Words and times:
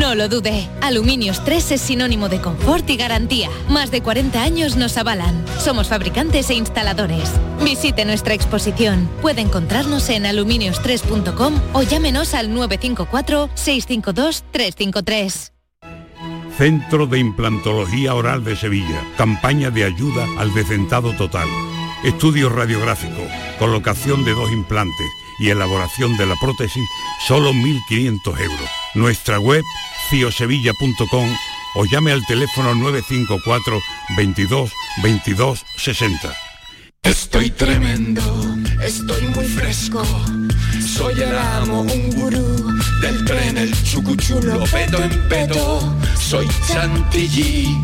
lo 0.00 0.28
dude. 0.28 0.68
Aluminios 0.82 1.42
3 1.44 1.72
es 1.72 1.80
sinónimo 1.80 2.28
de 2.28 2.40
confort 2.40 2.88
y 2.90 2.96
garantía. 2.96 3.48
Más 3.68 3.90
de 3.90 4.02
40 4.02 4.42
años 4.42 4.76
nos 4.76 4.96
avalan. 4.96 5.44
Somos 5.58 5.88
fabricantes 5.88 6.50
e 6.50 6.54
instaladores. 6.54 7.30
Visite 7.62 8.04
nuestra 8.04 8.34
exposición. 8.34 9.08
Puede 9.22 9.40
encontrarnos 9.40 10.08
en 10.10 10.24
aluminios3.com 10.24 11.54
o 11.72 11.82
llámenos 11.82 12.34
al 12.34 12.52
954 12.52 13.50
652 13.54 14.44
353. 14.50 15.52
Centro 16.56 17.06
de 17.06 17.18
Implantología 17.18 18.14
Oral 18.14 18.44
de 18.44 18.56
Sevilla. 18.56 19.02
Campaña 19.16 19.70
de 19.70 19.84
ayuda 19.84 20.26
al 20.38 20.54
decentado 20.54 21.12
total. 21.16 21.48
Estudio 22.04 22.48
radiográfico. 22.48 23.20
Colocación 23.58 24.24
de 24.24 24.32
dos 24.32 24.50
implantes 24.52 25.06
y 25.38 25.50
elaboración 25.50 26.16
de 26.16 26.26
la 26.26 26.34
prótesis, 26.40 26.88
solo 27.26 27.52
1.500 27.52 28.40
euros. 28.40 28.85
Nuestra 28.96 29.38
web, 29.38 29.62
ciosevilla.com 30.08 31.28
o 31.74 31.84
llame 31.84 32.12
al 32.12 32.24
teléfono 32.24 32.74
954 32.74 33.80
22 34.16 34.72
22 35.02 35.64
60. 35.76 36.34
Estoy 37.02 37.50
tremendo, 37.50 38.22
estoy 38.82 39.28
muy 39.28 39.44
fresco. 39.44 40.02
Soy 40.80 41.20
el 41.20 41.36
amo, 41.36 41.82
un 41.82 42.10
gurú 42.10 42.72
del 43.02 43.24
tren, 43.26 43.58
el 43.58 43.82
chucuchulo, 43.84 44.64
pedo 44.72 45.02
en 45.04 45.28
pedo. 45.28 45.94
Soy 46.18 46.48
chantilly, 46.66 47.76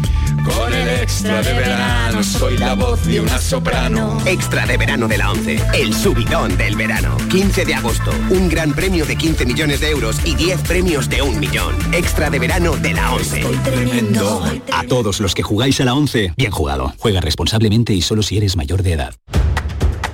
con 0.44 0.72
el 0.72 0.88
extra 1.00 1.42
de 1.42 1.52
verano. 1.52 2.22
Soy 2.22 2.58
la 2.58 2.74
voz 2.74 3.04
de 3.06 3.20
una 3.20 3.38
soprano. 3.38 4.18
Extra 4.26 4.66
de 4.66 4.76
verano 4.76 5.08
de 5.08 5.18
la 5.18 5.30
11, 5.30 5.60
el 5.74 5.94
subidón 5.94 6.56
del 6.56 6.76
verano. 6.76 7.16
15 7.30 7.64
de 7.64 7.74
agosto, 7.74 8.10
un 8.30 8.48
gran 8.48 8.72
premio 8.72 9.04
de 9.06 9.16
15 9.16 9.46
millones 9.46 9.80
de 9.80 9.90
euros 9.90 10.16
y 10.24 10.34
10 10.34 10.60
premios 10.62 11.08
de 11.08 11.22
un 11.22 11.38
millón. 11.38 11.74
Extra 11.92 12.30
de 12.30 12.38
verano 12.38 12.76
de 12.76 12.92
la 12.94 13.12
11. 13.12 13.44
tremendo. 13.64 14.44
A 14.72 14.84
todos 14.84 15.20
los 15.20 15.34
que 15.34 15.42
jugáis 15.42 15.80
a 15.80 15.84
la 15.84 15.94
11, 15.94 16.34
bien 16.36 16.50
jugado. 16.50 16.94
Juega 16.98 17.20
responsablemente 17.20 17.92
y 17.92 18.02
solo 18.02 18.22
si 18.22 18.36
eres 18.36 18.56
mayor 18.56 18.82
de 18.82 18.92
edad. 18.92 19.14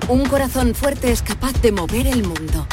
Un 0.09 0.25
corazón 0.25 0.75
fuerte 0.75 1.13
es 1.13 1.23
capaz 1.23 1.61
de 1.61 1.73
mover 1.73 2.07
el 2.07 2.23
mundo. 2.23 2.67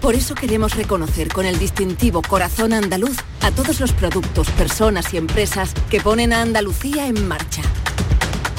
Por 0.00 0.14
eso 0.14 0.34
queremos 0.34 0.76
reconocer 0.76 1.28
con 1.28 1.44
el 1.44 1.58
distintivo 1.58 2.22
Corazón 2.22 2.72
Andaluz 2.72 3.18
a 3.42 3.50
todos 3.50 3.80
los 3.80 3.92
productos, 3.92 4.48
personas 4.52 5.12
y 5.12 5.18
empresas 5.18 5.74
que 5.90 6.00
ponen 6.00 6.32
a 6.32 6.40
Andalucía 6.40 7.06
en 7.06 7.28
marcha. 7.28 7.62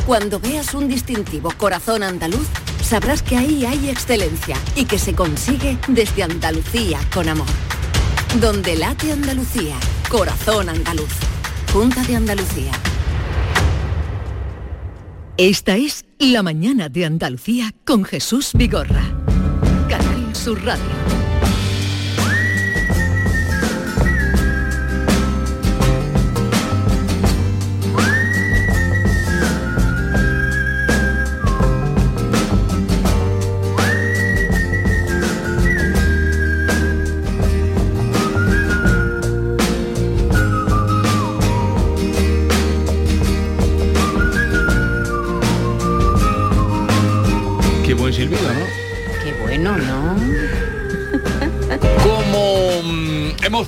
Cuando 0.05 0.39
veas 0.39 0.75
un 0.75 0.87
distintivo 0.87 1.51
Corazón 1.57 2.03
Andaluz, 2.03 2.47
sabrás 2.83 3.23
que 3.23 3.37
ahí 3.37 3.65
hay 3.65 3.89
excelencia 3.89 4.55
y 4.75 4.85
que 4.85 4.99
se 4.99 5.15
consigue 5.15 5.79
desde 5.87 6.23
Andalucía 6.23 6.99
con 7.11 7.27
amor. 7.27 7.47
Donde 8.39 8.75
late 8.75 9.11
Andalucía, 9.11 9.75
Corazón 10.09 10.69
Andaluz. 10.69 11.13
Junta 11.73 12.03
de 12.03 12.17
Andalucía. 12.17 12.71
Esta 15.37 15.75
es 15.75 16.05
La 16.19 16.43
Mañana 16.43 16.87
de 16.89 17.05
Andalucía 17.05 17.73
con 17.83 18.03
Jesús 18.03 18.51
Vigorra. 18.53 19.03
Canal 19.89 20.35
Sur 20.35 20.63
Radio. 20.63 21.30
Qué 49.23 49.33
bueno, 49.41 49.77
¿no? 49.77 50.15
Como 52.03 52.81
mm, 52.83 53.43
hemos 53.43 53.67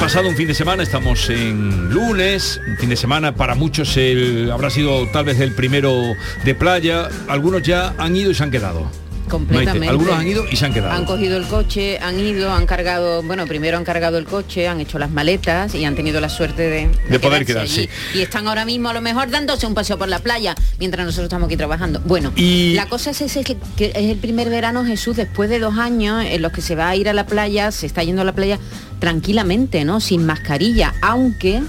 pasado 0.00 0.28
un 0.28 0.34
fin 0.34 0.48
de 0.48 0.54
semana, 0.54 0.82
estamos 0.82 1.30
en 1.30 1.90
lunes, 1.90 2.60
un 2.66 2.76
fin 2.76 2.88
de 2.88 2.96
semana 2.96 3.36
para 3.36 3.54
muchos 3.54 3.96
el, 3.96 4.50
habrá 4.50 4.68
sido 4.68 5.06
tal 5.12 5.26
vez 5.26 5.38
el 5.38 5.54
primero 5.54 6.14
de 6.44 6.54
playa, 6.56 7.08
algunos 7.28 7.62
ya 7.62 7.94
han 7.98 8.16
ido 8.16 8.32
y 8.32 8.34
se 8.34 8.42
han 8.42 8.50
quedado. 8.50 8.90
Completamente. 9.30 9.78
Maite, 9.78 9.90
algunos 9.90 10.14
han 10.18 10.26
ido 10.26 10.44
y 10.50 10.56
se 10.56 10.66
han 10.66 10.74
quedado. 10.74 10.92
Han 10.92 11.04
cogido 11.04 11.36
el 11.36 11.46
coche, 11.46 11.98
han 12.00 12.18
ido, 12.20 12.52
han 12.52 12.66
cargado, 12.66 13.22
bueno, 13.22 13.46
primero 13.46 13.76
han 13.78 13.84
cargado 13.84 14.18
el 14.18 14.24
coche, 14.26 14.68
han 14.68 14.80
hecho 14.80 14.98
las 14.98 15.10
maletas 15.10 15.74
y 15.74 15.84
han 15.84 15.94
tenido 15.94 16.20
la 16.20 16.28
suerte 16.28 16.62
de, 16.62 16.90
De 17.08 17.18
poder 17.18 17.46
quedarse. 17.46 17.80
allí. 17.82 17.88
Y 18.14 18.20
están 18.22 18.46
ahora 18.48 18.64
mismo 18.64 18.88
a 18.88 18.92
lo 18.92 19.00
mejor 19.00 19.30
dándose 19.30 19.66
un 19.66 19.74
paseo 19.74 19.96
por 19.98 20.08
la 20.08 20.18
playa 20.18 20.54
mientras 20.78 21.06
nosotros 21.06 21.24
estamos 21.26 21.46
aquí 21.46 21.56
trabajando. 21.56 22.00
Bueno, 22.04 22.32
Y- 22.36 22.74
la 22.74 22.86
cosa 22.88 23.10
es 23.10 23.20
ese 23.22 23.44
que, 23.44 23.56
que 23.76 23.86
es 23.94 24.10
el 24.10 24.18
primer 24.18 24.50
verano, 24.50 24.84
Jesús, 24.84 25.16
después 25.16 25.48
de 25.48 25.58
dos 25.60 25.78
años 25.78 26.24
en 26.26 26.42
los 26.42 26.52
que 26.52 26.60
se 26.60 26.74
va 26.74 26.88
a 26.88 26.96
ir 26.96 27.08
a 27.08 27.12
la 27.12 27.26
playa, 27.26 27.70
se 27.70 27.86
está 27.86 28.02
yendo 28.02 28.22
a 28.22 28.24
la 28.24 28.34
playa 28.34 28.58
tranquilamente, 28.98 29.84
¿no? 29.84 30.00
Sin 30.00 30.24
mascarilla, 30.26 30.94
aunque 31.00 31.62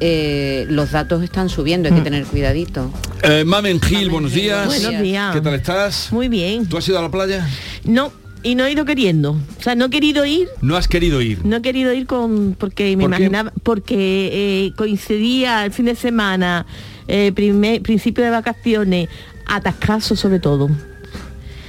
eh, 0.00 0.66
los 0.68 0.92
datos 0.92 1.22
están 1.22 1.48
subiendo, 1.48 1.88
hay 1.88 1.94
que 1.94 2.00
tener 2.00 2.24
cuidadito. 2.24 2.90
Eh, 3.22 3.44
Mamen 3.44 3.80
Gil, 3.80 4.08
buenos 4.10 4.32
días. 4.32 4.66
Buenos 4.66 5.02
días. 5.02 5.34
¿Qué 5.34 5.40
tal 5.40 5.54
estás? 5.54 6.08
Muy 6.12 6.28
bien. 6.28 6.66
¿Tú 6.66 6.78
has 6.78 6.88
ido 6.88 6.98
a 6.98 7.02
la 7.02 7.10
playa? 7.10 7.46
No, 7.84 8.12
y 8.42 8.54
no 8.54 8.64
he 8.64 8.72
ido 8.72 8.84
queriendo. 8.86 9.32
O 9.32 9.62
sea, 9.62 9.74
no 9.74 9.86
he 9.86 9.90
querido 9.90 10.24
ir, 10.24 10.48
No 10.62 10.76
has 10.76 10.88
querido 10.88 11.20
ir. 11.20 11.44
no 11.44 11.56
he 11.56 11.62
querido 11.62 11.92
ir 11.92 12.06
con 12.06 12.56
porque 12.58 12.96
me 12.96 13.04
¿Por 13.04 13.10
qué? 13.12 13.16
imaginaba, 13.24 13.52
porque 13.62 14.30
eh, 14.32 14.72
coincidía 14.76 15.64
el 15.66 15.72
fin 15.72 15.84
de 15.86 15.94
semana, 15.96 16.64
eh, 17.06 17.32
primer- 17.34 17.82
principio 17.82 18.24
de 18.24 18.30
vacaciones, 18.30 19.08
atascazo 19.46 20.16
sobre 20.16 20.38
todo. 20.40 20.70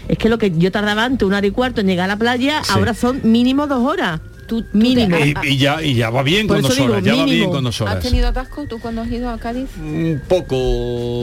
Es 0.08 0.18
que 0.18 0.30
lo 0.30 0.38
que 0.38 0.52
yo 0.58 0.72
tardaba 0.72 1.04
antes 1.06 1.26
una 1.28 1.38
hora 1.38 1.48
y 1.48 1.52
cuarto 1.52 1.82
en 1.82 1.88
llegar 1.88 2.06
a 2.06 2.14
la 2.14 2.18
playa, 2.18 2.62
Sí. 2.64 2.72
ahora 2.76 2.94
son 2.94 3.20
mínimo 3.24 3.68
dos 3.68 3.84
horas. 3.86 4.20
Tú, 4.52 4.64
tú 4.64 4.78
Mínimo. 4.78 5.16
te- 5.18 5.28
Y, 5.48 5.54
y 5.54 5.58
ya, 5.58 5.82
y 5.82 5.94
ya 5.96 6.10
va 6.10 6.24
bien 6.24 6.46
Por 6.46 6.58
horas, 6.58 6.76
digo, 6.76 7.00
ya 7.00 7.16
va 7.16 7.24
bien 7.24 7.50
con 7.50 7.64
dos 7.64 7.80
¿Has 7.82 8.02
tenido 8.02 8.28
atasco 8.28 8.66
tú 8.68 8.80
cuando 8.80 9.02
has 9.02 9.10
ido 9.10 9.30
a 9.30 9.38
Cádiz? 9.38 9.70
Un 9.80 10.22
poco 10.28 10.56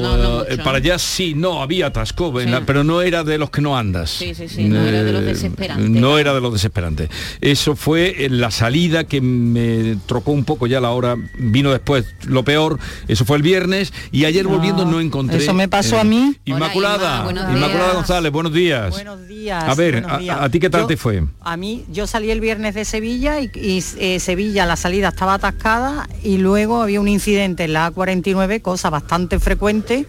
No, 0.01 0.17
no 0.17 0.41
eh, 0.45 0.47
mucho, 0.53 0.65
para 0.65 0.79
¿no? 0.79 0.85
allá 0.85 0.99
sí, 0.99 1.35
no 1.35 1.61
había 1.61 1.89
atasco, 1.89 2.33
Sí. 2.41 2.47
la- 2.49 2.63
pero 2.63 2.85
no 2.85 3.03
era 3.03 3.25
de 3.25 3.37
los 3.37 3.51
que 3.51 3.61
no 3.61 3.77
andas. 3.77 4.09
Sí, 4.09 4.35
sí, 4.35 4.49
sí, 4.49 4.65
no 4.65 4.81
era 4.83 5.05
de 5.05 5.13
los 5.13 5.23
Eh, 5.23 5.27
desesperantes. 5.27 5.91
No 5.91 6.17
era 6.19 6.33
de 6.33 6.41
los 6.41 6.55
desesperantes. 6.55 7.11
Eso 7.43 7.77
fue 7.77 8.29
la 8.31 8.51
salida 8.51 9.05
que 9.05 9.21
me 9.21 9.97
trocó 10.07 10.31
un 10.33 10.45
poco 10.45 10.67
ya 10.67 10.81
la 10.81 10.91
hora, 10.93 11.15
vino 11.39 11.71
después 11.71 12.07
lo 12.27 12.45
peor, 12.45 12.79
eso 13.09 13.27
fue 13.27 13.37
el 13.37 13.43
viernes 13.43 13.93
y 14.11 14.25
ayer 14.25 14.47
volviendo 14.47 14.87
no 14.87 15.01
encontré. 15.01 15.37
eso 15.37 15.53
me 15.53 15.69
pasó 15.69 15.97
eh, 15.97 16.01
a 16.01 16.05
mí. 16.05 16.35
Inmaculada, 16.47 17.27
Hola, 17.27 17.41
Inma, 17.43 17.53
Inmaculada. 17.59 17.93
González, 17.93 18.33
buenos 18.33 18.55
días. 18.55 18.91
Buenos 18.91 19.29
días. 19.29 19.65
A 19.65 19.75
ver, 19.75 20.03
a, 20.09 20.49
ti 20.49 20.59
qué 20.61 20.71
tal 20.71 20.83
Yo- 20.83 20.87
te 20.87 20.97
fue? 20.97 21.25
A 21.43 21.57
mí, 21.59 21.85
yo 21.93 22.07
salí 22.07 22.31
el 22.31 22.41
viernes 22.41 22.75
de 22.75 22.85
Sevilla 22.87 23.18
y, 23.41 23.51
y, 23.55 23.85
eh, 23.99 24.21
Sevilla, 24.21 24.67
la 24.67 24.77
salida 24.77 25.09
estaba 25.09 25.35
atascada 25.35 26.09
y 26.23 26.39
luego 26.39 26.83
había 26.83 27.01
un 27.01 27.09
incidente 27.09 27.65
en 27.65 27.73
la 27.73 27.93
A49, 27.93 28.63
cosa 28.63 28.91
bastante 28.91 29.39
frecuente, 29.39 30.07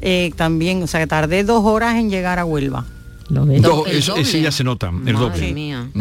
eh, 0.00 0.30
también, 0.36 0.82
o 0.82 0.86
sea 0.86 1.00
que 1.00 1.06
tardé 1.06 1.44
dos 1.44 1.64
horas 1.64 1.96
en 1.96 2.10
llegar 2.10 2.38
a 2.38 2.44
Huelva. 2.44 2.84
Do- 3.28 3.86
eso, 3.86 4.16
ese 4.16 4.40
ya 4.42 4.52
se 4.52 4.62
nota, 4.64 4.90
el 5.06 5.14
doble. 5.14 5.38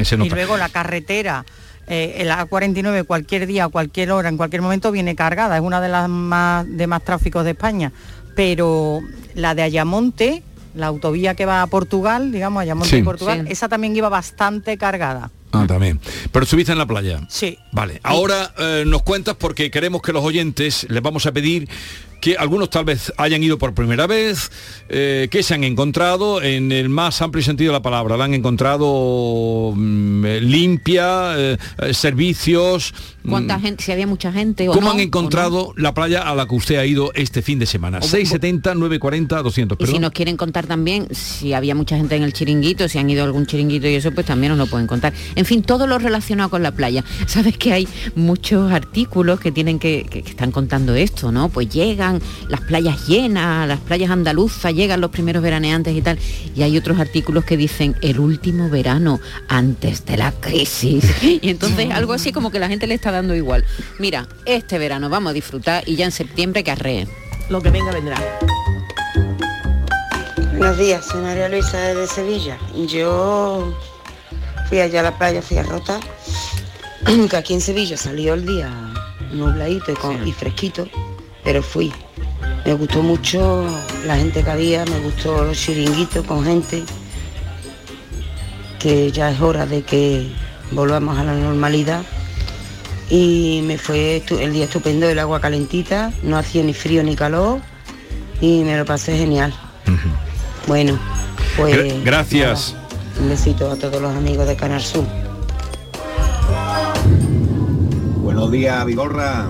Se 0.04 0.16
Y 0.16 0.30
luego 0.30 0.58
la 0.58 0.70
carretera, 0.70 1.46
eh, 1.88 2.16
el 2.18 2.30
A49 2.30 3.06
cualquier 3.06 3.48
día, 3.48 3.68
cualquier 3.70 4.12
hora, 4.12 4.28
en 4.30 4.38
cualquier 4.38 4.62
momento 4.62 4.92
viene 4.92 5.16
cargada, 5.16 5.56
es 5.56 5.64
una 5.64 5.80
de 5.80 5.90
las 5.90 6.10
más 6.10 6.66
de 6.68 6.88
más 6.88 7.04
tráficos 7.04 7.44
de 7.46 7.52
España. 7.52 7.92
Pero 8.36 9.02
la 9.36 9.56
de 9.56 9.62
Ayamonte, 9.64 10.44
la 10.76 10.88
autovía 10.88 11.36
que 11.36 11.46
va 11.46 11.62
a 11.62 11.68
Portugal, 11.68 12.32
digamos, 12.32 12.62
Ayamonte 12.62 12.90
Sí. 12.90 12.98
y 12.98 13.04
Portugal, 13.04 13.44
Sí. 13.46 13.52
esa 13.54 13.70
también 13.70 13.96
iba 13.96 14.10
bastante 14.10 14.78
cargada. 14.78 15.32
Ah, 15.52 15.66
también. 15.68 16.00
Pero 16.32 16.44
estuviste 16.44 16.72
en 16.72 16.78
la 16.78 16.86
playa. 16.86 17.22
Sí. 17.30 17.58
Vale. 17.72 18.00
Ahora 18.04 18.54
eh, 18.58 18.84
nos 18.86 19.04
cuentas 19.04 19.36
porque 19.38 19.70
queremos 19.70 20.02
que 20.02 20.14
los 20.14 20.24
oyentes 20.24 20.86
les 20.90 21.02
vamos 21.02 21.26
a 21.26 21.32
pedir 21.32 21.68
que 22.22 22.38
algunos 22.38 22.70
tal 22.70 22.86
vez 22.86 23.12
hayan 23.18 23.44
ido 23.44 23.58
por 23.58 23.74
primera 23.74 24.08
vez, 24.08 24.52
eh, 24.90 25.28
que 25.32 25.44
se 25.44 25.56
han 25.56 25.64
encontrado 25.64 26.42
en 26.42 26.72
el 26.72 26.88
más 26.88 27.22
amplio 27.22 27.44
sentido 27.44 27.74
de 27.74 27.80
la 27.80 27.82
palabra. 27.82 28.16
La 28.16 28.26
han 28.26 28.34
encontrado 28.36 29.74
mm, 29.76 30.26
eh, 30.26 30.42
limpia, 30.42 31.34
eh, 31.38 31.58
eh, 31.80 31.94
servicios. 31.94 32.94
¿Cuánta 33.28 33.58
mm, 33.58 33.62
gente? 33.62 33.84
Si 33.84 33.92
había 33.92 34.08
mucha 34.08 34.32
gente 34.32 34.70
o 34.70 34.74
¿Cómo 34.74 34.88
no, 34.88 34.92
han 34.94 34.98
o 35.00 35.02
encontrado 35.02 35.74
la 35.78 35.94
playa 35.94 36.22
a 36.22 36.36
la 36.36 36.48
que 36.48 36.56
usted 36.56 36.76
ha 36.78 36.86
ido 36.86 37.12
este 37.14 37.42
fin 37.42 37.60
de 37.60 37.66
semana? 37.66 38.02
670, 38.02 38.76
940, 38.76 39.42
200. 39.42 39.78
Y 39.80 39.82
si 39.82 39.86
Perdón. 39.88 40.02
nos 40.02 40.12
quieren 40.12 40.38
contar 40.38 40.68
también 40.68 41.08
si 41.12 41.54
había 41.54 41.76
mucha 41.76 41.98
gente 41.98 42.16
en 42.16 42.24
el 42.24 42.34
chiringuito, 42.34 42.88
si 42.88 42.98
han 43.00 43.10
ido 43.10 43.24
a 43.24 43.26
algún 43.26 43.46
chiringuito 43.46 43.88
y 43.88 43.96
eso, 43.96 44.12
pues 44.12 44.26
también 44.28 44.52
nos 44.52 44.60
lo 44.60 44.68
pueden 44.68 44.88
contar. 44.88 45.14
En 45.36 45.46
fin, 45.46 45.64
todo 45.64 45.88
lo 45.88 45.98
relacionado 45.98 46.50
con 46.50 46.62
la 46.64 46.72
playa. 46.72 47.04
Sabes 47.28 47.58
que 47.58 47.74
hay 47.74 47.88
muchos 48.16 48.72
artículos 48.72 49.40
que 49.40 49.52
tienen 49.52 49.80
que, 49.80 50.06
que- 50.10 50.22
que 50.22 50.30
están 50.30 50.52
contando 50.52 50.94
esto, 50.96 51.32
¿no? 51.32 51.50
Pues 51.50 51.70
llegan 51.70 52.11
las 52.50 52.62
playas 52.62 53.08
llenas, 53.08 53.68
las 53.68 53.80
playas 53.80 54.10
andaluzas, 54.10 54.74
llegan 54.74 55.00
los 55.00 55.12
primeros 55.12 55.44
veraneantes 55.44 55.96
y 55.96 56.02
tal. 56.02 56.18
Y 56.56 56.64
hay 56.64 56.78
otros 56.78 57.00
artículos 57.00 57.46
que 57.46 57.58
dicen 57.58 57.96
el 58.02 58.20
último 58.20 58.70
verano 58.70 59.20
antes 59.48 60.06
de 60.06 60.18
la 60.18 60.32
crisis. 60.32 61.04
Y 61.42 61.50
entonces 61.50 61.90
algo 61.92 62.14
así 62.14 62.32
como 62.32 62.52
que 62.52 62.60
la 62.60 62.68
gente 62.68 62.88
le 62.88 62.96
está 62.96 63.12
dando 63.12 63.36
igual. 63.36 63.64
Mira, 64.00 64.28
este 64.46 64.78
verano 64.78 65.10
vamos 65.10 65.32
a 65.32 65.34
disfrutar 65.34 65.84
y 65.88 65.96
ya 65.96 66.06
en 66.06 66.12
septiembre 66.12 66.64
que 66.64 66.72
arree. 66.72 67.08
Lo 67.50 67.62
que 67.62 67.70
venga 67.70 67.92
vendrá. 67.92 68.18
Buenos 70.58 70.78
días, 70.78 71.06
soy 71.06 71.22
María 71.22 71.50
Luisa 71.50 71.78
de 71.80 72.06
Sevilla. 72.08 72.58
Yo 72.88 73.74
fui 74.70 74.80
allá 74.80 75.00
a 75.00 75.04
la 75.04 75.18
playa, 75.18 75.42
fui 75.42 75.58
a 75.58 75.64
Rota, 75.64 76.00
que 77.30 77.36
aquí 77.38 77.54
en 77.54 77.62
Sevilla 77.62 77.98
salió 77.98 78.36
el 78.36 78.46
día 78.46 78.70
nubladito 79.34 79.92
y, 79.92 79.96
con- 79.96 80.28
y 80.28 80.32
fresquito, 80.34 80.88
pero 81.44 81.62
fui. 81.64 81.92
Me 82.66 82.74
gustó 82.74 83.02
mucho 83.02 83.66
la 84.06 84.18
gente 84.18 84.44
que 84.44 84.50
había, 84.52 84.86
me 84.86 85.00
gustó 85.00 85.44
los 85.44 85.58
chiringuitos 85.58 86.26
con 86.26 86.44
gente, 86.46 86.84
que 88.80 89.12
ya 89.12 89.32
es 89.32 89.42
hora 89.42 89.66
de 89.66 89.82
que 89.84 90.32
volvamos 90.72 91.18
a 91.18 91.24
la 91.24 91.34
normalidad. 91.34 92.04
Y 93.10 93.62
me 93.66 93.78
fue 93.78 94.24
el 94.40 94.54
día 94.54 94.66
estupendo, 94.66 95.10
el 95.10 95.20
agua 95.20 95.42
calentita, 95.42 96.14
no 96.24 96.38
hacía 96.38 96.64
ni 96.64 96.74
frío 96.74 97.04
ni 97.04 97.16
calor 97.16 97.60
y 98.40 98.64
me 98.64 98.78
lo 98.78 98.86
pasé 98.86 99.18
genial. 99.18 99.54
Bueno, 100.68 100.98
pues 101.58 101.76
Gra- 101.76 102.04
gracias. 102.06 102.76
un 103.20 103.28
besito 103.30 103.70
a 103.70 103.76
todos 103.76 104.02
los 104.02 104.16
amigos 104.16 104.48
de 104.48 104.56
Canal 104.56 104.82
Sur. 104.82 105.04
Buenos 108.24 108.50
días, 108.52 108.86
Vigorra. 108.86 109.50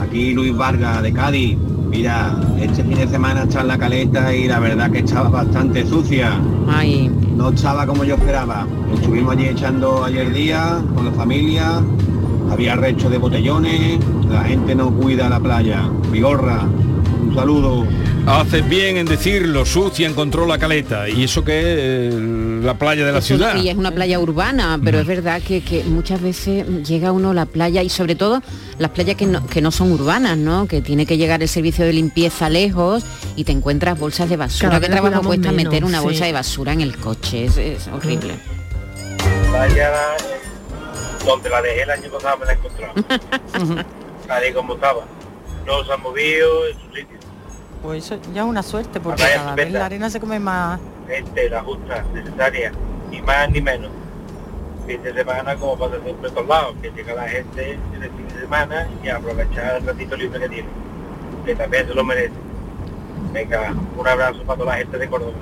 Aquí 0.00 0.32
Luis 0.32 0.56
Vargas 0.56 1.02
de 1.02 1.12
Cádiz. 1.12 1.56
Mira, 1.90 2.36
este 2.60 2.84
fin 2.84 2.98
de 2.98 3.08
semana 3.08 3.42
está 3.42 3.62
en 3.62 3.68
la 3.68 3.78
caleta 3.78 4.34
y 4.34 4.46
la 4.46 4.60
verdad 4.60 4.90
que 4.90 5.00
estaba 5.00 5.28
bastante 5.28 5.86
sucia. 5.86 6.40
No 7.36 7.50
estaba 7.50 7.86
como 7.86 8.04
yo 8.04 8.14
esperaba. 8.14 8.66
Estuvimos 8.94 9.34
allí 9.34 9.46
echando 9.46 10.04
ayer 10.04 10.32
día 10.32 10.82
con 10.94 11.04
la 11.04 11.12
familia. 11.12 11.82
Había 12.50 12.76
restos 12.76 13.10
de 13.10 13.18
botellones. 13.18 13.98
La 14.30 14.44
gente 14.44 14.74
no 14.74 14.90
cuida 14.90 15.28
la 15.28 15.40
playa. 15.40 15.88
Vigorra, 16.10 16.62
un 16.62 17.34
saludo. 17.34 17.86
Haces 18.26 18.68
bien 18.68 18.96
en 18.96 19.06
decirlo, 19.06 19.64
sucia 19.64 20.08
encontró 20.08 20.46
la 20.46 20.58
caleta. 20.58 21.08
Y 21.08 21.24
eso 21.24 21.42
que 21.42 21.58
es 21.58 22.14
eh, 22.14 22.39
la 22.62 22.74
playa 22.78 23.04
de 23.06 23.12
la 23.12 23.18
Eso 23.18 23.28
ciudad. 23.28 23.56
Y 23.56 23.68
es 23.68 23.76
una 23.76 23.90
playa 23.90 24.18
urbana, 24.18 24.78
pero 24.82 25.00
es 25.00 25.06
verdad 25.06 25.40
que, 25.42 25.62
que 25.62 25.84
muchas 25.84 26.20
veces 26.20 26.66
llega 26.86 27.12
uno 27.12 27.30
a 27.30 27.34
la 27.34 27.46
playa 27.46 27.82
y 27.82 27.88
sobre 27.88 28.14
todo 28.14 28.42
las 28.78 28.90
playas 28.90 29.16
que 29.16 29.26
no, 29.26 29.46
que 29.46 29.60
no 29.60 29.70
son 29.70 29.92
urbanas, 29.92 30.36
¿no? 30.36 30.66
Que 30.66 30.80
tiene 30.80 31.06
que 31.06 31.16
llegar 31.16 31.42
el 31.42 31.48
servicio 31.48 31.84
de 31.84 31.92
limpieza 31.92 32.48
lejos 32.48 33.04
y 33.36 33.44
te 33.44 33.52
encuentras 33.52 33.98
bolsas 33.98 34.28
de 34.28 34.36
basura. 34.36 34.70
Cada 34.70 34.80
¿Qué 34.80 34.92
trabajo 34.92 35.22
cuesta 35.22 35.52
menos, 35.52 35.64
meter 35.72 35.84
una 35.84 35.98
sí. 35.98 36.04
bolsa 36.04 36.24
de 36.24 36.32
basura 36.32 36.72
en 36.72 36.80
el 36.80 36.96
coche? 36.96 37.44
Es, 37.46 37.56
es 37.56 37.88
horrible. 37.88 38.34
Vaya 39.52 39.90
donde 41.24 41.50
la 41.50 41.62
dejé 41.62 41.82
el 41.82 41.90
año 41.90 42.10
pasado 42.10 42.38
me 42.38 42.46
la 42.46 42.52
he 42.52 42.56
encontrado. 42.56 42.94
Nadie 44.28 44.54
como 44.54 44.74
estaba. 44.74 45.04
No 45.66 45.84
se 45.84 45.92
ha 45.92 45.96
movido 45.96 46.66
en 46.68 46.74
su 46.74 46.86
sitio. 46.94 47.18
Pues 47.82 48.04
eso 48.04 48.18
ya 48.34 48.42
es 48.42 48.48
una 48.48 48.62
suerte, 48.62 49.00
porque 49.00 49.22
cada 49.22 49.54
vez 49.54 49.72
la 49.72 49.86
arena 49.86 50.10
se 50.10 50.20
come 50.20 50.38
más. 50.38 50.80
Gente, 51.10 51.50
la 51.50 51.60
justa, 51.62 52.04
necesaria, 52.14 52.70
ni 53.10 53.20
más 53.20 53.50
ni 53.50 53.60
menos. 53.60 53.90
Fin 54.86 55.02
de 55.02 55.12
semana 55.12 55.56
como 55.56 55.76
pasa 55.76 56.00
siempre 56.04 56.28
en 56.28 56.34
todos 56.34 56.46
lados, 56.46 56.76
que 56.80 56.90
llega 56.92 57.14
la 57.14 57.28
gente 57.28 57.72
en 57.72 58.02
el 58.02 58.10
fin 58.10 58.28
de 58.28 58.40
semana 58.42 58.88
y 59.02 59.08
aprovechar 59.08 59.78
el 59.78 59.86
ratito 59.86 60.16
libre 60.16 60.38
que 60.38 60.48
tiene, 60.48 60.68
que 61.44 61.56
también 61.56 61.88
se 61.88 61.94
lo 61.94 62.04
merece. 62.04 62.34
Venga, 63.32 63.74
un 63.96 64.06
abrazo 64.06 64.40
para 64.44 64.58
toda 64.58 64.70
la 64.70 64.78
gente 64.78 64.98
de 64.98 65.08
Córdoba. 65.08 65.32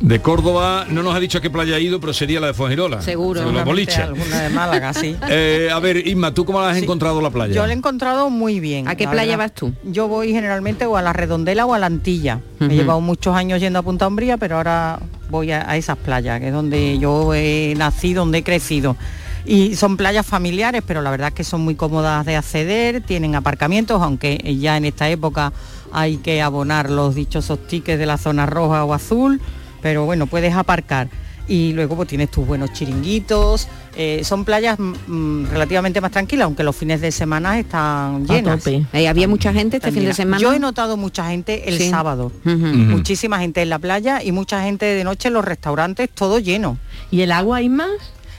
De 0.00 0.20
Córdoba 0.20 0.86
no 0.88 1.02
nos 1.02 1.14
ha 1.14 1.18
dicho 1.20 1.38
a 1.38 1.40
qué 1.40 1.50
playa 1.50 1.74
ha 1.74 1.80
ido, 1.80 2.00
pero 2.00 2.12
sería 2.12 2.38
la 2.38 2.46
de 2.48 2.54
Fuengirola. 2.54 3.02
Seguro. 3.02 3.50
Los 3.50 3.64
boliches. 3.64 3.98
Alguna 3.98 4.42
de 4.42 4.48
Málaga, 4.50 4.92
sí. 4.92 5.16
Eh, 5.28 5.68
a 5.72 5.78
ver, 5.80 6.06
Isma, 6.06 6.32
¿tú 6.32 6.44
cómo 6.44 6.60
la 6.60 6.70
has 6.70 6.76
encontrado 6.78 7.20
la 7.20 7.30
playa? 7.30 7.52
Yo 7.52 7.66
la 7.66 7.72
he 7.72 7.76
encontrado 7.76 8.30
muy 8.30 8.60
bien. 8.60 8.86
¿A 8.88 8.94
qué 8.94 9.04
la 9.04 9.10
playa 9.10 9.36
verdad. 9.36 9.52
vas 9.52 9.54
tú? 9.54 9.72
Yo 9.84 10.06
voy 10.06 10.30
generalmente 10.32 10.86
o 10.86 10.96
a 10.96 11.02
la 11.02 11.12
Redondela 11.12 11.66
o 11.66 11.74
a 11.74 11.78
la 11.78 11.86
Antilla. 11.86 12.40
Me 12.60 12.66
Ujú. 12.66 12.74
he 12.74 12.78
llevado 12.78 13.00
muchos 13.00 13.34
años 13.34 13.60
yendo 13.60 13.80
a 13.80 13.82
Punta 13.82 14.06
Umbría, 14.06 14.36
pero 14.36 14.56
ahora 14.56 15.00
voy 15.30 15.50
a, 15.50 15.68
a 15.68 15.76
esas 15.76 15.96
playas, 15.98 16.40
que 16.40 16.48
es 16.48 16.52
donde 16.52 16.98
yo 16.98 17.34
he 17.34 17.74
nacido, 17.76 18.22
donde 18.22 18.38
he 18.38 18.42
crecido. 18.44 18.96
Y 19.44 19.74
son 19.76 19.96
playas 19.96 20.24
familiares, 20.26 20.82
pero 20.86 21.02
la 21.02 21.10
verdad 21.10 21.28
es 21.28 21.34
que 21.34 21.44
son 21.44 21.62
muy 21.62 21.74
cómodas 21.74 22.24
de 22.24 22.36
acceder, 22.36 23.00
tienen 23.00 23.34
aparcamientos, 23.34 24.00
aunque 24.02 24.38
ya 24.60 24.76
en 24.76 24.84
esta 24.84 25.08
época 25.10 25.52
hay 25.92 26.18
que 26.18 26.40
abonar 26.42 26.90
los 26.90 27.14
dichosos 27.14 27.66
tickets 27.66 27.98
de 27.98 28.06
la 28.06 28.18
zona 28.18 28.46
roja 28.46 28.84
o 28.84 28.92
azul, 28.94 29.40
pero 29.82 30.04
bueno, 30.04 30.26
puedes 30.26 30.54
aparcar. 30.54 31.08
Y 31.50 31.72
luego 31.72 31.96
pues 31.96 32.08
tienes 32.08 32.30
tus 32.30 32.46
buenos 32.46 32.74
chiringuitos. 32.74 33.68
eh, 33.96 34.20
son 34.22 34.44
playas 34.44 34.78
mm, 34.78 35.46
relativamente 35.50 36.00
más 36.00 36.10
tranquilas, 36.12 36.44
aunque 36.44 36.62
los 36.62 36.76
fines 36.76 37.00
de 37.00 37.10
semana 37.10 37.58
están 37.58 38.26
llenas. 38.26 38.64
Eh, 38.66 39.08
¿Había 39.08 39.26
mucha 39.28 39.52
gente 39.52 39.78
este 39.78 39.90
fin 39.90 40.04
de 40.04 40.12
semana? 40.14 40.38
Yo 40.40 40.52
he 40.52 40.58
notado 40.60 40.96
mucha 40.98 41.28
gente 41.30 41.68
el 41.68 41.78
Sí. 41.78 41.88
sábado. 41.90 42.30
Muchísima 42.44 43.38
gente 43.40 43.62
en 43.62 43.70
la 43.70 43.78
playa 43.78 44.22
y 44.22 44.30
mucha 44.30 44.62
gente 44.62 44.84
de 44.86 45.04
noche 45.04 45.28
en 45.28 45.34
los 45.34 45.44
restaurantes, 45.44 46.10
todo 46.10 46.38
lleno. 46.38 46.76
¿Y 47.10 47.22
el 47.22 47.32
agua 47.32 47.56
hay 47.58 47.68
más? 47.70 47.88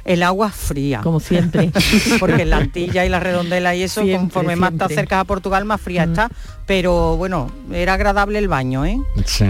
El 0.09 0.23
agua 0.23 0.49
fría. 0.49 1.01
Como 1.01 1.19
siempre. 1.19 1.71
Porque 2.19 2.41
en 2.41 2.49
la 2.49 2.57
Antilla 2.57 3.05
y 3.05 3.09
la 3.09 3.19
Redondela 3.19 3.75
y 3.75 3.83
eso, 3.83 4.01
Siempre, 4.01 4.17
conforme 4.19 4.55
más 4.55 4.73
te 4.75 4.83
acercas 4.83 5.19
a 5.21 5.23
Portugal, 5.23 5.65
más 5.65 5.79
fría 5.79 6.03
está. 6.05 6.29
Pero 6.65 7.15
bueno, 7.15 7.51
era 7.71 7.93
agradable 7.93 8.39
el 8.39 8.47
baño, 8.47 8.85
¿eh? 8.85 8.97
Sí. 9.25 9.45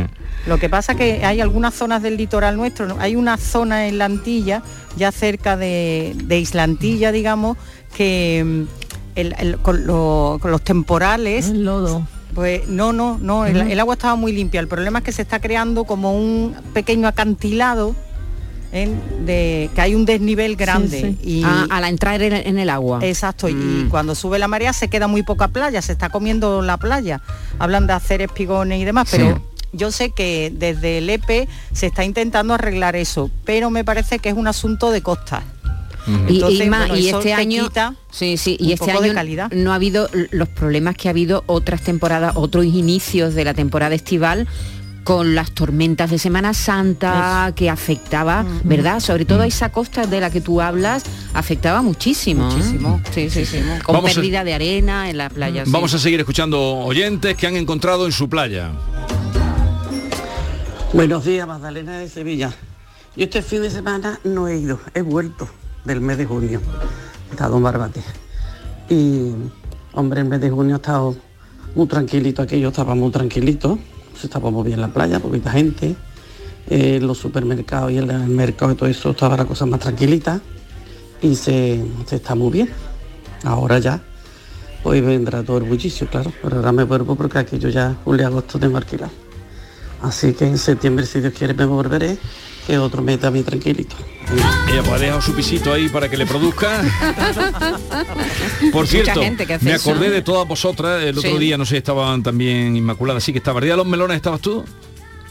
Lo 0.47 0.57
que 0.57 0.67
pasa 0.69 0.95
que 0.95 1.23
hay 1.25 1.39
algunas 1.39 1.73
zonas 1.73 2.01
del 2.03 2.17
litoral 2.17 2.57
nuestro, 2.57 2.87
¿no? 2.87 2.97
hay 2.99 3.15
una 3.15 3.37
zona 3.37 3.87
en 3.87 3.97
la 3.97 4.05
Antilla, 4.05 4.61
ya 4.97 5.11
cerca 5.13 5.55
de, 5.55 6.13
de 6.25 6.39
Isla 6.39 6.63
Antilla, 6.63 7.11
digamos, 7.13 7.57
que 7.95 8.43
mm, 8.45 8.63
el- 9.15 9.35
el- 9.39 9.57
con, 9.59 9.85
lo- 9.87 10.39
con 10.41 10.51
los 10.51 10.61
temporales... 10.61 11.47
El 11.49 11.63
lodo. 11.65 12.05
Pues 12.35 12.67
no, 12.67 12.93
no, 12.93 13.17
no, 13.19 13.45
el 13.47 13.79
agua 13.79 13.95
estaba 13.95 14.15
muy 14.15 14.31
limpia. 14.31 14.59
El 14.59 14.67
problema 14.67 14.99
es 14.99 15.05
que 15.05 15.11
se 15.11 15.21
está 15.23 15.39
creando 15.39 15.85
como 15.85 16.13
un 16.15 16.53
pequeño 16.73 17.07
acantilado 17.07 17.95
en- 18.71 19.25
de 19.25 19.69
que 19.73 19.81
hay 19.81 19.95
un 19.95 20.05
desnivel 20.05 20.55
grande 20.55 21.15
y 21.23 21.41
Ah, 21.45 21.65
a 21.69 21.81
la 21.81 21.89
entrar 21.89 22.21
en, 22.21 22.33
en 22.33 22.59
el 22.59 22.69
agua. 22.69 22.99
Exacto, 23.03 23.49
y 23.49 23.53
Mm. 23.53 23.89
cuando 23.89 24.15
sube 24.15 24.37
la 24.39 24.47
marea 24.47 24.73
se 24.73 24.87
queda 24.89 25.07
muy 25.07 25.23
poca 25.23 25.47
playa, 25.47 25.81
se 25.81 25.91
está 25.91 26.09
comiendo 26.09 26.61
la 26.61 26.77
playa. 26.77 27.21
Hablan 27.57 27.87
de 27.87 27.93
hacer 27.93 28.21
espigones 28.21 28.79
y 28.81 28.85
demás, 28.85 29.09
Sí. 29.09 29.17
pero 29.17 29.41
yo 29.73 29.91
sé 29.91 30.11
que 30.11 30.51
desde 30.55 30.97
el 30.99 31.09
EPE 31.09 31.47
se 31.73 31.87
está 31.87 32.03
intentando 32.03 32.53
arreglar 32.53 32.95
eso, 32.95 33.29
pero 33.45 33.69
me 33.69 33.83
parece 33.83 34.19
que 34.19 34.29
es 34.29 34.35
un 34.35 34.47
asunto 34.47 34.91
de 34.91 35.01
costas. 35.01 35.43
Y, 36.27 36.35
Entonces, 36.35 36.65
Inma, 36.65 36.79
bueno, 36.79 36.95
y 36.95 37.09
este 37.09 37.21
te 37.21 37.33
año 37.33 37.69
sí 38.09 38.37
sí 38.37 38.57
y 38.59 38.71
este 38.73 38.87
poco 38.87 39.01
de 39.01 39.07
año 39.09 39.13
calidad. 39.15 39.51
no 39.51 39.73
ha 39.73 39.75
habido 39.75 40.09
los 40.31 40.47
problemas 40.47 40.95
que 40.95 41.07
ha 41.07 41.11
habido 41.11 41.43
otras 41.45 41.81
temporadas 41.81 42.31
otros 42.35 42.65
inicios 42.65 43.35
de 43.35 43.43
la 43.43 43.53
temporada 43.53 43.93
estival 43.93 44.47
con 45.09 45.33
las 45.33 45.53
tormentas 45.53 46.11
de 46.11 46.19
Semana 46.19 46.53
Santa 46.53 47.51
que 47.55 47.67
afectaba, 47.67 48.45
¿verdad? 48.63 48.99
Sobre 48.99 49.25
todo 49.25 49.41
a 49.41 49.47
esa 49.47 49.71
costa 49.71 50.05
de 50.05 50.19
la 50.21 50.29
que 50.29 50.39
tú 50.39 50.61
hablas, 50.61 51.01
afectaba 51.33 51.81
muchísimo. 51.81 52.47
¿eh? 52.47 52.53
Muchísimo. 52.53 53.01
Sí, 53.09 53.27
sí, 53.31 53.43
sí. 53.43 53.59
Con 53.83 53.95
Vamos 53.95 54.11
a- 54.11 54.13
pérdida 54.13 54.43
de 54.43 54.53
arena 54.53 55.09
en 55.09 55.17
la 55.17 55.31
playa. 55.31 55.63
Vamos 55.65 55.95
a 55.95 55.97
seguir 55.97 56.19
escuchando 56.19 56.61
oyentes 56.61 57.35
que 57.35 57.47
han 57.47 57.55
encontrado 57.55 58.05
en 58.05 58.11
su 58.11 58.29
playa. 58.29 58.71
Buenos 60.93 61.25
días, 61.25 61.47
Magdalena 61.47 61.97
de 61.97 62.07
Sevilla. 62.07 62.53
Yo 63.15 63.23
este 63.23 63.41
fin 63.41 63.63
de 63.63 63.71
semana 63.71 64.19
no 64.23 64.47
he 64.47 64.59
ido, 64.59 64.79
he 64.93 65.01
vuelto 65.01 65.49
del 65.85 66.01
mes 66.01 66.19
de 66.19 66.27
junio. 66.27 66.61
He 67.29 67.31
estado 67.31 67.57
en 67.57 67.63
Barbate. 67.63 68.03
Y, 68.89 69.31
hombre, 69.93 70.21
el 70.21 70.27
mes 70.27 70.39
de 70.39 70.51
junio 70.51 70.75
ha 70.75 70.77
estado 70.77 71.15
muy 71.73 71.87
tranquilito, 71.87 72.43
aquello 72.43 72.67
estaba 72.67 72.93
muy 72.93 73.09
tranquilito. 73.09 73.79
Estaba 74.23 74.51
muy 74.51 74.63
bien 74.67 74.81
la 74.81 74.89
playa, 74.89 75.19
poquita 75.19 75.51
gente. 75.51 75.95
Eh, 76.69 76.99
los 77.01 77.17
supermercados 77.17 77.91
y 77.91 77.97
el, 77.97 78.09
el 78.11 78.27
mercado 78.27 78.71
y 78.71 78.75
todo 78.75 78.87
eso 78.89 79.11
estaba 79.11 79.35
la 79.35 79.45
cosa 79.45 79.65
más 79.65 79.79
tranquilita. 79.79 80.39
Y 81.21 81.35
se, 81.35 81.83
está 82.11 82.35
muy 82.35 82.51
bien. 82.51 82.69
Ahora 83.43 83.79
ya, 83.79 84.01
pues 84.83 85.03
vendrá 85.03 85.43
todo 85.43 85.57
el 85.57 85.63
bullicio, 85.63 86.07
claro. 86.07 86.31
Pero 86.41 86.57
ahora 86.57 86.71
me 86.71 86.83
vuelvo 86.83 87.15
porque 87.15 87.39
aquello 87.39 87.69
ya, 87.69 87.95
julio 88.03 88.27
agosto 88.27 88.59
tengo 88.59 88.77
alquilado. 88.77 89.11
Así 90.01 90.33
que 90.33 90.45
en 90.45 90.57
septiembre, 90.57 91.05
si 91.05 91.19
Dios 91.19 91.33
quiere, 91.33 91.53
me 91.53 91.65
volveré, 91.65 92.17
que 92.69 92.77
otro 92.77 93.01
mes 93.01 93.19
también 93.19 93.43
tranquilito. 93.45 93.95
Ella 94.71 94.83
pues 94.83 94.91
ha 94.91 94.97
dejado 94.99 95.21
su 95.21 95.33
pisito 95.33 95.73
ahí 95.73 95.89
para 95.89 96.07
que 96.09 96.15
le 96.17 96.25
produzca. 96.27 96.81
Por 98.71 98.87
cierto, 98.87 99.21
gente 99.21 99.45
que 99.45 99.55
hace 99.55 99.65
me 99.65 99.73
eso. 99.73 99.89
acordé 99.89 100.09
de 100.09 100.21
todas 100.21 100.47
vosotras. 100.47 101.03
El 101.03 101.17
otro 101.17 101.31
Sí. 101.31 101.37
día, 101.37 101.57
no 101.57 101.65
sé, 101.65 101.77
estaban 101.77 102.21
también 102.23 102.75
inmaculadas. 102.75 103.23
Sí 103.23 103.31
que 103.31 103.39
estaba. 103.39 103.59
¿El 103.59 103.65
día 103.65 103.73
de 103.73 103.77
los 103.77 103.87
melones 103.87 104.17
estabas 104.17 104.41
tú? 104.41 104.63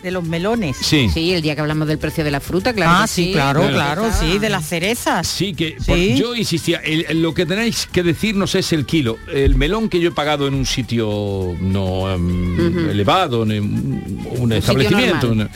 De 0.02 0.10
los 0.12 0.22
melones. 0.24 0.76
Sí. 0.76 1.08
Sí, 1.12 1.32
el 1.32 1.42
día 1.42 1.54
que 1.56 1.60
hablamos 1.60 1.88
del 1.88 1.98
precio 1.98 2.22
de 2.22 2.30
la 2.30 2.38
fruta, 2.40 2.72
claro. 2.72 2.92
ah, 2.94 3.02
que 3.02 3.08
sí, 3.08 3.32
claro, 3.32 3.60
Claro. 3.68 3.74
claro, 4.02 4.10
sí, 4.18 4.38
de 4.38 4.48
las 4.48 4.64
cerezas. 4.68 5.26
Sí, 5.26 5.54
que 5.54 5.76
Sí. 5.84 6.16
yo 6.16 6.36
insistía, 6.36 6.78
el- 6.78 7.04
el- 7.08 7.20
lo 7.22 7.34
que 7.34 7.46
tenéis 7.46 7.88
que 7.90 8.04
decirnos 8.04 8.54
es 8.54 8.72
el 8.72 8.86
kilo. 8.86 9.16
El 9.32 9.56
melón 9.56 9.88
que 9.88 9.98
yo 9.98 10.10
he 10.10 10.12
pagado 10.12 10.46
en 10.46 10.54
un 10.54 10.66
sitio 10.66 11.54
no 11.60 12.12
em, 12.12 12.90
elevado, 12.90 13.42
en 13.42 13.60
un, 13.60 14.26
un 14.38 14.52
establecimiento, 14.52 15.30
un- 15.32 15.48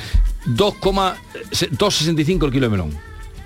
2,65 0.47 2.47
el 2.47 2.53
kilo 2.53 2.67
de 2.67 2.71
melón. 2.71 2.91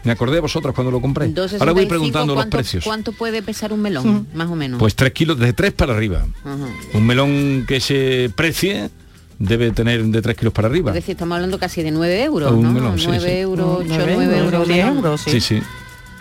Me 0.05 0.13
acordé 0.13 0.37
de 0.37 0.41
vosotros 0.41 0.73
cuando 0.75 0.91
lo 0.93 1.01
compré. 1.01 1.29
2,65, 1.35 1.61
Ahora 1.61 1.73
voy 1.73 1.87
preguntando 1.87 2.35
los 2.35 2.45
¿cuánto- 2.45 2.57
precios. 2.57 2.85
¿Cuánto 2.85 3.13
puede 3.13 3.43
pesar 3.43 3.73
un 3.73 3.83
melón, 3.83 4.29
más 4.35 4.49
o 4.49 4.55
menos? 4.55 4.79
Pues 4.79 4.95
3 4.95 5.13
kilos, 5.13 5.39
de 5.39 5.53
3 5.53 5.73
para 5.73 5.95
arriba. 5.95 6.25
Ajá. 6.45 6.57
Un 6.95 7.07
melón 7.07 7.65
que 7.67 7.81
se 7.81 8.31
precie 8.35 8.91
debe 9.39 9.71
tener 9.73 10.03
de 10.05 10.23
3 10.23 10.37
kilos 10.37 10.55
para 10.55 10.69
arriba. 10.69 10.93
Es 10.93 10.95
decir, 10.95 11.13
estamos 11.15 11.35
hablando 11.35 11.59
casi 11.59 11.83
de 11.83 11.91
9 11.91 12.23
euros, 12.23 12.53
Un 12.53 12.63
¿no? 12.63 12.73
melón, 12.73 12.99
sí, 12.99 13.07
9 13.09 13.29
sí. 13.29 13.37
euros, 13.39 13.79
8, 13.81 13.85
Nueve 13.89 14.13
9 14.17 14.39
euros, 14.39 14.53
euros. 14.53 14.69
diez 14.69 14.85
melón. 14.85 14.97
euros, 14.99 15.21
Sí, 15.23 15.41
sí. 15.41 15.61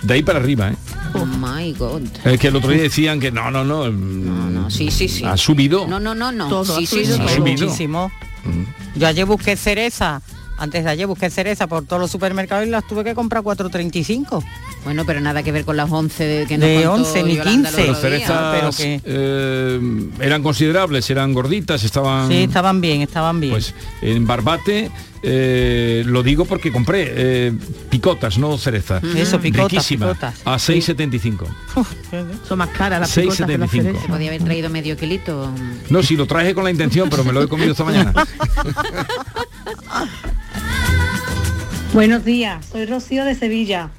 De 0.01 0.13
ahí 0.15 0.23
para 0.23 0.39
arriba, 0.39 0.71
¿eh? 0.71 0.75
Oh 1.13 1.25
my 1.25 1.71
god. 1.73 2.01
Es 2.25 2.39
que 2.39 2.47
el 2.49 2.55
otro 2.55 2.69
día 2.71 2.81
decían 2.83 3.19
que 3.19 3.31
no, 3.31 3.49
no, 3.49 3.63
no. 3.63 3.89
No, 3.89 4.49
no, 4.49 4.69
sí, 4.69 4.91
sí, 4.91 5.07
sí. 5.07 5.23
Ha 5.23 5.37
subido. 5.37 5.87
No, 5.87 5.99
no, 5.99 6.13
no, 6.13 6.31
no. 6.31 6.49
Todo, 6.49 6.65
sí, 6.65 6.71
ha 6.83 6.87
sí, 6.87 6.87
subido 6.87 7.15
sí. 7.17 7.21
Ha 7.23 7.29
subido. 7.29 7.65
muchísimo. 7.67 8.11
Yo 8.95 9.07
ayer 9.07 9.25
busqué 9.25 9.55
cereza, 9.55 10.21
antes 10.57 10.83
de 10.83 10.89
ayer 10.89 11.07
busqué 11.07 11.29
cereza 11.29 11.67
por 11.67 11.83
todos 11.85 11.99
los 12.01 12.11
supermercados 12.11 12.65
y 12.67 12.69
las 12.69 12.87
tuve 12.87 13.03
que 13.03 13.13
comprar 13.15 13.43
4.35. 13.43 14.43
Bueno, 14.83 15.03
pero 15.05 15.19
nada 15.19 15.43
que 15.43 15.51
ver 15.51 15.65
con 15.65 15.77
las 15.77 15.91
11 15.91 16.23
de 16.23 16.45
que 16.45 16.57
nos 16.57 16.67
De 16.69 16.75
contó 16.83 16.93
11 17.09 17.23
ni 17.23 17.35
Yolanda 17.35 17.69
el 17.69 17.75
15. 17.75 17.81
otro 17.81 17.91
Las 17.93 18.01
cerezas 18.01 18.55
pero 18.55 18.69
que- 18.71 19.01
eh, 19.03 20.09
eran 20.21 20.43
considerables, 20.43 21.09
eran 21.09 21.33
gorditas, 21.33 21.83
estaban... 21.83 22.27
Sí, 22.29 22.43
estaban 22.43 22.81
bien, 22.81 23.01
estaban 23.01 23.39
bien. 23.39 23.51
Pues 23.53 23.73
en 24.01 24.27
Barbate, 24.27 24.91
eh, 25.23 26.03
lo 26.05 26.21
digo 26.21 26.45
porque 26.45 26.71
compré 26.71 27.05
eh, 27.15 27.53
picotas, 27.89 28.37
no 28.37 28.57
cerezas. 28.59 29.03
Eso, 29.03 29.39
picotas, 29.39 29.71
Riquísimas, 29.71 30.09
picotas. 30.11 30.41
A 30.45 30.55
6,75. 30.57 31.47
Son 32.47 32.57
más 32.59 32.69
caras 32.69 32.99
las 33.01 33.11
picotas 33.11 33.47
que 33.47 33.57
las 33.57 33.69
6,75. 33.69 33.71
cerezas. 33.81 34.01
Se 34.03 34.07
podía 34.07 34.27
haber 34.27 34.43
traído 34.43 34.69
medio 34.69 34.95
kilito. 34.95 35.51
No, 35.89 36.03
si 36.03 36.15
lo 36.15 36.27
traje 36.27 36.53
con 36.53 36.63
la 36.63 36.69
intención, 36.71 37.09
pero 37.09 37.23
me 37.23 37.33
lo 37.33 37.41
he 37.41 37.47
comido 37.47 37.71
esta 37.71 37.83
mañana. 37.83 38.13
Buenos 41.95 42.25
días, 42.25 42.65
soy 42.73 42.85
Rocío 42.87 43.23
de 43.23 43.35
Sevilla. 43.35 43.89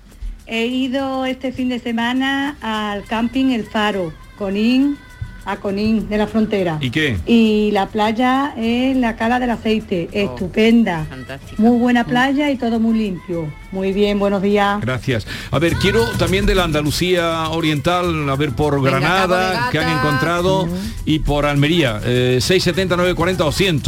He 0.46 0.66
ido 0.66 1.24
este 1.24 1.50
fin 1.50 1.70
de 1.70 1.78
semana 1.78 2.54
al 2.60 3.04
camping 3.04 3.52
El 3.52 3.64
Faro, 3.64 4.12
Conín, 4.36 4.98
a 5.46 5.56
Conín 5.56 6.06
de 6.06 6.18
la 6.18 6.26
frontera. 6.26 6.76
¿Y 6.82 6.90
qué? 6.90 7.16
Y 7.24 7.70
la 7.72 7.86
playa 7.86 8.52
es 8.54 8.94
la 8.98 9.16
cala 9.16 9.40
del 9.40 9.48
aceite, 9.48 10.10
estupenda. 10.12 11.06
Fantástica. 11.08 11.62
Muy 11.62 11.78
buena 11.78 12.04
playa 12.04 12.50
y 12.50 12.56
todo 12.56 12.78
muy 12.78 12.98
limpio. 12.98 13.50
Muy 13.72 13.94
bien, 13.94 14.18
buenos 14.18 14.42
días. 14.42 14.78
Gracias. 14.82 15.26
A 15.50 15.58
ver, 15.58 15.72
quiero 15.76 16.04
también 16.18 16.44
de 16.44 16.54
la 16.54 16.64
Andalucía 16.64 17.48
Oriental, 17.48 18.28
a 18.28 18.36
ver 18.36 18.52
por 18.52 18.82
Granada, 18.82 19.70
que 19.72 19.78
han 19.78 19.98
encontrado, 19.98 20.68
y 21.06 21.20
por 21.20 21.46
Almería, 21.46 21.98
eh, 22.04 22.40
670, 22.42 22.94
940 22.94 23.44
o 23.46 23.52
100. 23.52 23.82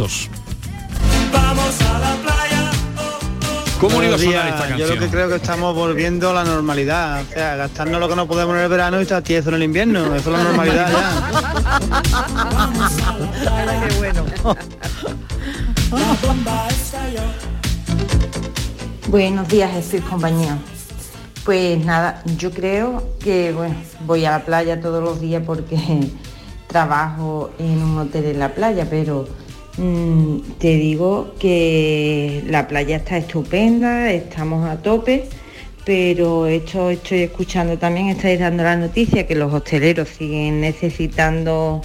Vamos 1.31 1.81
a 1.83 1.99
la. 1.99 2.08
¿Cómo 3.79 3.97
no 3.99 4.03
iba 4.03 4.15
a 4.15 4.17
sonar 4.17 4.45
días. 4.45 4.47
esta 4.47 4.63
Yo 4.63 4.77
lo 4.77 4.77
canción? 4.87 4.99
que 4.99 5.07
creo 5.07 5.29
que 5.29 5.35
estamos 5.35 5.73
volviendo 5.73 6.29
a 6.31 6.33
la 6.33 6.43
normalidad. 6.43 7.21
O 7.21 7.33
sea, 7.33 7.55
gastarnos 7.55 7.99
lo 7.99 8.09
que 8.09 8.15
no 8.15 8.27
podemos 8.27 8.55
en 8.57 8.63
el 8.63 8.69
verano 8.69 8.99
y 8.99 9.03
estar 9.03 9.21
tieso 9.23 9.49
en 9.49 9.55
el 9.55 9.63
invierno. 9.63 10.13
Eso 10.15 10.31
es 10.31 10.37
la 10.37 10.43
normalidad 10.43 10.91
ya. 10.91 11.11
Qué 13.87 13.95
bueno. 13.97 14.25
Buenos 19.07 19.47
días, 19.47 19.71
Jesús 19.71 20.01
compañía. 20.09 20.57
Pues 21.45 21.83
nada, 21.85 22.21
yo 22.37 22.51
creo 22.51 23.15
que 23.19 23.53
bueno, 23.53 23.75
voy 24.05 24.25
a 24.25 24.31
la 24.31 24.45
playa 24.45 24.81
todos 24.81 25.01
los 25.01 25.21
días 25.21 25.41
porque 25.45 25.77
trabajo 26.67 27.49
en 27.57 27.81
un 27.81 27.97
hotel 27.97 28.25
en 28.25 28.39
la 28.39 28.53
playa, 28.53 28.85
pero 28.89 29.25
mm, 29.79 30.57
te 30.59 30.75
digo 30.75 31.33
que 31.39 32.43
la 32.47 32.67
playa 32.67 32.97
está 32.97 33.17
estupenda, 33.17 34.11
estamos 34.11 34.69
a 34.69 34.77
tope, 34.81 35.25
pero 35.85 36.45
esto 36.47 36.89
estoy 36.89 37.19
escuchando 37.23 37.77
también, 37.77 38.07
estáis 38.09 38.39
dando 38.39 38.63
la 38.63 38.75
noticia 38.75 39.25
que 39.25 39.35
los 39.35 39.53
hosteleros 39.53 40.09
siguen 40.09 40.61
necesitando 40.61 41.81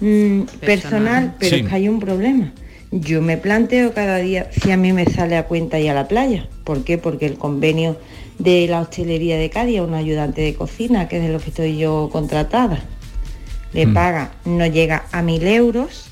mm, 0.00 0.42
personal, 0.60 1.34
pero 1.38 1.56
Sí. 1.56 1.62
es 1.62 1.68
que 1.68 1.74
hay 1.74 1.88
un 1.88 2.00
problema. 2.00 2.52
Yo 2.92 3.20
me 3.20 3.36
planteo 3.36 3.92
cada 3.92 4.18
día 4.18 4.48
si 4.52 4.70
a 4.70 4.76
mí 4.76 4.92
me 4.92 5.04
sale 5.06 5.36
a 5.36 5.44
cuenta 5.46 5.78
ir 5.80 5.90
a 5.90 5.94
la 5.94 6.06
playa. 6.08 6.48
¿Por 6.64 6.84
qué? 6.84 6.98
Porque 6.98 7.26
el 7.26 7.34
convenio 7.34 7.96
de 8.38 8.66
la 8.68 8.80
hostelería 8.80 9.36
de 9.36 9.50
Cádiz, 9.50 9.80
un 9.80 9.94
ayudante 9.94 10.40
de 10.42 10.54
cocina, 10.54 11.08
que 11.08 11.16
es 11.16 11.22
de 11.24 11.30
lo 11.32 11.40
que 11.40 11.50
estoy 11.50 11.76
yo 11.76 12.08
contratada, 12.12 12.78
le 13.72 13.86
Mm. 13.86 13.94
paga, 13.94 14.32
no 14.44 14.66
llega 14.66 15.04
a 15.12 15.20
mil 15.22 15.46
euros, 15.46 16.05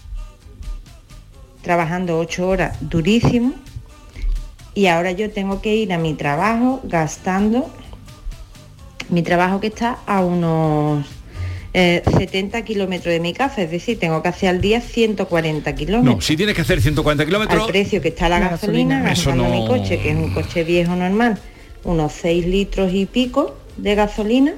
trabajando 1.64 2.18
ocho 2.18 2.46
horas 2.48 2.76
durísimo, 2.80 3.54
y 4.74 4.86
ahora 4.86 5.10
yo 5.12 5.30
tengo 5.30 5.60
que 5.60 5.74
ir 5.74 5.92
a 5.92 5.98
mi 5.98 6.14
trabajo 6.14 6.80
gastando, 6.84 7.68
mi 9.08 9.22
trabajo 9.22 9.60
que 9.60 9.66
está 9.68 9.98
a 10.06 10.20
unos 10.24 11.04
eh, 11.72 12.02
70 12.16 12.62
kilómetros 12.62 13.12
de 13.12 13.20
mi 13.20 13.32
casa, 13.32 13.62
es 13.62 13.70
decir, 13.70 13.98
tengo 13.98 14.22
que 14.22 14.28
hacer 14.28 14.48
al 14.48 14.60
día 14.60 14.80
140 14.80 15.74
kilómetros. 15.74 16.14
No, 16.16 16.20
si 16.20 16.36
tienes 16.36 16.54
que 16.54 16.62
hacer 16.62 16.80
140 16.80 17.22
al 17.22 17.26
kilómetros, 17.26 17.66
precio 17.68 18.00
que 18.00 18.08
está 18.08 18.28
la, 18.28 18.38
La 18.38 18.48
gasolina, 18.50 19.02
gasolina. 19.02 19.12
Eso 19.12 19.30
gastando 19.30 19.44
mi 19.52 19.60
no- 19.62 19.66
coche, 19.68 19.98
que 20.00 20.10
es 20.10 20.16
un 20.16 20.32
coche 20.32 20.64
viejo 20.64 20.94
normal, 20.96 21.38
unos 21.84 22.12
6 22.12 22.46
litros 22.46 22.92
y 22.94 23.06
pico 23.06 23.56
de 23.76 23.94
gasolina, 23.94 24.54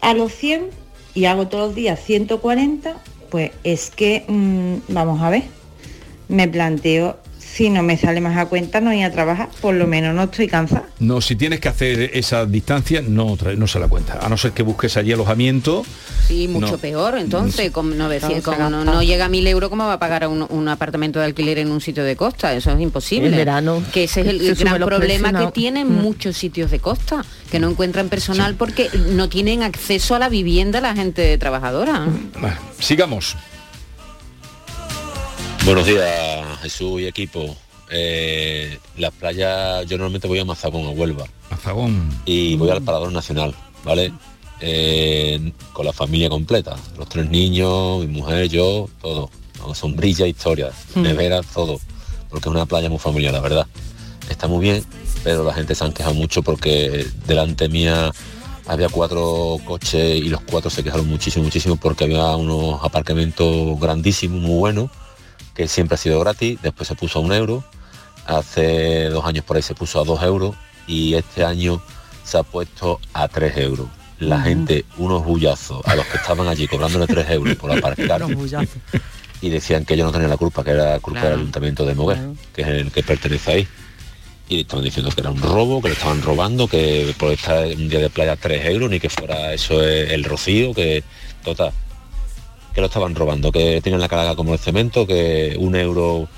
a 0.00 0.14
los 0.14 0.32
100 0.32 0.66
y 1.14 1.24
hago 1.24 1.48
todos 1.48 1.68
los 1.68 1.74
días 1.74 1.98
140, 2.04 2.96
pues 3.30 3.50
es 3.64 3.90
que, 3.90 4.24
mm, 4.28 4.92
vamos 4.92 5.20
a 5.20 5.30
ver, 5.30 5.42
me 6.28 6.48
planteo 6.48 7.18
si 7.38 7.70
no 7.70 7.82
me 7.82 7.96
sale 7.96 8.20
más 8.20 8.36
a 8.36 8.46
cuenta 8.46 8.80
no 8.80 8.92
ir 8.92 9.02
a 9.04 9.10
trabajar, 9.10 9.48
por 9.60 9.74
lo 9.74 9.86
menos 9.86 10.14
no 10.14 10.24
estoy 10.24 10.46
cansada. 10.46 10.84
No, 11.00 11.20
si 11.20 11.34
tienes 11.34 11.58
que 11.58 11.68
hacer 11.68 12.10
esa 12.14 12.44
distancia, 12.46 13.02
no, 13.02 13.36
no 13.56 13.66
se 13.66 13.80
la 13.80 13.88
cuenta. 13.88 14.18
A 14.22 14.28
no 14.28 14.36
ser 14.36 14.52
que 14.52 14.62
busques 14.62 14.96
allí 14.96 15.12
alojamiento. 15.12 15.84
Sí, 16.28 16.46
mucho 16.46 16.72
No. 16.72 16.78
peor. 16.78 17.18
Entonces, 17.18 17.70
como, 17.72 17.94
900, 17.94 18.42
Claro, 18.44 18.58
se 18.58 18.64
como 18.64 18.84
no, 18.84 18.84
no 18.84 19.02
llega 19.02 19.24
a 19.24 19.28
1.000 19.28 19.48
euros, 19.48 19.70
¿cómo 19.70 19.86
va 19.86 19.94
a 19.94 19.98
pagar 19.98 20.28
un, 20.28 20.46
un 20.48 20.68
apartamento 20.68 21.18
de 21.20 21.24
alquiler 21.24 21.58
en 21.58 21.70
un 21.72 21.80
sitio 21.80 22.04
de 22.04 22.14
costa? 22.16 22.52
Eso 22.54 22.70
es 22.70 22.80
imposible. 22.80 23.28
En 23.28 23.34
verano 23.36 23.82
Que 23.92 24.04
ese 24.04 24.20
es 24.20 24.26
el, 24.28 24.40
el 24.46 24.54
gran 24.54 24.76
problema 24.76 25.30
precios, 25.30 25.30
que 25.40 25.44
no. 25.46 25.52
tienen 25.52 25.88
Mm. 25.88 26.02
muchos 26.02 26.36
sitios 26.36 26.70
de 26.70 26.78
costa, 26.80 27.24
que 27.50 27.58
no 27.58 27.70
encuentran 27.70 28.08
personal 28.08 28.54
porque 28.56 28.88
no 29.14 29.28
tienen 29.28 29.62
acceso 29.64 30.14
a 30.14 30.18
la 30.20 30.28
vivienda 30.28 30.80
la 30.80 30.94
gente 30.94 31.36
trabajadora. 31.38 32.06
Bueno, 32.38 32.56
sigamos. 32.78 33.36
Buenos 35.68 35.86
días, 35.86 36.46
Jesús 36.62 37.02
y 37.02 37.06
equipo. 37.06 37.54
Eh, 37.90 38.78
las 38.96 39.12
playas, 39.12 39.84
yo 39.84 39.98
normalmente 39.98 40.26
voy 40.26 40.38
a 40.38 40.44
Mazagón, 40.46 40.86
a 40.86 40.90
Huelva. 40.92 41.26
Mazagón. 41.50 42.08
Y 42.24 42.56
voy 42.56 42.70
al 42.70 42.80
Parador 42.80 43.12
Nacional, 43.12 43.54
¿vale? 43.84 44.10
Eh, 44.62 45.52
con 45.74 45.84
la 45.84 45.92
familia 45.92 46.30
completa. 46.30 46.74
Los 46.96 47.10
tres 47.10 47.28
niños, 47.28 47.98
mi 48.00 48.06
mujer, 48.06 48.48
yo, 48.48 48.88
todo. 49.02 49.28
Con 49.60 49.74
sombrilla, 49.74 50.26
historia, 50.26 50.70
Mm. 50.94 51.02
neveras, 51.02 51.44
todo. 51.52 51.78
Porque 52.30 52.48
es 52.48 52.54
una 52.54 52.64
playa 52.64 52.88
muy 52.88 52.98
familiar, 52.98 53.34
la 53.34 53.40
verdad. 53.40 53.66
Está 54.30 54.48
muy 54.48 54.60
bien, 54.60 54.82
pero 55.22 55.44
la 55.44 55.52
gente 55.52 55.74
se 55.74 55.84
han 55.84 55.92
quejado 55.92 56.14
mucho 56.14 56.42
porque 56.42 57.06
delante 57.26 57.68
mía 57.68 58.10
había 58.66 58.88
cuatro 58.88 59.58
coches 59.66 60.16
y 60.16 60.30
los 60.30 60.40
cuatro 60.40 60.70
se 60.70 60.82
quejaron 60.82 61.06
muchísimo, 61.08 61.44
muchísimo 61.44 61.76
porque 61.76 62.04
había 62.04 62.34
unos 62.36 62.82
aparcamientos 62.82 63.78
grandísimos, 63.78 64.40
muy 64.40 64.56
buenos, 64.58 64.90
que 65.58 65.66
siempre 65.66 65.96
ha 65.96 65.98
sido 65.98 66.20
gratis, 66.20 66.56
después 66.62 66.86
se 66.86 66.94
puso 66.94 67.18
a 67.18 67.22
un 67.22 67.32
euro, 67.32 67.64
hace 68.26 69.08
dos 69.08 69.24
años 69.26 69.44
por 69.44 69.56
ahí 69.56 69.62
se 69.62 69.74
puso 69.74 70.00
a 70.00 70.04
dos 70.04 70.22
euros 70.22 70.54
y 70.86 71.14
este 71.14 71.44
año 71.44 71.82
se 72.22 72.38
ha 72.38 72.44
puesto 72.44 73.00
a 73.12 73.26
tres 73.26 73.56
euros. 73.56 73.88
La 74.20 74.40
gente, 74.40 74.84
unos 74.98 75.24
bullazos 75.24 75.84
a 75.84 75.96
los 75.96 76.06
que 76.06 76.16
estaban 76.18 76.46
allí 76.46 76.68
cobrándole 76.68 77.08
tres 77.08 77.28
euros 77.30 77.56
por 77.56 77.72
aparcar 77.76 78.22
y 79.40 79.48
decían 79.50 79.84
que 79.84 79.96
yo 79.96 80.04
no 80.04 80.12
tenía 80.12 80.28
la 80.28 80.36
culpa, 80.36 80.62
que 80.62 80.70
era 80.70 81.00
culpa 81.00 81.20
Claro. 81.22 81.30
del 81.34 81.40
ayuntamiento 81.40 81.84
de 81.84 81.94
Moguer, 81.96 82.18
que 82.54 82.62
es 82.62 82.68
el 82.68 82.92
que 82.92 83.02
pertenece 83.02 83.50
ahí. 83.52 83.68
Y 84.48 84.60
estaban 84.60 84.84
diciendo 84.84 85.10
que 85.10 85.20
era 85.20 85.30
un 85.30 85.42
robo, 85.42 85.82
que 85.82 85.88
le 85.88 85.94
estaban 85.94 86.22
robando, 86.22 86.68
que 86.68 87.14
por 87.18 87.32
estar 87.32 87.64
en 87.66 87.82
un 87.82 87.88
día 87.88 87.98
de 87.98 88.10
playa 88.10 88.36
tres 88.36 88.64
euros, 88.66 88.88
ni 88.90 89.00
que 89.00 89.10
fuera 89.10 89.52
eso 89.52 89.82
el 89.82 90.22
rocío, 90.24 90.72
que 90.72 91.02
total, 91.44 91.72
que 92.78 92.82
lo 92.82 92.86
estaban 92.86 93.16
robando, 93.16 93.50
que 93.50 93.80
tienen 93.82 94.00
la 94.00 94.08
carga 94.08 94.36
como 94.36 94.52
el 94.52 94.60
cemento, 94.60 95.04
que 95.04 95.56
un 95.58 95.74
euro 95.74 96.28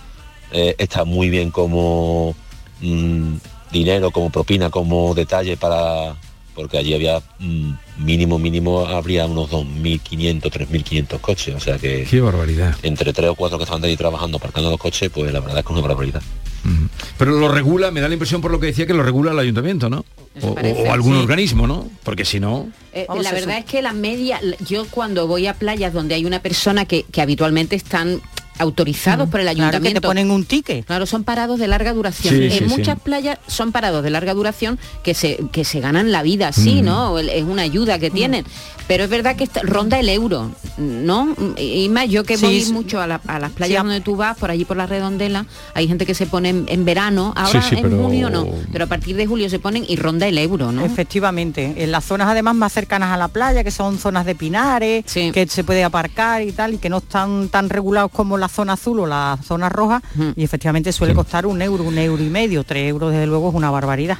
eh, 0.52 0.74
está 0.78 1.04
muy 1.04 1.28
bien 1.28 1.50
como 1.50 2.34
mm, 2.80 3.34
dinero, 3.70 4.10
como 4.10 4.30
propina, 4.30 4.70
como 4.70 5.14
detalle 5.14 5.58
para 5.58 6.16
porque 6.54 6.78
allí 6.78 6.94
había 6.94 7.20
mm, 7.40 7.72
mínimo, 7.98 8.38
mínimo 8.38 8.86
habría 8.86 9.26
unos 9.26 9.50
2.500, 9.50 10.40
3.500 10.40 11.20
coches, 11.20 11.54
o 11.54 11.60
sea 11.60 11.76
que 11.76 12.06
Qué 12.10 12.22
barbaridad. 12.22 12.74
entre 12.84 13.12
tres 13.12 13.28
o 13.28 13.34
cuatro 13.34 13.58
que 13.58 13.64
estaban 13.64 13.84
allí 13.84 13.98
trabajando, 13.98 14.38
aparcando 14.38 14.70
los 14.70 14.80
coches, 14.80 15.10
pues 15.10 15.30
la 15.30 15.40
verdad 15.40 15.58
es 15.58 15.64
que 15.66 15.72
es 15.74 15.78
una 15.78 15.86
barbaridad. 15.86 16.22
Pero 17.18 17.32
lo 17.32 17.48
regula, 17.48 17.90
me 17.90 18.00
da 18.00 18.08
la 18.08 18.14
impresión 18.14 18.40
por 18.40 18.50
lo 18.50 18.58
que 18.58 18.68
decía 18.68 18.86
que 18.86 18.94
lo 18.94 19.02
regula 19.02 19.32
el 19.32 19.38
ayuntamiento, 19.38 19.90
¿no? 19.90 20.06
O, 20.42 20.48
o- 20.48 20.54
parece, 20.54 20.88
o 20.88 20.92
algún 20.92 21.14
sí. 21.14 21.20
organismo, 21.20 21.66
¿no? 21.66 21.88
Porque 22.04 22.24
si 22.24 22.38
no... 22.40 22.68
Eh, 22.92 23.06
la 23.22 23.32
verdad 23.32 23.58
es 23.58 23.64
que 23.64 23.82
la 23.82 23.92
media, 23.92 24.40
yo 24.66 24.86
cuando 24.90 25.26
voy 25.26 25.46
a 25.46 25.54
playas 25.54 25.92
donde 25.92 26.14
hay 26.14 26.24
una 26.24 26.40
persona 26.40 26.84
que, 26.84 27.02
que 27.04 27.20
habitualmente 27.20 27.74
están 27.76 28.20
autorizados 28.60 29.28
Mm, 29.28 29.30
por 29.30 29.40
el 29.40 29.46
claro, 29.46 29.56
que 29.56 29.60
te 29.60 29.66
ayuntamiento. 29.76 30.08
ponen 30.08 30.30
un 30.30 30.44
ticket. 30.44 30.84
Claro, 30.86 31.06
son 31.06 31.24
parados 31.24 31.58
de 31.58 31.66
larga 31.68 31.92
duración. 31.92 32.34
Sí, 32.34 32.44
en 32.44 32.50
sí, 32.52 32.58
sí. 32.58 32.64
muchas 32.64 33.00
playas 33.00 33.38
son 33.46 33.72
parados 33.72 34.02
de 34.04 34.10
larga 34.10 34.34
duración 34.34 34.78
que 35.02 35.14
se, 35.14 35.38
que 35.52 35.64
se 35.64 35.80
ganan 35.80 36.12
la 36.12 36.22
vida, 36.22 36.52
sí, 36.52 36.82
Mm. 36.82 36.84
¿no? 36.84 37.18
Es 37.18 37.42
una 37.44 37.62
ayuda 37.62 37.98
que 37.98 38.10
tienen. 38.10 38.44
Pero 38.86 39.04
es 39.04 39.10
verdad 39.10 39.36
que 39.36 39.44
está- 39.44 39.60
ronda 39.62 40.00
el 40.00 40.08
euro, 40.08 40.50
¿no? 40.76 41.34
Y 41.56 41.88
más 41.90 42.08
yo 42.08 42.24
que 42.24 42.36
voy 42.36 42.60
sí. 42.60 42.72
mucho 42.72 43.00
a, 43.00 43.06
la- 43.06 43.20
a 43.28 43.38
las 43.38 43.52
playas 43.52 43.84
donde 43.84 44.00
tú 44.00 44.16
vas, 44.16 44.36
por 44.36 44.50
allí 44.50 44.64
por 44.64 44.76
la 44.76 44.86
redondela, 44.86 45.46
hay 45.74 45.86
gente 45.86 46.04
que 46.06 46.14
se 46.14 46.26
pone 46.26 46.48
en, 46.48 46.64
en 46.68 46.84
verano, 46.84 47.32
ahora 47.36 47.62
Sí, 47.62 47.68
sí, 47.70 47.74
en 47.76 47.82
pero- 47.82 48.02
junio 48.02 48.30
no, 48.30 48.48
pero 48.72 48.84
a 48.84 48.88
partir 48.88 49.14
de 49.16 49.26
julio 49.28 49.48
se 49.48 49.60
ponen 49.60 49.84
y 49.88 49.94
ronda 49.94 50.26
el 50.26 50.36
euro, 50.38 50.72
¿no? 50.72 50.84
Efectivamente, 50.84 51.74
en 51.84 51.92
las 51.92 52.04
zonas 52.04 52.28
además 52.28 52.56
más 52.56 52.72
cercanas 52.72 53.12
a 53.12 53.16
la 53.16 53.28
playa, 53.28 53.62
que 53.62 53.70
son 53.70 53.98
zonas 53.98 54.26
de 54.26 54.34
pinares, 54.34 55.04
que 55.12 55.46
se 55.48 55.62
puede 55.64 55.84
aparcar 55.84 56.42
y 56.42 56.50
tal, 56.52 56.74
y 56.74 56.78
que 56.78 56.88
no 56.88 56.98
están 56.98 57.48
tan 57.48 57.68
regulados 57.70 58.10
como 58.10 58.38
la 58.38 58.48
zona 58.50 58.74
azul 58.74 59.00
o 59.00 59.06
la 59.06 59.38
zona 59.42 59.68
roja, 59.68 60.02
y 60.36 60.44
efectivamente 60.44 60.92
suele 60.92 61.14
costar 61.14 61.46
un 61.46 61.62
euro, 61.62 61.84
un 61.84 61.96
euro 61.96 62.22
y 62.22 62.28
medio, 62.28 62.64
tres 62.64 62.88
euros 62.90 63.12
desde 63.12 63.26
luego 63.26 63.48
es 63.48 63.54
una 63.54 63.70
barbaridad. 63.70 64.18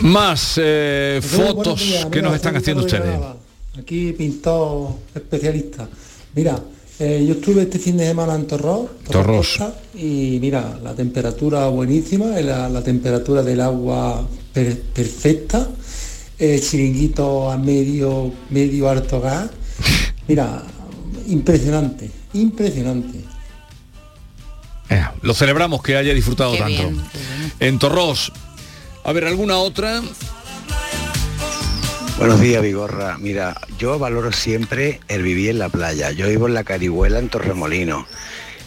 Más 0.00 0.54
eh, 0.62 1.20
fotos 1.22 1.80
días, 1.80 2.04
que 2.06 2.16
mira, 2.18 2.22
nos 2.28 2.36
están 2.36 2.56
haciendo 2.56 2.84
ustedes. 2.84 3.18
Aquí 3.78 4.12
pintor 4.12 4.90
especialista. 5.14 5.88
Mira, 6.34 6.60
eh, 6.98 7.24
yo 7.26 7.34
estuve 7.34 7.62
este 7.62 7.78
fin 7.78 7.96
de 7.96 8.06
semana 8.06 8.34
en 8.34 8.46
Torros, 8.46 8.86
Torros. 9.10 9.58
Y 9.94 10.38
mira, 10.40 10.78
la 10.82 10.94
temperatura 10.94 11.68
buenísima, 11.68 12.26
la, 12.40 12.68
la 12.68 12.82
temperatura 12.82 13.42
del 13.42 13.60
agua 13.60 14.26
per- 14.52 14.80
perfecta, 14.80 15.68
eh, 16.38 16.60
chiringuito 16.60 17.50
a 17.50 17.56
medio, 17.56 18.32
medio 18.50 18.88
alto 18.88 19.20
gas. 19.20 19.48
Mira, 20.28 20.62
impresionante, 21.28 22.10
impresionante. 22.34 23.20
Eh, 24.90 25.02
lo 25.22 25.32
celebramos 25.34 25.82
que 25.82 25.96
haya 25.96 26.12
disfrutado 26.12 26.52
Qué 26.52 26.58
tanto. 26.58 26.90
bien, 26.90 27.02
En 27.60 27.78
Torros. 27.78 28.32
A 29.04 29.12
ver, 29.12 29.24
¿alguna 29.24 29.56
otra? 29.56 30.02
Buenos 32.18 32.40
días, 32.40 32.62
Vigorra. 32.62 33.18
Mira, 33.18 33.60
yo 33.78 33.98
valoro 33.98 34.30
siempre 34.32 35.00
el 35.08 35.22
vivir 35.22 35.50
en 35.50 35.58
la 35.58 35.68
playa. 35.68 36.12
Yo 36.12 36.28
vivo 36.28 36.46
en 36.46 36.54
la 36.54 36.64
Carihuela, 36.64 37.18
en 37.18 37.28
Torremolino. 37.28 38.06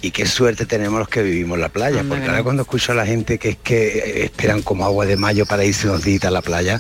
Y 0.02 0.12
qué 0.12 0.26
suerte 0.28 0.66
tenemos 0.66 1.00
los 1.00 1.08
que 1.08 1.24
vivimos 1.24 1.56
en 1.56 1.62
la 1.62 1.70
playa, 1.70 2.02
Anda 2.02 2.10
porque 2.10 2.26
que 2.26 2.30
ahora 2.30 2.44
cuando 2.44 2.62
escucho 2.64 2.92
a 2.92 2.96
la 2.96 3.06
gente 3.06 3.40
que 3.40 3.50
es 3.50 3.58
que 3.58 4.26
esperan 4.26 4.62
como 4.62 4.86
agua 4.86 5.06
de 5.06 5.18
mayo 5.18 5.46
para 5.46 5.66
irse 5.66 5.88
unos 5.88 6.04
días 6.04 6.24
a 6.26 6.30
la 6.30 6.42
playa, 6.42 6.80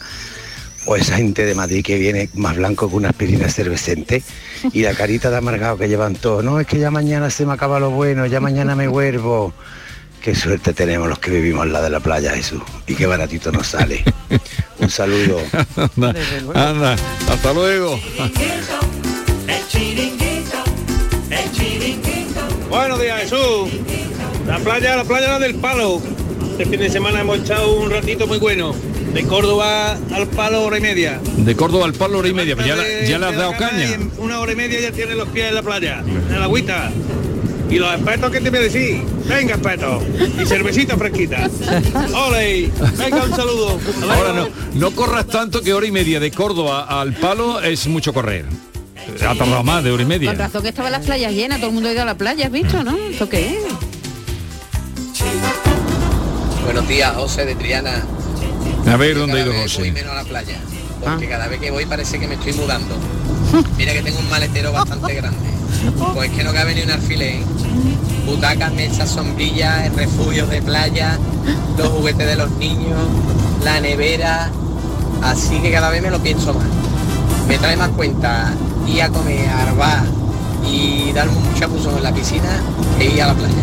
o 0.87 0.95
esa 0.95 1.17
gente 1.17 1.45
de 1.45 1.53
Madrid 1.53 1.83
que 1.83 1.97
viene 1.97 2.29
más 2.33 2.55
blanco 2.55 2.89
que 2.89 2.95
una 2.95 3.09
aspirina 3.09 3.49
cervecente, 3.49 4.23
y 4.71 4.81
la 4.81 4.93
carita 4.93 5.29
de 5.29 5.37
amargado 5.37 5.77
que 5.77 5.89
llevan 5.89 6.15
todos, 6.15 6.43
no, 6.43 6.59
es 6.59 6.65
que 6.65 6.79
ya 6.79 6.89
mañana 6.89 7.29
se 7.29 7.45
me 7.45 7.53
acaba 7.53 7.79
lo 7.79 7.91
bueno, 7.91 8.25
ya 8.25 8.39
mañana 8.39 8.75
me 8.75 8.87
vuelvo. 8.87 9.53
Qué 10.21 10.33
suerte 10.33 10.73
tenemos 10.73 11.07
los 11.07 11.19
que 11.19 11.29
vivimos 11.29 11.63
al 11.63 11.73
lado 11.73 11.85
de 11.85 11.91
la 11.91 11.99
playa, 11.99 12.31
Jesús, 12.31 12.61
y 12.87 12.95
qué 12.95 13.05
baratito 13.05 13.51
nos 13.51 13.67
sale. 13.67 14.03
Un 14.79 14.89
saludo. 14.89 15.39
anda, 15.95 16.69
anda, 16.69 16.95
hasta 17.29 17.53
luego. 17.53 17.99
Buenos 22.69 23.01
días, 23.01 23.21
Jesús. 23.21 23.69
La 24.45 24.59
playa, 24.59 24.95
la 24.95 25.03
playa 25.03 25.27
la 25.29 25.39
del 25.39 25.55
palo. 25.55 26.01
Este 26.57 26.65
fin 26.71 26.79
de 26.79 26.89
semana 26.89 27.21
hemos 27.21 27.39
echado 27.39 27.73
un 27.75 27.89
ratito 27.91 28.25
muy 28.27 28.39
bueno. 28.39 28.73
De 29.13 29.23
Córdoba 29.23 29.97
al 30.13 30.27
palo 30.27 30.63
hora 30.63 30.77
y 30.77 30.81
media. 30.81 31.19
De 31.37 31.55
Córdoba 31.55 31.85
al 31.85 31.93
palo 31.93 32.17
hora 32.19 32.27
y 32.29 32.33
media, 32.33 32.55
pues 32.55 32.67
ya, 32.67 32.75
la- 32.75 32.83
ya 33.05 33.17
le 33.19 33.25
has 33.27 33.35
dado 33.35 33.53
caña. 33.57 33.97
una 34.17 34.39
hora 34.39 34.51
y 34.51 34.55
media 34.55 34.79
ya 34.79 34.91
tiene 34.91 35.15
los 35.15 35.29
pies 35.29 35.49
en 35.49 35.55
la 35.55 35.61
playa, 35.63 35.99
en 36.05 36.39
la 36.39 36.45
agüita. 36.45 36.91
Y 37.69 37.75
los 37.79 37.93
expertos, 37.93 38.31
¿qué 38.31 38.39
te 38.41 38.49
voy 38.49 38.59
a 38.59 38.61
decir? 38.63 39.01
Venga, 39.27 39.53
expertos. 39.55 40.03
Y 40.41 40.45
cervecita 40.45 40.97
fresquita. 40.97 41.49
¡Ole! 42.27 42.71
Venga, 42.97 43.23
un 43.23 43.35
saludo. 43.35 43.79
Ahora 44.09 44.33
no, 44.33 44.47
no 44.73 44.91
corras 44.91 45.27
tanto 45.27 45.61
que 45.61 45.73
hora 45.73 45.85
y 45.85 45.91
media 45.91 46.19
de 46.19 46.31
Córdoba 46.31 46.85
al 47.01 47.13
palo 47.13 47.61
es 47.61 47.85
mucho 47.87 48.13
correr. 48.13 48.45
Ha 49.21 49.35
tardado 49.35 49.63
más 49.63 49.83
de 49.83 49.91
hora 49.91 50.03
y 50.03 50.05
media. 50.05 50.29
Con 50.31 50.39
razón 50.39 50.63
que 50.63 50.69
estaban 50.69 50.91
las 50.91 51.05
playas 51.05 51.31
llenas, 51.33 51.57
todo 51.59 51.67
el 51.69 51.73
mundo 51.73 51.89
ha 51.89 51.93
ido 51.93 52.01
a 52.01 52.05
la 52.05 52.17
playa, 52.17 52.45
¿has 52.47 52.51
visto, 52.51 52.83
no? 52.83 52.95
¿Esto 52.97 53.27
qué 53.29 53.47
es? 53.57 53.57
Buenos 56.67 56.85
días, 56.89 57.15
José 57.15 57.45
de 57.45 57.55
Triana. 57.55 58.03
A 58.91 58.97
ver 58.97 59.17
dónde 59.17 59.39
ha 59.39 59.45
ido 59.45 59.53
José. 59.53 59.79
Voy 59.79 59.91
menos 59.93 60.11
a 60.11 60.15
la 60.15 60.23
playa, 60.25 60.59
porque 61.01 61.29
cada 61.29 61.47
vez 61.47 61.61
que 61.61 61.71
voy 61.71 61.85
parece 61.85 62.19
que 62.19 62.27
me 62.27 62.33
estoy 62.33 62.51
mudando. 62.51 62.93
Mira 63.77 63.93
que 63.93 64.03
tengo 64.03 64.19
un 64.19 64.29
maletero 64.29 64.73
bastante 64.73 65.13
grande. 65.13 65.47
Pues 66.13 66.29
que 66.31 66.43
no 66.43 66.51
cabe 66.51 66.75
ni 66.75 66.81
un 66.81 66.91
alfiler. 66.91 67.37
Butacas, 68.25 68.73
mesas, 68.73 69.09
sombrillas, 69.09 69.95
refugios 69.95 70.49
de 70.49 70.61
playa, 70.61 71.17
los 71.77 71.87
juguetes 71.87 72.27
de 72.27 72.35
los 72.35 72.51
niños, 72.51 72.99
la 73.63 73.79
nevera. 73.79 74.51
Así 75.23 75.61
que 75.61 75.71
cada 75.71 75.89
vez 75.89 76.01
me 76.01 76.09
lo 76.09 76.19
pienso 76.19 76.53
más. 76.53 76.67
Me 77.47 77.57
trae 77.59 77.77
más 77.77 77.89
cuenta 77.91 78.53
ir 78.85 79.03
a 79.03 79.09
comer, 79.09 79.47
a 79.47 79.61
arbar 79.69 80.03
y 80.69 81.13
darme 81.13 81.37
un 81.37 81.55
chapuzón 81.55 81.95
en 81.95 82.03
la 82.03 82.13
piscina 82.13 82.61
que 82.99 83.05
ir 83.05 83.21
a 83.21 83.27
la 83.27 83.35
playa. 83.35 83.55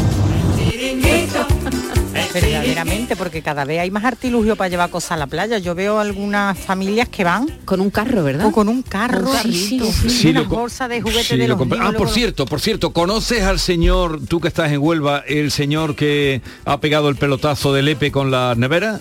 Verdaderamente, 2.40 3.16
porque 3.16 3.42
cada 3.42 3.64
vez 3.64 3.80
hay 3.80 3.90
más 3.90 4.04
artilugio 4.04 4.56
para 4.56 4.68
llevar 4.68 4.90
cosas 4.90 5.12
a 5.12 5.16
la 5.16 5.26
playa. 5.26 5.58
Yo 5.58 5.74
veo 5.74 5.98
algunas 5.98 6.58
familias 6.58 7.08
que 7.08 7.24
van 7.24 7.46
con 7.64 7.80
un 7.80 7.90
carro, 7.90 8.22
¿verdad? 8.24 8.46
O 8.46 8.52
con 8.52 8.68
un 8.68 8.82
carro, 8.82 9.20
Un 9.28 9.32
carrito. 9.32 9.86
sí, 9.86 10.10
Sí, 10.10 10.28
una 10.28 10.42
bolsa 10.42 10.88
de 10.88 11.00
de 11.00 11.48
los 11.48 11.58
niños, 11.58 11.78
Ah, 11.80 11.92
por 11.96 12.08
cierto, 12.10 12.46
por 12.46 12.60
cierto, 12.60 12.92
¿conoces 12.92 13.42
al 13.42 13.58
señor, 13.58 14.20
tú 14.26 14.40
que 14.40 14.48
estás 14.48 14.72
en 14.72 14.78
Huelva, 14.78 15.22
el 15.26 15.50
señor 15.50 15.96
que 15.96 16.42
ha 16.64 16.80
pegado 16.80 17.08
el 17.08 17.16
pelotazo 17.16 17.72
del 17.72 17.86
Lepe 17.86 18.10
con 18.10 18.30
la 18.30 18.54
nevera? 18.56 18.98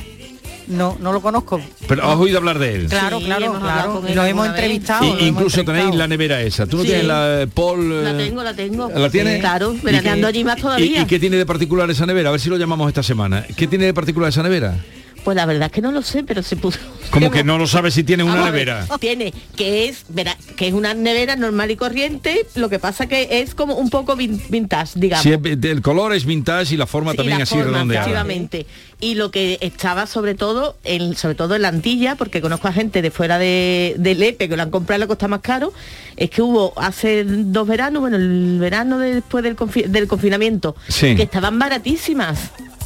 No, 0.67 0.97
no 0.99 1.12
lo 1.12 1.21
conozco. 1.21 1.60
Pero 1.88 2.04
has 2.10 2.17
oído 2.17 2.38
hablar 2.38 2.60
de 2.60 2.76
él. 2.76 2.88
Claro, 2.88 3.19
Sí, 3.19 3.26
claro, 3.26 3.45
hemos 3.45 3.60
claro. 3.60 3.93
con 3.95 4.08
Y 4.08 4.12
él 4.12 4.15
lo 4.15 4.26
hemos 4.26 4.47
entrevistado. 4.47 5.04
Y- 5.04 5.08
lo 5.08 5.13
hemos 5.17 5.28
incluso 5.28 5.63
tenéis 5.65 5.95
la 5.95 6.08
nevera 6.08 6.41
esa. 6.41 6.65
¿Tú 6.65 6.78
no 6.78 6.84
Sí. 6.84 6.89
tienes 6.89 7.06
la 7.08 7.41
eh, 7.41 7.47
Paul? 7.47 8.04
La 8.04 8.12
eh, 8.12 8.26
tengo, 8.28 8.43
la 8.43 8.54
tengo. 8.54 8.89
¿La 8.95 9.10
tienes? 9.10 9.39
Claro, 9.39 9.73
¿Y 9.73 9.78
qué- 9.80 9.86
veraneando 9.86 10.28
allí 10.28 10.43
más 10.43 10.58
¿Y, 10.58 10.62
todavía. 10.62 11.02
y 11.02 11.06
qué 11.06 11.19
tiene 11.19 11.38
de 11.38 11.45
particular 11.45 11.89
esa 11.91 12.06
nevera? 12.06 12.30
A 12.30 12.32
ver 12.32 12.39
si 12.41 12.49
lo 12.49 12.58
llamamos 12.58 12.88
esta 12.88 13.04
semana. 13.04 13.45
¿Qué 13.56 13.67
tiene 13.67 13.86
de 13.86 13.93
particular 13.93 14.30
esa 14.30 14.43
nevera? 14.43 14.78
Pues 15.23 15.36
la 15.38 15.45
verdad 15.45 15.67
es 15.67 15.71
que 15.71 15.81
no 15.81 15.91
lo 15.91 16.01
sé, 16.01 16.23
pero 16.23 16.43
se 16.43 16.55
puso. 16.55 16.79
Como 17.12 17.29
que 17.31 17.43
no 17.43 17.57
lo 17.57 17.67
sabes 17.67 17.93
si 17.93 18.03
tiene 18.03 18.23
una 18.23 18.33
Vamos 18.33 18.47
a 18.47 18.51
ver, 18.51 18.67
nevera. 18.67 18.88
Tiene, 18.99 19.33
que 19.55 19.88
es, 19.88 20.03
verá, 20.09 20.36
que 20.57 20.67
es 20.67 20.73
una 20.73 20.93
nevera 20.93 21.36
normal 21.36 21.69
y 21.71 21.75
corriente, 21.75 22.45
lo 22.55 22.69
que 22.69 22.79
pasa 22.79 23.05
que 23.07 23.27
es 23.41 23.53
como 23.55 23.75
un 23.75 23.89
poco 23.91 24.15
vin- 24.17 24.41
vintage, 24.49 24.93
digamos. 24.99 25.23
Sí, 25.23 25.31
el 25.31 25.81
color 25.83 26.13
es 26.13 26.25
vintage 26.25 26.73
y 26.73 26.77
la 26.77 26.88
forma 26.88 27.12
Sí, 27.12 27.17
también 27.17 27.38
la 27.38 27.43
así 27.43 27.55
forma, 27.55 27.71
redondeada. 27.71 28.01
efectivamente. 28.05 28.65
Y 28.99 29.15
lo 29.15 29.31
que 29.31 29.57
estaba 29.62 30.07
sobre 30.07 30.33
todo, 30.33 30.75
en, 30.86 31.15
sobre 31.15 31.36
todo 31.36 31.55
en 31.55 31.62
la 31.62 31.67
Antilla, 31.67 32.15
porque 32.15 32.41
conozco 32.41 32.67
a 32.67 32.73
gente 32.73 33.01
de 33.01 33.12
fuera 33.12 33.38
de, 33.38 33.95
de 33.97 34.15
Lepe 34.15 34.49
que 34.49 34.55
lo 34.57 34.63
han 34.63 34.71
comprado 34.71 34.99
y 34.99 35.01
le 35.01 35.07
cuesta 35.07 35.27
más 35.27 35.41
caro, 35.41 35.71
es 36.15 36.29
que 36.29 36.41
hubo 36.41 36.73
hace 36.77 37.23
dos 37.25 37.67
veranos, 37.67 38.01
bueno, 38.01 38.15
el 38.17 38.57
verano 38.59 38.97
después 38.99 39.43
del, 39.43 39.55
confi- 39.55 39.86
del 39.86 40.07
confinamiento, 40.07 40.75
Sí. 40.88 41.15
que 41.15 41.23
estaban 41.23 41.59
baratísimas. 41.59 42.39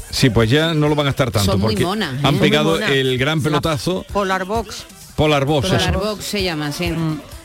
Sí, 0.10 0.30
pues 0.30 0.50
ya 0.50 0.74
no 0.74 0.88
lo 0.89 0.96
van 0.96 1.08
a 1.08 1.10
estar 1.12 1.32
tanto 1.32 1.52
Son 1.52 1.62
muy 1.62 1.72
porque 1.74 1.86
monas, 1.86 2.13
¿eh? 2.15 2.20
han 2.24 2.36
Muy 2.36 2.41
pegado 2.41 2.80
el 2.80 3.17
gran 3.17 3.41
pelotazo 3.41 4.06
Polar 4.13 4.46
Box. 4.46 4.86
Polar 5.15 5.46
Box. 5.46 5.67
eso. 5.67 5.78
Polar 5.78 5.98
Box 5.98 6.24
se 6.26 6.43
llama, 6.43 6.72
sí. 6.72 6.93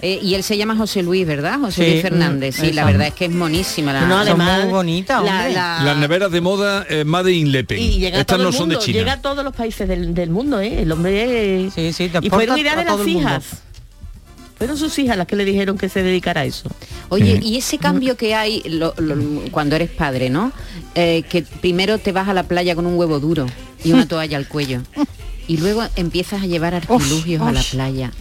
Eh, 0.03 0.19
y 0.23 0.35
él 0.35 0.43
se 0.43 0.57
llama 0.57 0.77
José 0.77 1.03
Luis, 1.03 1.27
¿verdad? 1.27 1.59
José 1.61 1.85
Sí, 1.85 1.91
Luis 1.93 2.03
Fernández. 2.03 2.59
mm, 2.59 2.61
Sí, 2.61 2.73
la 2.73 2.85
verdad 2.85 3.07
es 3.07 3.15
que 3.15 3.27
es 3.27 3.31
monísima. 3.31 3.93
La, 3.93 4.01
No, 4.03 4.19
además, 4.19 4.65
muy 4.65 4.73
bonitas, 4.73 5.23
la- 5.25 5.31
hombre. 5.39 5.53
la- 5.55 5.83
Las 5.85 5.97
neveras 5.97 6.31
de 6.33 6.41
moda 6.41 6.85
eh, 6.89 7.05
Made 7.05 7.33
in 7.33 7.51
Lepen. 7.53 7.79
y 7.79 7.99
llega 7.99 8.19
a 8.19 8.21
Estas 8.21 8.39
no 8.41 8.53
son 8.53 8.69
de 8.69 8.79
China. 8.79 8.99
llega 8.99 9.13
a 9.15 9.23
todos 9.23 9.43
los 9.45 9.55
países 9.55 9.89
del, 9.89 10.13
del 10.13 10.31
mundo, 10.31 10.61
¿eh? 10.61 10.83
El 10.83 10.93
hombre... 10.93 11.71
Sí, 11.75 11.93
sí, 11.93 12.09
te 12.09 12.19
y 12.21 12.29
fueron 12.31 12.59
exporta 12.59 12.61
ideas 12.61 12.77
a 12.77 12.79
de 12.81 12.85
las 12.85 13.07
hijas. 13.09 13.45
Fueron 14.63 14.79
sus 14.79 14.97
hijas 15.01 15.17
las 15.17 15.27
que 15.27 15.35
le 15.35 15.45
dijeron 15.45 15.77
que 15.77 15.89
se 15.89 16.05
dedicara 16.05 16.43
a 16.43 16.45
eso. 16.45 16.71
Oye, 17.09 17.41
Sí. 17.41 17.49
y 17.49 17.57
ese 17.59 17.79
cambio 17.79 18.17
que 18.17 18.37
hay 18.37 18.63
lo- 18.67 18.95
lo- 18.97 19.17
cuando 19.51 19.75
eres 19.75 19.91
padre, 19.91 20.31
¿no? 20.31 20.53
Eh, 20.95 21.25
que 21.29 21.43
primero 21.43 21.99
te 21.99 22.13
vas 22.13 22.29
a 22.29 22.33
la 22.35 22.45
playa 22.45 22.77
con 22.77 22.87
un 22.87 22.97
huevo 22.97 23.19
duro 23.19 23.47
y 23.83 23.91
una 23.93 24.07
toalla 24.09 24.37
al 24.37 24.47
cuello. 24.47 24.81
Y 25.49 25.57
luego 25.57 25.83
empiezas 25.97 26.43
a 26.43 26.47
llevar 26.47 26.75
artilugios 26.77 27.43
a 27.43 27.51
la 27.51 27.61
playa. 27.63 28.13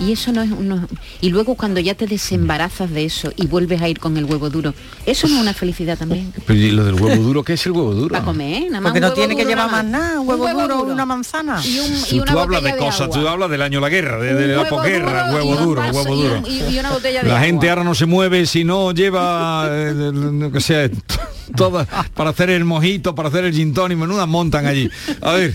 Y 0.00 0.12
eso 0.12 0.32
no 0.32 0.40
es 0.42 0.50
uno... 0.50 0.88
Y 1.20 1.28
luego 1.28 1.54
cuando 1.56 1.78
ya 1.80 1.94
te 1.94 2.06
desembarazas 2.06 2.90
de 2.90 3.04
eso 3.04 3.32
y 3.36 3.46
vuelves 3.46 3.82
a 3.82 3.88
ir 3.88 3.98
con 3.98 4.16
el 4.16 4.24
huevo 4.24 4.48
duro, 4.48 4.72
eso 5.04 5.28
no 5.28 5.36
es 5.36 5.42
una 5.42 5.52
felicidad 5.54 5.98
también. 5.98 6.32
Pero 6.46 6.58
¿y 6.58 6.70
lo 6.70 6.84
del 6.84 6.94
huevo 6.94 7.22
duro, 7.22 7.44
¿qué 7.44 7.52
es 7.52 7.66
el 7.66 7.72
huevo 7.72 7.92
duro? 7.94 8.12
Para 8.14 8.24
comer, 8.24 8.62
nada 8.70 8.80
más. 8.80 8.92
Porque 8.92 9.00
no 9.00 9.08
huevo 9.08 9.16
tiene 9.16 9.36
que 9.36 9.42
duro 9.42 9.50
llevar 9.56 9.70
nada 9.70 9.82
más 9.82 9.90
nada, 9.92 10.20
un 10.20 10.28
huevo, 10.28 10.44
Un 10.46 10.52
duro, 10.68 10.82
una 10.92 11.04
manzana. 11.06 11.60
Y, 11.64 11.78
un, 11.80 11.92
y 11.94 12.00
Tú, 12.16 12.22
una 12.22 12.32
tú 12.32 12.38
hablas 12.38 12.62
de 12.62 12.76
cosas, 12.78 13.00
agua. 13.02 13.20
tú 13.20 13.28
hablas 13.28 13.50
del 13.50 13.60
año 13.62 13.78
de 13.78 13.82
la 13.82 13.88
guerra, 13.90 14.18
de, 14.18 14.46
la 14.48 14.62
huevo 14.62 14.76
posguerra, 14.76 15.28
duro 15.28 15.42
y 15.42 15.46
huevo 15.48 15.60
duro, 15.60 15.80
vaso 15.82 15.98
huevo 16.02 16.14
y 16.16 16.22
duro. 16.22 16.38
un- 16.38 16.46
y- 16.46 16.74
y 16.74 16.78
una 16.78 16.90
botella 16.92 17.22
de 17.22 17.28
La 17.28 17.34
agua. 17.34 17.46
gente 17.46 17.68
ahora 17.70 17.84
no 17.84 17.94
se 17.94 18.06
mueve 18.06 18.46
si 18.46 18.64
no 18.64 18.92
lleva, 18.92 19.68
eh, 19.70 19.92
lo 20.14 20.50
que 20.50 20.60
sea, 20.62 20.88
todas 21.56 21.86
para 22.14 22.30
hacer 22.30 22.48
el 22.50 22.64
mojito, 22.64 23.14
para 23.14 23.28
hacer 23.28 23.44
el 23.44 23.52
gin 23.52 23.74
tonic, 23.74 23.98
menudas 23.98 24.26
montan 24.26 24.64
allí. 24.66 24.88
A 25.20 25.32
ver. 25.32 25.54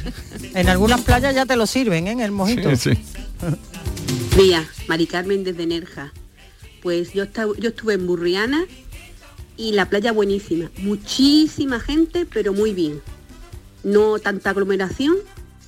En 0.54 0.70
algunas 0.70 1.02
playas 1.02 1.34
ya 1.34 1.46
te 1.48 1.56
lo 1.56 1.66
sirven, 1.66 2.08
¿eh? 2.08 2.12
En 2.12 2.20
el 2.20 2.32
mojito. 2.32 2.70
Sí, 2.76 2.92
sí. 2.94 3.00
Día, 4.38 4.68
Mari 4.88 5.08
Carmen 5.08 5.44
desde 5.44 5.66
Nerja. 5.66 6.12
Pues 6.82 7.14
yo, 7.14 7.26
yo 7.58 7.70
estuve 7.70 7.94
en 7.94 8.06
Burriana 8.06 8.66
y 9.58 9.72
la 9.74 9.90
playa 9.90 10.12
buenísima. 10.12 10.70
Muchísima 10.80 11.80
gente, 11.80 12.26
pero 12.32 12.54
muy 12.54 12.74
bien. 12.74 13.02
No 13.84 14.20
tanta 14.20 14.50
aglomeración, 14.50 15.16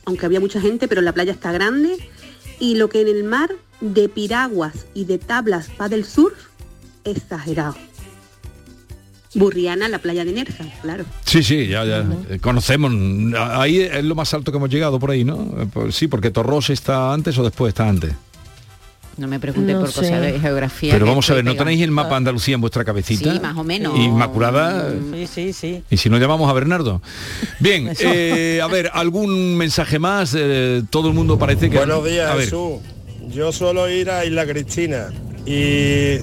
aunque 0.06 0.26
había 0.26 0.40
mucha 0.40 0.60
gente, 0.60 0.88
pero 0.88 1.02
la 1.02 1.14
playa 1.14 1.32
está 1.32 1.52
grande. 1.52 1.98
Y 2.60 2.76
lo 2.76 2.90
que 2.90 3.02
en 3.02 3.08
el 3.08 3.24
mar 3.24 3.52
de 3.80 4.10
piraguas 4.10 4.86
y 4.94 5.06
de 5.06 5.18
tablas 5.18 5.70
paddle 5.70 6.04
surf, 6.04 6.34
exagerado. 7.04 7.76
Burriana, 9.34 9.88
la 9.88 10.00
playa 10.00 10.26
de 10.26 10.32
Nerja, 10.32 10.66
claro. 10.82 11.06
Sí, 11.26 11.44
sí, 11.44 11.68
ya, 11.68 11.86
ya. 11.86 12.06
eh, 12.30 12.40
Conocemos. 12.40 12.92
Ahí 13.38 13.80
es 13.82 14.04
lo 14.04 14.16
más 14.16 14.34
alto 14.34 14.52
que 14.52 14.58
hemos 14.58 14.70
llegado 14.70 15.00
por 15.00 15.12
ahí, 15.12 15.24
¿no? 15.24 15.42
Eh, 15.62 15.68
pues 15.72 15.96
Sí, 15.96 16.08
porque 16.08 16.32
Torros 16.32 16.70
está 16.70 17.14
antes 17.14 17.38
o 17.38 17.44
después 17.44 17.70
está 17.70 17.88
antes. 17.88 18.14
No 19.18 19.28
me 19.28 19.40
pregunte 19.40 19.74
No 19.74 19.80
por 19.82 19.92
sé. 19.92 20.02
cosas 20.02 20.22
de 20.22 20.40
geografía. 20.40 20.94
Pero 20.94 21.06
vamos 21.08 21.28
a 21.30 21.34
ver, 21.34 21.44
¿no 21.44 21.56
tenéis 21.56 21.82
el 21.82 21.92
mapa 21.92 22.10
de 22.12 22.16
Andalucía 22.18 22.56
en 22.56 22.62
vuestra 22.62 22.86
cabecita? 22.86 23.34
Sí, 23.34 23.40
más 23.40 23.58
o 23.58 23.64
menos. 23.64 23.98
Inmaculada. 23.98 24.92
Sí, 25.14 25.28
sí, 25.28 25.54
sí. 25.54 25.84
Y 25.90 25.98
si 25.98 26.10
no 26.10 26.18
llamamos 26.20 26.50
a 26.50 26.54
Bernardo. 26.54 27.02
Bien, 27.60 27.92
eh, 28.00 28.60
a 28.62 28.68
ver, 28.68 28.92
¿algún 28.94 29.58
mensaje 29.58 29.98
más? 29.98 30.36
Eh, 30.38 30.84
todo 30.90 31.08
el 31.08 31.16
mundo 31.16 31.40
parece 31.40 31.70
que... 31.70 31.78
Buenos 31.78 32.06
días, 32.06 32.30
a 32.30 32.36
ver, 32.36 32.46
Jesús. 32.46 32.74
Yo 33.30 33.52
suelo 33.52 33.90
ir 33.90 34.10
a 34.10 34.24
Isla 34.24 34.46
Cristina 34.46 35.08
y 35.46 36.18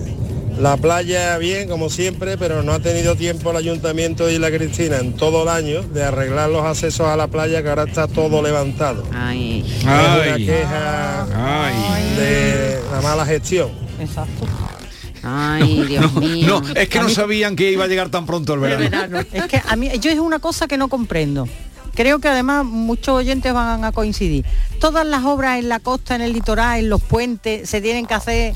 la 0.58 0.76
playa 0.76 1.36
bien, 1.38 1.68
como 1.68 1.90
siempre, 1.90 2.38
pero 2.38 2.62
no 2.62 2.72
ha 2.72 2.80
tenido 2.80 3.16
tiempo 3.16 3.50
el 3.50 3.56
ayuntamiento 3.56 4.26
de 4.26 4.34
Isla 4.34 4.50
Cristina 4.50 4.98
en 4.98 5.14
todo 5.14 5.42
el 5.42 5.48
año 5.48 5.82
de 5.82 6.04
arreglar 6.04 6.50
los 6.50 6.64
accesos 6.64 7.06
a 7.06 7.16
la 7.16 7.26
playa 7.26 7.62
que 7.62 7.68
ahora 7.68 7.84
está 7.84 8.06
todo 8.06 8.42
levantado. 8.42 9.04
Ay. 9.12 9.64
Es 9.78 9.84
una 9.84 10.14
Ay. 10.22 10.46
queja 10.46 11.64
Ay. 11.64 12.16
de 12.16 12.80
la 12.92 13.00
mala 13.00 13.26
gestión. 13.26 13.70
Exacto. 13.98 14.46
Ay, 15.22 15.84
Dios 15.88 16.12
no, 16.14 16.20
mío. 16.20 16.60
no, 16.60 16.74
es 16.74 16.88
que 16.88 17.00
no 17.00 17.08
sabían 17.08 17.56
que 17.56 17.72
iba 17.72 17.84
a 17.84 17.86
llegar 17.88 18.10
tan 18.10 18.26
pronto 18.26 18.54
el 18.54 18.60
verano. 18.60 19.20
Es 19.32 19.44
que 19.46 19.62
a 19.66 19.74
mí 19.74 19.90
yo 19.98 20.10
es 20.10 20.18
una 20.18 20.38
cosa 20.38 20.66
que 20.68 20.76
no 20.76 20.88
comprendo. 20.88 21.48
Creo 21.94 22.18
que 22.18 22.28
además 22.28 22.64
muchos 22.64 23.14
oyentes 23.14 23.52
van 23.52 23.84
a 23.84 23.92
coincidir. 23.92 24.44
Todas 24.80 25.06
las 25.06 25.24
obras 25.24 25.58
en 25.60 25.68
la 25.68 25.78
costa, 25.78 26.14
en 26.16 26.22
el 26.22 26.32
litoral, 26.32 26.80
en 26.80 26.88
los 26.90 27.00
puentes, 27.00 27.70
se 27.70 27.80
tienen 27.80 28.06
que 28.06 28.14
hacer 28.14 28.54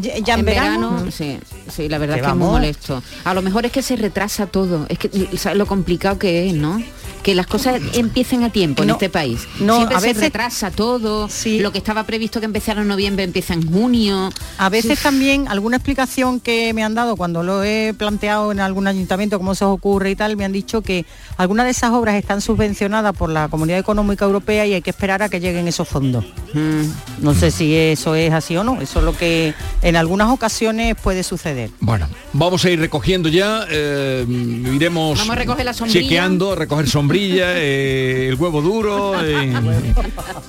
ya 0.00 0.18
ya 0.18 0.34
en, 0.34 0.40
en 0.40 0.46
verano. 0.46 0.90
verano, 0.90 1.10
sí, 1.10 1.38
sí, 1.68 1.88
la 1.88 1.98
verdad 1.98 2.14
Que 2.14 2.20
es 2.20 2.26
que 2.26 2.32
es 2.32 2.36
muy 2.36 2.48
molesto. 2.48 3.02
A 3.24 3.34
lo 3.34 3.42
mejor 3.42 3.66
es 3.66 3.72
que 3.72 3.82
se 3.82 3.96
retrasa 3.96 4.46
todo, 4.46 4.86
es 4.88 4.98
que 4.98 5.36
¿sabes 5.36 5.58
lo 5.58 5.66
complicado 5.66 6.18
que 6.18 6.48
es, 6.48 6.54
¿no? 6.54 6.82
Que 7.26 7.34
las 7.34 7.48
cosas 7.48 7.80
empiecen 7.94 8.44
a 8.44 8.50
tiempo 8.50 8.84
en 8.84 8.90
este 8.90 9.10
país. 9.10 9.48
no, 9.58 9.78
Siempre 9.78 9.96
a 9.96 10.00
se 10.00 10.06
veces- 10.06 10.22
retrasa 10.22 10.70
todo, 10.70 11.28
lo 11.58 11.72
que 11.72 11.78
estaba 11.78 12.04
previsto 12.04 12.38
que 12.38 12.46
empezara 12.46 12.82
en 12.82 12.86
noviembre 12.86 13.24
empieza 13.24 13.52
en 13.52 13.68
junio. 13.68 14.30
A 14.58 14.68
veces 14.68 15.02
también 15.02 15.48
alguna 15.48 15.76
explicación 15.78 16.38
que 16.38 16.72
me 16.72 16.84
han 16.84 16.94
dado 16.94 17.16
cuando 17.16 17.42
lo 17.42 17.64
he 17.64 17.94
planteado 17.98 18.52
en 18.52 18.60
algún 18.60 18.86
ayuntamiento, 18.86 19.38
cómo 19.38 19.56
se 19.56 19.64
os 19.64 19.72
ocurre 19.74 20.12
y 20.12 20.14
tal, 20.14 20.36
me 20.36 20.44
han 20.44 20.52
dicho 20.52 20.82
que 20.82 21.04
algunas 21.36 21.64
de 21.66 21.72
esas 21.72 21.90
obras 21.90 22.14
están 22.14 22.40
subvencionadas 22.40 23.12
por 23.16 23.28
la 23.28 23.48
Comunidad 23.48 23.80
Económica 23.80 24.24
Europea 24.24 24.64
y 24.64 24.74
hay 24.74 24.82
que 24.82 24.90
esperar 24.90 25.20
a 25.24 25.28
que 25.28 25.40
lleguen 25.40 25.66
esos 25.66 25.88
fondos. 25.88 26.24
Mm. 26.54 26.82
No 27.24 27.34
sé 27.34 27.50
si 27.50 27.74
eso 27.74 28.14
es 28.14 28.32
así 28.32 28.56
o 28.56 28.62
no, 28.62 28.80
eso 28.80 29.00
es 29.00 29.04
lo 29.04 29.16
que 29.16 29.52
en 29.82 29.96
algunas 29.96 30.28
ocasiones 30.30 30.94
puede 31.02 31.24
suceder. 31.24 31.70
Bueno, 31.80 32.06
vamos 32.32 32.64
a 32.64 32.70
ir 32.70 32.78
recogiendo 32.78 33.28
ya, 33.28 33.66
eh, 33.68 34.24
iremos 34.72 35.18
Vamos 35.18 35.32
a 35.32 35.38
recoger 35.40 35.64
la 35.64 35.74
sombrilla. 35.74 36.00
chequeando, 36.02 36.54
recoger 36.54 36.88
sombrilla, 37.16 37.56
eh, 37.56 38.28
el 38.28 38.34
huevo 38.34 38.60
duro, 38.60 39.14
eh, 39.24 39.50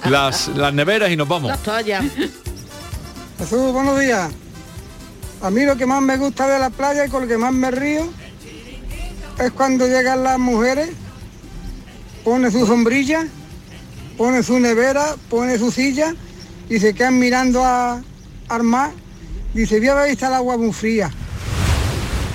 las, 0.10 0.50
las 0.50 0.74
neveras 0.74 1.10
y 1.10 1.16
nos 1.16 1.28
vamos. 1.28 1.50
Las 1.50 1.64
toallas. 1.64 2.04
Jesús, 3.38 3.72
buenos 3.72 3.98
días. 4.00 4.30
A 5.42 5.50
mí 5.50 5.64
lo 5.64 5.78
que 5.78 5.86
más 5.86 6.02
me 6.02 6.18
gusta 6.18 6.46
de 6.48 6.60
la 6.60 6.70
playa 6.70 7.06
y 7.06 7.10
con 7.10 7.22
lo 7.22 7.28
que 7.28 7.38
más 7.38 7.54
me 7.54 7.72
río 7.72 8.10
es 9.40 9.52
cuando 9.52 9.88
llegan 9.88 10.24
las 10.24 10.40
mujeres, 10.40 10.90
pone 12.26 12.52
su 12.52 12.66
sombrilla, 12.66 13.26
pone 14.18 14.44
su 14.44 14.60
nevera, 14.60 15.16
pone 15.30 15.58
su 15.58 15.72
silla 15.72 16.16
y 16.70 16.80
se 16.80 16.94
quedan 16.94 17.18
mirando 17.18 17.64
a, 17.64 18.02
al 18.50 18.64
mar. 18.64 18.92
Dice, 19.54 19.80
voy 19.80 19.88
a 19.88 19.94
ver, 19.94 20.10
está 20.10 20.28
el 20.28 20.34
agua 20.34 20.58
muy 20.58 20.74
fría. 20.74 21.10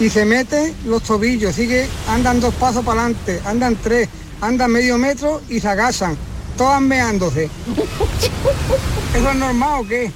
Y 0.00 0.08
se 0.08 0.24
meten 0.24 0.74
los 0.86 1.02
tobillos, 1.02 1.54
sigue, 1.54 1.86
andan 2.08 2.40
dos 2.40 2.54
pasos 2.54 2.82
para 2.82 3.02
adelante, 3.02 3.40
andan 3.44 3.76
tres, 3.76 4.08
andan 4.42 4.72
medio 4.72 4.98
metro 4.98 5.40
y 5.48 5.60
se 5.60 5.68
agachan, 5.68 6.18
todas 6.58 6.80
meándose. 6.80 7.44
¿Eso 9.14 9.30
es 9.30 9.36
normal 9.36 9.80
o 9.80 9.88
qué? 9.88 10.12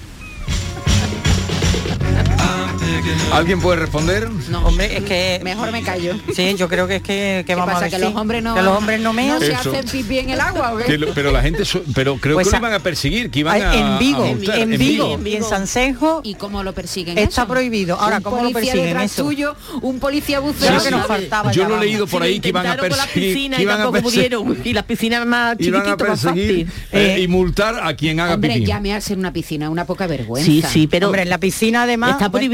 ¿Alguien 3.33 3.61
puede 3.61 3.79
responder? 3.81 4.29
No, 4.51 4.67
hombre, 4.67 4.97
es 4.99 5.05
que 5.05 5.41
mejor 5.43 5.71
me 5.73 5.83
callo. 5.83 6.15
Sí, 6.35 6.55
yo 6.57 6.69
creo 6.69 6.87
que 6.87 6.97
es 6.97 7.03
que, 7.03 7.45
que 7.47 7.55
vamos 7.55 7.75
pasa, 7.75 7.87
a 7.87 7.91
que 7.91 7.99
los 7.99 8.15
hombres 8.15 8.43
no 8.43 8.55
que 8.55 8.63
los 8.63 8.77
hombres 8.77 9.01
no 9.01 9.13
mean. 9.13 9.29
no 9.35 9.41
se 9.41 9.53
Eso. 9.53 9.71
hacen 9.71 9.85
pipí 9.87 10.19
en 10.19 10.31
el 10.31 10.41
agua, 10.41 10.73
¿o 10.75 10.79
qué? 10.79 10.85
Que 10.85 10.99
lo- 10.99 11.13
pero 11.15 11.31
la 11.33 11.43
gente, 11.43 11.65
so- 11.65 11.83
pero 11.95 12.17
creo 12.17 12.35
Pues 12.35 12.47
que 12.47 12.53
lo 12.53 12.57
a- 12.57 12.61
iban 12.61 12.73
a 12.75 12.79
perseguir, 12.81 13.31
que 13.31 13.41
iban 13.41 13.61
a 13.61 13.75
en 13.75 13.99
Vigo, 13.99 14.23
a 14.23 14.27
multar. 14.27 14.59
en 14.59 14.79
Vigo 14.79 15.21
y 15.25 15.37
en 15.37 15.45
Sansenjo 15.45 16.21
¿Y 16.25 16.35
cómo 16.35 16.63
lo 16.63 16.73
persiguen 16.73 17.19
está 17.19 17.43
eso? 17.43 17.49
prohibido. 17.51 17.99
Ahora, 18.01 18.19
un 18.19 18.23
¿cómo 18.23 18.37
lo 18.37 18.43
policía 18.51 18.73
persiguen 18.73 18.87
detrás 18.87 19.13
eso? 19.13 19.25
tuyo, 19.25 19.57
un 19.83 19.99
policía 20.01 20.41
buceo. 20.41 20.83
que 20.83 20.91
nos 20.91 21.07
faltaba 21.07 21.53
Yo 21.53 21.69
lo 21.69 21.77
he 21.77 21.81
leído 21.87 22.07
por 22.07 22.23
ahí 22.23 22.41
que 22.41 22.49
iban 22.49 22.67
a 22.67 22.77
perseguir, 22.77 23.37
y 23.59 23.63
iban 23.63 23.81
a 23.81 23.85
tampoco 23.85 24.03
perseguir, 24.05 24.37
pudieron. 24.37 24.59
Y 24.67 24.73
las 24.73 24.85
piscinas 24.85 25.27
más 25.27 25.57
iban 25.59 25.81
a 25.81 25.85
chiquititas, 25.85 26.09
más 26.09 26.21
perseguir 26.23 26.67
fácil. 26.67 26.87
eh, 26.93 27.21
y 27.21 27.29
multar 27.29 27.81
a 27.83 27.95
quien 27.95 28.21
haga 28.21 28.35
Hombre, 28.35 28.55
pipí. 28.55 28.67
ya 28.67 28.81
me 28.81 28.95
hace 28.95 29.13
en 29.15 29.21
una 29.21 29.33
piscina, 29.33 29.71
una 29.71 29.85
poca 29.85 30.07
vergüenza. 30.07 30.47
Sí, 30.47 30.63
sí, 30.69 30.87
pero 30.87 31.07
Hombre, 31.07 31.23
en 31.23 31.29
la 31.31 31.39
piscina 31.39 31.83
además 31.83 32.13
está 32.13 32.29
bueno, 32.29 32.45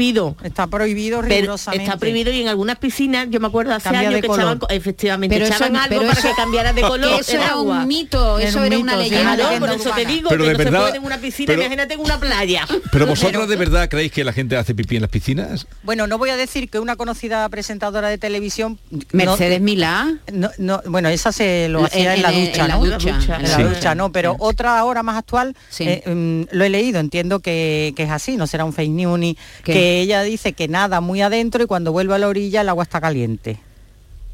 está 0.43 0.67
prohibido 0.67 1.21
Pero 1.27 1.55
está 1.55 1.97
prohibido 1.97 2.31
y 2.31 2.41
en 2.41 2.47
algunas 2.47 2.77
piscinas, 2.77 3.27
yo 3.29 3.39
me 3.39 3.47
acuerdo 3.47 3.73
hace 3.73 3.83
Cambia 3.83 4.09
años 4.09 4.21
que 4.21 4.27
color. 4.27 4.39
echaban, 4.41 4.59
co- 4.59 4.69
efectivamente, 4.69 5.35
Pero 5.35 5.45
eso 5.45 5.53
echaban 5.55 5.73
no- 5.73 5.79
algo 5.81 5.89
pero 5.99 6.07
para 6.07 6.19
eso- 6.19 6.27
que 6.29 6.35
cambiara 6.35 6.73
de 6.73 6.81
color 6.81 7.19
eso 7.21 7.31
era 7.35 7.49
agua. 7.51 7.79
un 7.81 7.87
mito, 7.87 8.39
Era 8.39 8.49
eso 8.49 8.59
un 8.59 8.65
era 8.65 8.75
mito, 8.77 8.83
una 8.83 8.95
leyenda. 8.97 9.35
Claro, 9.35 9.59
por 9.59 9.69
eso 9.71 9.91
te 9.91 10.05
digo 10.05 10.29
Pero 10.29 10.43
que 10.43 10.47
de 10.49 10.53
no 10.53 10.57
verdad- 10.57 10.79
se 10.79 10.83
puede 10.85 10.97
en 10.97 11.05
una 11.05 11.17
piscina, 11.19 11.47
pero- 11.47 11.61
imagínate 11.61 11.93
en 11.95 11.99
una 11.99 12.19
playa. 12.19 12.67
Pero 12.91 13.07
vosotros 13.07 13.47
de 13.47 13.55
verdad 13.55 13.89
creéis 13.89 14.11
que 14.11 14.23
la 14.23 14.33
gente 14.33 14.57
hace 14.57 14.73
pipí 14.75 14.95
en 14.95 15.01
las 15.01 15.11
piscinas? 15.11 15.67
Bueno, 15.83 16.07
no 16.07 16.17
voy 16.17 16.29
a 16.29 16.37
decir 16.37 16.69
que 16.69 16.79
una 16.79 16.95
conocida 16.95 17.47
presentadora 17.49 18.09
de 18.09 18.17
televisión 18.17 18.79
no- 18.91 18.99
Mercedes 19.11 19.61
Milá. 19.61 20.13
No, 20.31 20.49
no, 20.57 20.81
bueno, 20.87 21.09
esa 21.09 21.31
se 21.31 21.67
lo 21.69 21.79
En- 21.79 21.85
hacía 21.85 22.15
en, 22.15 22.21
la 22.21 22.31
ducha, 22.31 22.61
en 22.61 22.67
la 22.67 22.75
¿no? 22.75 22.85
ducha, 22.85 23.09
En 23.39 23.49
la 23.49 23.57
ducha, 23.69 23.95
no, 23.95 24.11
pero 24.11 24.35
otra 24.39 24.77
ahora 24.79 25.03
más 25.03 25.17
actual, 25.17 25.55
Sí. 25.69 25.83
eh, 25.87 26.03
mm, 26.05 26.55
lo 26.55 26.63
he 26.63 26.69
leído, 26.69 26.99
entiendo 26.99 27.39
que, 27.39 27.93
que 27.95 28.03
es 28.03 28.09
así, 28.11 28.37
no 28.37 28.47
será 28.47 28.65
un 28.65 28.73
fake 28.73 28.89
news 28.91 29.19
ni 29.19 29.35
¿Qué? 29.63 29.73
que 29.73 30.01
ella 30.01 30.22
dice 30.23 30.53
que 30.53 30.67
nada 30.67 31.01
muy 31.01 31.21
adentro 31.21 31.63
y 31.63 31.67
cuando 31.67 31.91
vuelve 31.91 32.15
a 32.15 32.17
la 32.17 32.27
orilla 32.27 32.61
el 32.61 32.69
agua 32.69 32.83
está 32.83 33.01
caliente. 33.01 33.59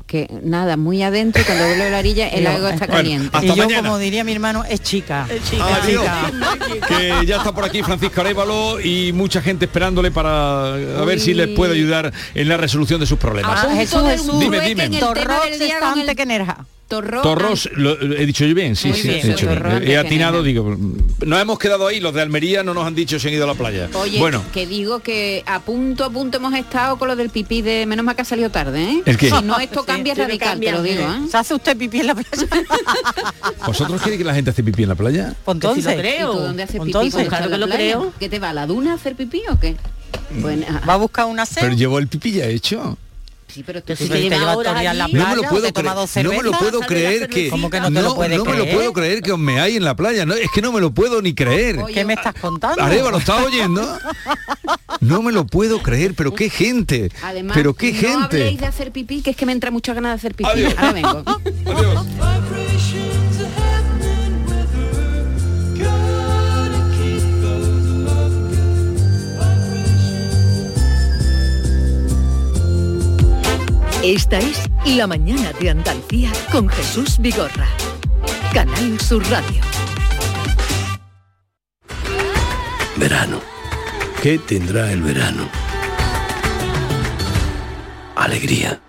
Que 0.07 0.27
nada, 0.41 0.75
muy 0.75 1.03
adentro 1.03 1.39
y 1.39 1.45
cuando 1.45 1.67
vuelve 1.67 1.83
a 1.83 1.89
la 1.91 1.99
orilla 1.99 2.27
el 2.29 2.47
agua 2.47 2.71
está 2.71 2.87
caliente. 2.87 3.37
Y 3.43 3.47
yo, 3.47 3.55
mañana. 3.55 3.89
como 3.89 3.99
diría 3.99 4.23
mi 4.23 4.31
hermano, 4.31 4.63
es 4.63 4.81
chica. 4.81 5.27
Adiós. 5.61 6.05
que 6.87 7.25
ya 7.27 7.37
está 7.37 7.53
por 7.53 7.63
aquí 7.63 7.83
Francisco 7.83 8.21
Arevalo 8.21 8.79
y 8.79 9.11
mucha 9.13 9.41
gente 9.41 9.65
esperándole 9.65 10.09
para 10.09 10.73
a 10.73 11.05
ver 11.05 11.19
si 11.19 11.35
les 11.35 11.49
puede 11.49 11.73
ayudar 11.73 12.11
en 12.33 12.49
la 12.49 12.57
resolución 12.57 12.99
de 12.99 13.05
sus 13.05 13.19
problemas. 13.19 13.63
Ah, 13.63 13.69
Jesús, 13.75 14.01
Jesús. 14.03 14.39
Dime, 14.39 14.61
dime. 14.61 14.85
está 14.85 16.15
que 16.15 16.25
nerja. 16.25 16.65
Torro- 16.89 17.21
Torros, 17.21 17.69
lo, 17.75 18.01
he 18.01 18.25
dicho 18.25 18.45
yo 18.45 18.53
bien, 18.55 18.75
sí, 18.75 18.89
Muy 18.89 18.97
sí, 18.97 19.07
bien, 19.07 19.19
he, 19.25 19.27
dicho 19.29 19.45
bien. 19.47 19.59
Torros 19.59 19.79
de 19.81 19.91
he 19.91 19.97
atinado, 19.97 20.43
digo, 20.43 20.75
nos 21.25 21.41
hemos 21.41 21.59
quedado 21.59 21.87
ahí, 21.87 21.99
los 21.99 22.13
de 22.13 22.21
Almería 22.21 22.63
no 22.63 22.73
nos 22.73 22.85
han 22.85 22.95
dicho 22.95 23.19
si 23.19 23.27
han 23.27 23.33
ido 23.35 23.43
a 23.45 23.47
la 23.47 23.53
playa. 23.53 23.89
Oye, 23.93 24.19
bueno, 24.19 24.43
que 24.51 24.65
digo 24.67 24.99
que 25.01 25.43
a 25.45 25.59
punto 25.61 26.03
a 26.03 26.09
punto 26.09 26.37
hemos 26.37 26.53
estado 26.55 26.97
con 26.97 27.07
lo 27.07 27.15
del 27.15 27.29
pipí 27.29 27.61
de 27.61 27.85
menos 27.85 28.03
mal 28.05 28.15
que 28.15 28.23
ha 28.23 28.25
salido 28.25 28.49
tarde, 28.49 28.83
¿eh? 28.83 29.03
¿El 29.05 29.17
qué? 29.17 29.29
Si 29.29 29.41
no 29.43 29.59
esto 29.59 29.83
cambia 29.85 30.15
Sí, 30.15 30.21
radical, 30.21 30.49
cambia, 30.49 30.71
te 30.71 30.77
lo 30.77 30.83
digo. 30.83 31.01
¿eh? 31.03 31.27
¿Se 31.29 31.37
hace 31.37 31.53
usted 31.53 31.77
pipí 31.77 31.99
en 31.99 32.07
la 32.07 32.15
playa? 32.15 32.47
¿vosotros 33.65 34.01
queréis 34.01 34.17
que 34.19 34.25
la 34.25 34.33
gente 34.33 34.49
hace 34.51 34.63
pipí 34.63 34.83
en 34.83 34.89
la 34.89 34.95
playa? 34.95 35.35
Pues 35.45 35.57
lo 35.61 35.69
entonces, 35.71 35.95
creo. 35.95 36.31
¿Y 36.31 36.35
tú 36.35 36.41
dónde 36.41 36.63
haces 36.63 36.75
pipí 36.75 36.87
Entonces, 36.87 37.13
cuando 37.13 37.29
claro 37.29 37.49
que 37.51 37.57
lo 37.57 37.65
playa? 37.67 37.81
creo. 37.83 38.13
¿Qué 38.19 38.29
te 38.29 38.39
va 38.39 38.49
a 38.49 38.53
la 38.53 38.65
duna 38.67 38.91
a 38.93 38.95
hacer 38.95 39.15
pipí 39.15 39.41
o 39.49 39.59
qué? 39.59 39.75
Bueno, 40.41 40.65
ah, 40.69 40.81
va 40.87 40.93
a 40.93 40.97
buscar 40.97 41.25
una 41.25 41.45
Pero 41.45 41.71
sed. 41.71 41.77
llevo 41.77 41.99
el 41.99 42.07
pipí 42.07 42.31
ya 42.33 42.45
hecho. 42.45 42.97
Sí, 43.49 43.63
pero 43.65 43.81
tú 43.83 43.95
sí 43.95 44.03
si 44.03 44.09
te 44.09 44.15
te 44.15 44.21
lleva 44.21 44.37
llevas 44.37 44.55
horas 44.57 44.73
todo 44.73 44.75
el 44.75 44.81
día 44.81 44.91
en 44.91 44.97
la 44.97 45.03
allí. 45.05 45.13
No 45.13 45.19
me 45.19 45.25
playa, 45.25 45.35
lo 45.35 45.41
¿o 45.41 45.49
puedo 45.49 45.73
creer. 45.73 46.25
No 46.25 46.31
me 46.31 46.43
lo 46.43 46.51
puedo 46.51 46.79
creer 46.81 47.27
que. 47.29 47.49
¿Cómo 47.49 47.69
que 47.69 47.79
no 47.79 47.87
te 47.87 47.93
lo 47.93 48.01
no, 48.01 48.15
puedes 48.15 48.37
no 48.37 48.45
me 48.45 48.51
lo 48.57 48.63
creer? 48.63 48.75
puedo 48.75 48.93
creer 48.93 49.21
que 49.21 49.31
os 49.31 49.39
meáis 49.39 49.75
en 49.77 49.83
la 49.83 49.95
playa. 49.95 50.25
No, 50.25 50.33
es 50.35 50.49
que 50.53 50.61
no 50.61 50.71
me 50.71 50.79
lo 50.81 50.91
puedo 50.91 51.21
ni 51.21 51.33
creer. 51.33 51.77
Oye, 51.79 51.93
¿Qué 51.93 52.05
me 52.05 52.13
estás 52.13 52.33
contando? 52.35 52.81
Areva, 52.81 53.11
¿lo 53.11 53.17
estás 53.17 53.45
oyendo? 53.45 53.97
No 55.01 55.21
me 55.21 55.31
lo 55.31 55.45
puedo 55.45 55.81
creer, 55.81 56.13
pero 56.15 56.33
qué 56.33 56.49
gente. 56.49 57.09
Además, 57.23 57.55
pero 57.55 57.73
qué 57.73 57.91
no 57.93 57.99
gente. 57.99 58.37
habléis 58.37 58.59
de 58.59 58.65
hacer 58.67 58.91
pipí, 58.91 59.21
que 59.21 59.31
es 59.31 59.35
que 59.37 59.45
me 59.45 59.51
entra 59.51 59.71
mucha 59.71 59.93
ganas 59.93 60.11
de 60.11 60.15
hacer 60.15 60.35
pipí. 60.35 60.49
Adiós. 60.49 60.73
Ahora 60.77 60.93
vengo. 60.93 61.23
Adiós. 61.65 62.05
Esta 74.03 74.39
es 74.39 74.69
La 74.85 75.07
mañana 75.07 75.51
de 75.59 75.71
Andalucía 75.71 76.31
con 76.53 76.69
Jesús 76.69 77.17
Vigorra. 77.19 77.67
Canal 78.53 78.97
Sur 78.97 79.21
Radio. 79.29 79.61
Verano. 82.95 83.41
¿Qué 84.23 84.37
tendrá 84.39 84.89
el 84.93 85.01
verano? 85.01 85.49
Alegría. 88.15 88.79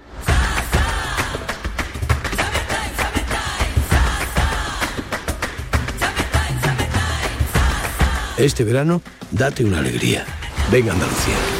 Este 8.38 8.62
verano, 8.62 9.03
date 9.33 9.64
una 9.64 9.81
alegría. 9.81 10.25
Venga 10.70 10.92
Andalucía. 10.92 11.60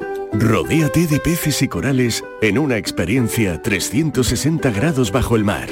Rodéate 0.33 1.07
de 1.07 1.19
peces 1.19 1.61
y 1.61 1.67
corales 1.67 2.23
en 2.41 2.57
una 2.57 2.77
experiencia 2.77 3.61
360 3.61 4.71
grados 4.71 5.11
bajo 5.11 5.35
el 5.35 5.43
mar. 5.43 5.67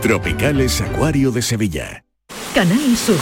Tropicales 0.00 0.80
Acuario 0.80 1.32
de 1.32 1.42
Sevilla. 1.42 2.04
Canal 2.54 2.96
Sur, 2.96 3.16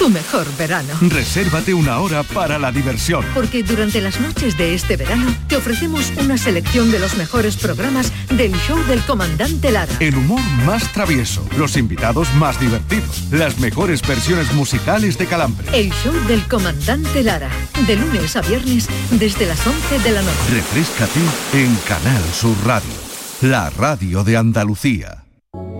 tu 0.00 0.08
mejor 0.08 0.46
verano. 0.56 0.94
Resérvate 1.02 1.74
una 1.74 1.98
hora 1.98 2.22
para 2.22 2.58
la 2.58 2.72
diversión. 2.72 3.22
Porque 3.34 3.62
durante 3.62 4.00
las 4.00 4.18
noches 4.18 4.56
de 4.56 4.72
este 4.72 4.96
verano 4.96 5.30
te 5.46 5.56
ofrecemos 5.56 6.10
una 6.16 6.38
selección 6.38 6.90
de 6.90 6.98
los 6.98 7.18
mejores 7.18 7.58
programas 7.58 8.10
del 8.30 8.54
show 8.54 8.82
del 8.84 9.00
comandante 9.00 9.70
Lara. 9.70 9.92
El 10.00 10.16
humor 10.16 10.40
más 10.64 10.90
travieso, 10.94 11.46
los 11.58 11.76
invitados 11.76 12.32
más 12.36 12.58
divertidos, 12.58 13.24
las 13.30 13.58
mejores 13.58 14.00
versiones 14.00 14.50
musicales 14.54 15.18
de 15.18 15.26
Calambre. 15.26 15.68
El 15.78 15.92
show 15.92 16.14
del 16.26 16.48
comandante 16.48 17.22
Lara. 17.22 17.50
De 17.86 17.96
lunes 17.96 18.36
a 18.36 18.40
viernes 18.40 18.88
desde 19.10 19.44
las 19.44 19.66
11 19.66 19.98
de 19.98 20.12
la 20.12 20.22
noche. 20.22 20.38
Refrescate 20.50 21.20
en 21.52 21.76
Canal 21.86 22.22
Sur 22.32 22.56
Radio, 22.64 22.94
la 23.42 23.68
radio 23.68 24.24
de 24.24 24.38
Andalucía. 24.38 25.19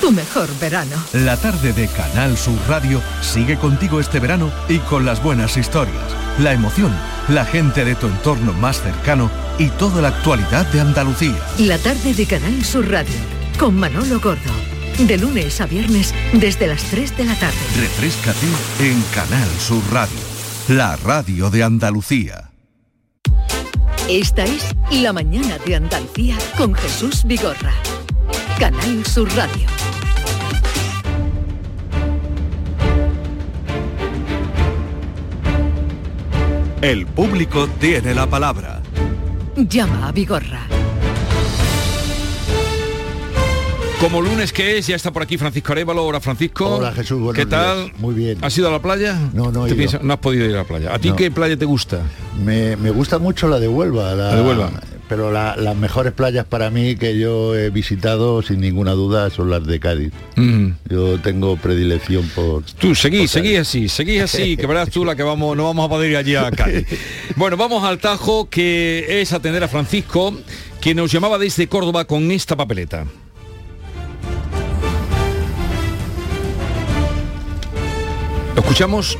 tu 0.00 0.12
mejor 0.12 0.48
verano. 0.60 0.96
La 1.12 1.36
tarde 1.36 1.72
de 1.72 1.88
Canal 1.88 2.36
Sur 2.36 2.58
Radio 2.68 3.02
sigue 3.20 3.56
contigo 3.56 4.00
este 4.00 4.20
verano 4.20 4.50
y 4.68 4.78
con 4.78 5.04
las 5.04 5.22
buenas 5.22 5.56
historias, 5.56 6.04
la 6.38 6.52
emoción, 6.52 6.94
la 7.28 7.44
gente 7.44 7.84
de 7.84 7.94
tu 7.94 8.06
entorno 8.06 8.52
más 8.52 8.82
cercano 8.82 9.30
y 9.58 9.68
toda 9.70 10.02
la 10.02 10.08
actualidad 10.08 10.66
de 10.66 10.80
Andalucía. 10.80 11.36
La 11.58 11.78
tarde 11.78 12.14
de 12.14 12.26
Canal 12.26 12.64
Sur 12.64 12.90
Radio 12.90 13.36
con 13.58 13.74
Manolo 13.76 14.20
Gordo. 14.20 14.52
De 14.98 15.18
lunes 15.18 15.60
a 15.60 15.66
viernes 15.66 16.14
desde 16.32 16.66
las 16.66 16.82
3 16.84 17.16
de 17.16 17.24
la 17.24 17.34
tarde. 17.34 17.56
Refrescate 17.78 18.46
en 18.80 19.02
Canal 19.14 19.48
Sur 19.58 19.82
Radio, 19.92 20.18
la 20.68 20.96
radio 20.96 21.50
de 21.50 21.62
Andalucía. 21.62 22.50
Esta 24.08 24.44
es 24.44 24.74
La 24.90 25.12
mañana 25.12 25.58
de 25.66 25.76
Andalucía 25.76 26.36
con 26.56 26.74
Jesús 26.74 27.24
Vigorra. 27.24 27.72
Canal 28.58 29.04
Sur 29.04 29.28
Radio. 29.34 29.75
El 36.82 37.06
público 37.06 37.68
tiene 37.80 38.14
la 38.14 38.26
palabra. 38.26 38.80
Llama 39.56 40.08
a 40.08 40.12
Vigorra. 40.12 40.60
Como 44.00 44.20
lunes 44.20 44.52
que 44.52 44.76
es, 44.76 44.86
ya 44.86 44.94
está 44.96 45.10
por 45.10 45.22
aquí 45.22 45.38
Francisco 45.38 45.72
Arevalo. 45.72 46.04
Hola 46.04 46.20
Francisco. 46.20 46.76
Hola 46.76 46.92
Jesús, 46.92 47.18
buenos 47.18 47.34
¿Qué 47.42 47.46
tal? 47.46 47.84
días. 47.86 47.98
Muy 47.98 48.14
bien. 48.14 48.38
¿Has 48.42 48.56
ido 48.58 48.68
a 48.68 48.70
la 48.70 48.82
playa? 48.82 49.18
No, 49.32 49.50
no 49.50 49.64
he 49.66 49.70
¿Te 49.70 49.74
ido. 49.74 49.78
piensas- 49.78 50.02
no 50.02 50.12
has 50.12 50.18
podido 50.20 50.44
ir 50.44 50.52
a 50.54 50.58
la 50.58 50.64
playa. 50.64 50.94
¿A 50.94 50.98
ti 50.98 51.08
No. 51.08 51.16
qué 51.16 51.30
playa 51.30 51.56
te 51.56 51.64
gusta? 51.64 52.00
Me, 52.44 52.76
me 52.76 52.90
gusta 52.90 53.18
mucho 53.18 53.48
la 53.48 53.58
de 53.58 53.68
Huelva. 53.68 54.14
La, 54.14 54.26
La 54.28 54.36
de 54.36 54.42
Huelva. 54.42 54.70
Pero 55.08 55.30
la- 55.30 55.54
las 55.56 55.76
mejores 55.76 56.12
playas 56.12 56.44
para 56.46 56.68
mí 56.70 56.96
que 56.96 57.16
yo 57.16 57.54
he 57.54 57.70
visitado, 57.70 58.42
sin 58.42 58.60
ninguna 58.60 58.90
duda, 58.92 59.30
son 59.30 59.50
las 59.50 59.64
de 59.64 59.78
Cádiz. 59.78 60.12
Yo 60.90 61.18
tengo 61.20 61.56
predilección 61.56 62.28
por... 62.34 62.64
Tú 62.78 62.94
seguí, 62.96 63.28
seguí 63.28 63.54
así, 63.56 63.88
seguí 63.88 64.18
así, 64.18 64.56
que 64.58 64.66
verás 64.66 64.90
tú 64.90 65.04
la 65.04 65.14
que 65.14 65.22
vamos, 65.22 65.56
no 65.56 65.62
vamos 65.64 65.86
a 65.86 65.88
poder 65.88 66.10
ir 66.10 66.16
allí 66.16 66.34
a 66.34 66.50
Cádiz. 66.50 66.86
Bueno, 67.36 67.56
vamos 67.56 67.84
al 67.84 67.98
Tajo, 67.98 68.48
que 68.50 69.20
es 69.20 69.32
atender 69.32 69.62
a 69.62 69.68
Francisco, 69.68 70.34
que 70.80 70.92
nos 70.94 71.12
llamaba 71.12 71.38
desde 71.38 71.68
Córdoba 71.68 72.04
con 72.04 72.30
esta 72.32 72.56
papeleta. 72.56 73.04
¿Lo 78.54 78.60
escuchamos? 78.62 79.18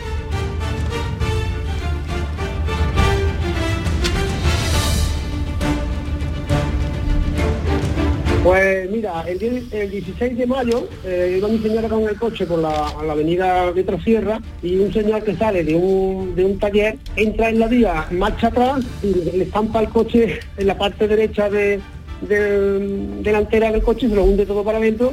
Pues 8.47 8.89
mira, 8.93 9.25
el, 9.27 9.41
die- 9.41 9.65
el 9.73 9.91
16 9.91 10.39
de 10.39 10.47
mayo 10.47 10.87
eh, 11.05 11.35
iba 11.39 11.49
mi 11.49 11.59
señora 11.59 11.89
con 11.89 12.05
el 12.05 12.15
coche 12.17 12.47
por 12.47 12.61
la, 12.61 12.87
a 12.91 13.03
la 13.03 13.13
avenida 13.15 13.73
de 13.73 13.83
Trasierra 13.83 14.41
y 14.63 14.77
un 14.79 14.93
señor 14.93 15.25
que 15.25 15.35
sale 15.35 15.65
de 15.65 15.75
un, 15.75 16.33
de 16.37 16.45
un 16.45 16.57
taller 16.61 16.97
entra 17.17 17.49
en 17.49 17.59
la 17.59 17.67
vía, 17.67 18.07
marcha 18.13 18.47
atrás 18.47 18.85
y 19.03 19.37
le 19.37 19.43
estampa 19.43 19.81
el 19.81 19.89
coche 19.89 20.39
en 20.59 20.67
la 20.69 20.79
parte 20.79 21.09
derecha 21.09 21.51
de, 21.51 21.81
de- 22.23 23.23
delantera 23.23 23.71
del 23.71 23.83
coche, 23.83 24.09
se 24.09 24.15
lo 24.15 24.25
hunde 24.25 24.47
todo 24.47 24.65
para 24.65 24.79
adentro, 24.79 25.13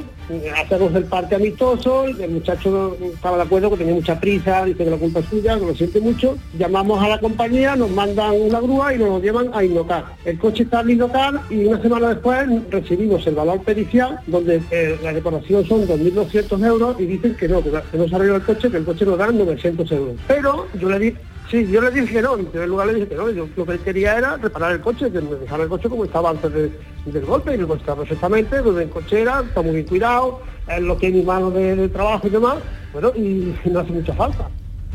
hacemos 0.55 0.93
el 0.95 1.05
parte 1.05 1.35
amistoso, 1.35 2.05
el 2.05 2.29
muchacho 2.31 2.97
estaba 3.13 3.37
de 3.37 3.43
acuerdo 3.43 3.69
que 3.71 3.77
tenía 3.77 3.93
mucha 3.95 4.19
prisa, 4.19 4.65
dice 4.65 4.83
que 4.83 4.89
la 4.89 4.97
culpa 4.97 5.19
es 5.19 5.25
suya, 5.25 5.59
que 5.59 5.65
lo 5.65 5.75
siente 5.75 5.99
mucho, 5.99 6.37
llamamos 6.57 7.03
a 7.03 7.09
la 7.09 7.19
compañía, 7.19 7.75
nos 7.75 7.91
mandan 7.91 8.39
una 8.41 8.59
grúa 8.59 8.93
y 8.93 8.97
nos 8.97 9.09
lo 9.09 9.19
llevan 9.19 9.49
a 9.53 9.63
Innocar. 9.63 10.05
El 10.25 10.37
coche 10.39 10.63
está 10.63 10.81
en 10.81 10.91
Innocar 10.91 11.41
y 11.49 11.65
una 11.65 11.81
semana 11.81 12.09
después 12.09 12.47
recibimos 12.69 13.25
el 13.27 13.35
valor 13.35 13.61
pericial, 13.63 14.19
donde 14.27 14.61
eh, 14.71 14.97
la 15.03 15.11
reparación 15.11 15.65
son 15.65 15.87
2.200 15.87 16.65
euros 16.65 16.95
y 16.99 17.05
dicen 17.05 17.35
que 17.35 17.47
no, 17.47 17.61
que, 17.63 17.71
no 17.97 18.07
se 18.07 18.15
el 18.15 18.41
coche, 18.41 18.69
que 18.69 18.77
el 18.77 18.85
coche 18.85 19.05
nos 19.05 19.17
dan 19.17 19.37
900 19.37 19.91
euros. 19.91 20.15
Pero 20.27 20.67
yo 20.79 20.89
le 20.89 20.99
di 20.99 21.13
Sí, 21.49 21.67
yo 21.67 21.81
le 21.81 21.91
dije 21.91 22.13
que 22.15 22.21
no, 22.21 22.37
en 22.37 22.45
primer 22.47 22.67
lugar 22.69 22.87
le 22.87 22.93
dije 22.95 23.07
que 23.09 23.15
no, 23.15 23.29
yo 23.29 23.47
lo 23.55 23.65
que 23.65 23.77
quería 23.79 24.17
era 24.17 24.37
reparar 24.37 24.71
el 24.71 24.81
coche, 24.81 25.11
que 25.11 25.21
me 25.21 25.35
dejara 25.35 25.63
el 25.63 25.69
coche 25.69 25.87
como 25.89 26.05
estaba 26.05 26.31
antes 26.31 26.51
de- 26.51 26.71
del 27.05 27.25
golpe, 27.25 27.53
y 27.53 27.59
coche 27.59 27.81
está 27.81 27.95
perfectamente, 27.95 28.57
donde 28.59 28.83
en 28.83 28.89
cochera, 28.89 29.43
está 29.45 29.61
muy 29.61 29.73
bien 29.75 29.85
cuidado, 29.87 30.39
es 30.67 30.81
lo 30.81 30.97
que 30.97 31.07
es 31.07 31.13
mi 31.13 31.21
mano 31.21 31.51
de, 31.51 31.75
de 31.75 31.89
trabajo 31.89 32.25
y 32.27 32.31
demás, 32.31 32.55
bueno, 32.91 33.11
y 33.15 33.53
no 33.65 33.79
hace 33.81 33.91
mucha 33.91 34.13
falta. 34.13 34.49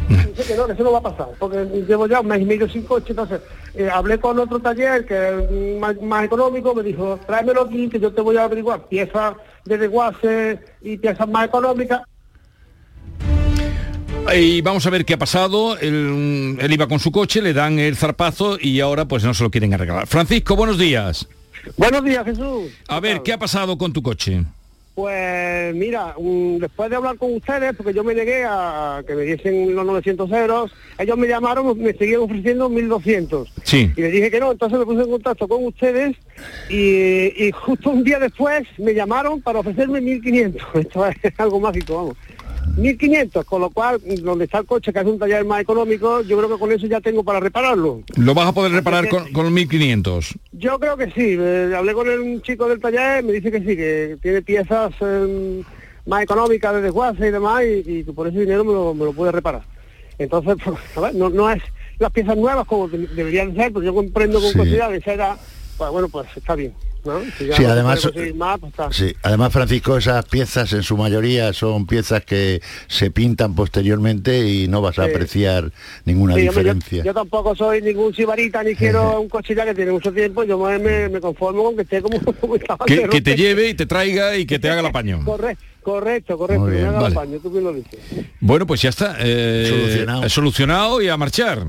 Dice 0.09 0.53
que 0.53 0.57
no, 0.57 0.67
que 0.67 0.73
eso 0.73 0.83
no 0.83 0.93
va 0.93 0.99
a 0.99 1.03
pasar, 1.03 1.29
porque 1.39 1.65
llevo 1.87 2.07
ya 2.07 2.21
un 2.21 2.29
mes 2.29 2.41
y 2.41 2.45
medio 2.47 2.69
sin 2.69 2.83
coche, 2.83 3.11
entonces 3.11 3.41
eh, 3.75 3.89
hablé 3.93 4.19
con 4.19 4.39
otro 4.39 4.59
taller 4.59 5.05
que 5.05 5.75
es 5.75 5.79
más, 5.81 6.01
más 6.01 6.25
económico, 6.25 6.75
me 6.75 6.83
dijo, 6.83 7.21
tráemelo 7.27 7.63
aquí, 7.63 7.89
que 7.89 8.01
yo 8.01 8.13
te 8.13 8.23
voy 8.23 8.37
a 8.37 8.45
averiguar 8.45 8.89
piezas 8.89 9.35
de 9.65 9.79
desguace 9.79 10.59
y 10.81 10.97
piezas 10.97 11.29
más 11.29 11.47
económicas, 11.47 12.03
Y 14.35 14.61
vamos 14.61 14.87
a 14.87 14.91
ver 14.91 15.05
qué 15.05 15.15
ha 15.15 15.19
pasado. 15.19 15.79
Él, 15.79 16.59
él 16.61 16.73
iba 16.73 16.87
con 16.87 16.99
su 16.99 17.11
coche, 17.11 17.41
le 17.41 17.53
dan 17.53 17.79
el 17.79 17.97
zarpazo 17.97 18.59
y 18.61 18.81
ahora 18.81 19.07
pues 19.07 19.25
no 19.25 19.33
se 19.33 19.43
lo 19.43 19.51
quieren 19.51 19.73
arreglar. 19.75 20.07
Francisco, 20.07 20.57
buenos 20.57 20.79
días. 20.79 21.27
Buenos 21.77 22.05
días, 22.05 22.25
Jesús. 22.25 22.73
A 22.89 23.01
ver, 23.01 23.23
¿qué 23.23 23.33
ha 23.33 23.39
pasado 23.39 23.77
con 23.77 23.93
tu 23.93 24.03
coche? 24.03 24.45
Pues 24.95 25.75
mira, 25.77 26.15
mm, 26.19 26.57
después 26.57 26.91
de 26.91 26.97
hablar 26.97 27.17
con 27.19 27.33
ustedes, 27.35 27.73
porque 27.77 27.95
yo 27.95 28.03
me 28.03 28.15
negué 28.15 28.45
a 28.45 29.01
que 29.07 29.15
me 29.15 29.23
diesen 29.23 29.73
los 29.75 29.87
900 29.87 30.29
euros, 30.33 30.73
ellos 30.99 31.17
me 31.17 31.29
llamaron, 31.29 31.79
me 31.79 31.93
seguían 31.93 32.23
ofreciendo 32.23 32.69
1.200. 32.69 33.47
Sí. 33.63 33.93
Y 33.97 34.01
les 34.01 34.13
dije 34.13 34.29
que 34.29 34.41
no, 34.41 34.51
entonces 34.51 34.77
me 34.77 34.85
puse 34.85 35.03
en 35.03 35.11
contacto 35.11 35.47
con 35.47 35.67
ustedes 35.67 36.17
y, 36.69 37.47
y 37.47 37.53
justo 37.53 37.91
un 37.91 38.03
día 38.03 38.19
después 38.19 38.67
me 38.79 38.93
llamaron 38.93 39.41
para 39.41 39.61
ofrecerme 39.61 40.01
1.500. 40.01 40.57
Esto 40.81 41.07
es 41.07 41.39
algo 41.39 41.61
mágico, 41.61 41.95
vamos. 41.95 42.17
1.500, 42.77 43.45
con 43.45 43.61
lo 43.61 43.71
cual, 43.71 44.01
donde 44.23 44.45
está 44.45 44.59
el 44.59 44.67
coche, 44.67 44.93
que 44.93 44.99
es 45.01 45.05
un 45.07 45.19
taller 45.19 45.45
más 45.45 45.61
económico, 45.61 46.23
yo 46.23 46.37
creo 46.39 46.49
que 46.51 46.59
con 46.59 46.73
eso 46.73 46.87
ya 46.87 47.01
tengo 47.01 47.25
para 47.25 47.41
repararlo. 47.41 48.03
¿Lo 48.17 48.35
vas 48.35 48.47
a 48.49 48.53
poder 48.53 48.73
reparar 48.73 49.09
con, 49.09 49.33
con 49.33 49.45
los 49.45 49.53
1500? 49.53 50.39
Yo 50.53 50.79
creo 50.79 50.97
que 50.97 51.07
sí. 51.07 51.37
eh, 51.39 51.73
hablé 51.77 51.93
con 51.95 52.09
el 52.09 52.43
chico 52.43 52.69
del 52.69 52.81
taller, 52.81 53.25
me 53.25 53.33
dice 53.33 53.51
que 53.51 53.61
sí, 53.61 53.77
que 53.77 54.17
tiene 54.23 54.43
piezas 54.43 54.93
eh, 55.01 55.63
más 56.07 56.23
económicas 56.23 56.75
de 56.75 56.83
desguace 56.83 57.29
y 57.29 57.31
demás, 57.31 57.63
y, 57.65 57.91
y 57.91 58.05
que 58.05 58.13
por 58.13 58.29
ese 58.29 58.41
dinero 58.41 58.65
me 58.65 58.73
lo, 58.73 58.95
me 58.95 59.05
lo 59.05 59.13
puede 59.13 59.33
reparar. 59.33 59.63
Entonces, 60.19 60.57
pues, 60.65 60.77
a 60.97 61.01
ver, 61.01 61.15
no, 61.15 61.29
no 61.31 61.51
es 61.51 61.63
las 61.99 62.13
piezas 62.13 62.37
nuevas 62.37 62.67
como 62.67 62.89
de- 62.89 63.09
deberían 63.09 63.55
ser, 63.57 63.73
porque 63.73 63.87
yo 63.87 63.95
comprendo 63.95 64.41
con 64.41 64.53
Sí. 64.53 64.71
de 64.71 64.97
esa 64.97 65.13
edad, 65.15 65.37
pues 65.77 65.91
bueno, 65.91 66.09
pues 66.09 66.29
está 66.37 66.55
bien. 66.55 66.73
¿No? 67.09 67.21
Si 67.39 67.47
ya 67.47 67.57
Sí, 67.57 67.65
además- 67.65 68.09
más, 68.37 68.59
pues. 68.61 68.97
Sí, 68.97 69.15
además 69.23 69.53
Francisco, 69.53 69.97
esas 69.97 70.25
piezas 70.27 70.73
en 70.73 70.83
su 70.83 70.97
mayoría 70.97 71.53
son 71.53 71.87
piezas 71.87 72.25
que 72.25 72.61
se 72.87 73.11
pintan 73.11 73.55
posteriormente 73.55 74.47
y 74.49 74.69
no 74.69 74.81
vas 74.81 74.99
a 74.99 75.05
Sí. 75.07 75.11
apreciar 75.11 75.73
ninguna 76.05 76.35
Sí, 76.35 76.41
hombre, 76.41 76.45
yo- 76.55 76.61
diferencia. 76.75 77.05
yo, 77.05 77.15
tampoco 77.15 77.55
soy 77.57 77.83
ningún 77.83 78.15
sibarita 78.15 78.63
ni 78.63 78.75
quiero 78.75 79.21
un 79.21 79.29
coche 79.29 79.55
ya 79.55 79.65
que 79.65 79.75
tiene 79.75 79.93
mucho 79.93 80.13
tiempo, 80.13 80.45
yo 80.45 80.59
me, 80.59 80.79
me- 80.79 81.09
me 81.09 81.21
conformo 81.21 81.65
con 81.65 81.77
que 81.77 81.83
esté 81.83 82.01
como, 82.03 82.19
como 82.41 82.57
estaba 82.57 82.85
Que, 82.87 83.21
te 83.21 83.35
lleve 83.37 83.69
y 83.71 83.75
te 83.75 83.87
traiga 83.87 84.37
y 84.37 84.47
que 84.47 84.59
te 84.59 84.71
haga 84.71 84.81
el 84.81 84.87
apaño. 84.95 85.21
Corre- 85.25 85.57
correcto, 85.83 86.37
correcto, 86.37 86.61
Muy 86.63 86.71
que 86.71 86.77
me 86.77 86.81
bien, 86.83 86.89
haga 86.91 86.99
vale. 87.01 87.09
el 87.09 87.15
paño, 87.15 87.39
tú 87.43 87.51
bien 87.51 87.65
lo 87.65 87.73
dices. 87.73 87.99
Bueno, 88.41 88.67
pues 88.67 88.83
ya 88.83 88.91
está. 88.91 89.17
eh, 89.21 89.67
Solucionado. 89.69 90.29
Solucionado 90.29 91.03
y 91.03 91.09
a 91.09 91.17
marchar. 91.17 91.67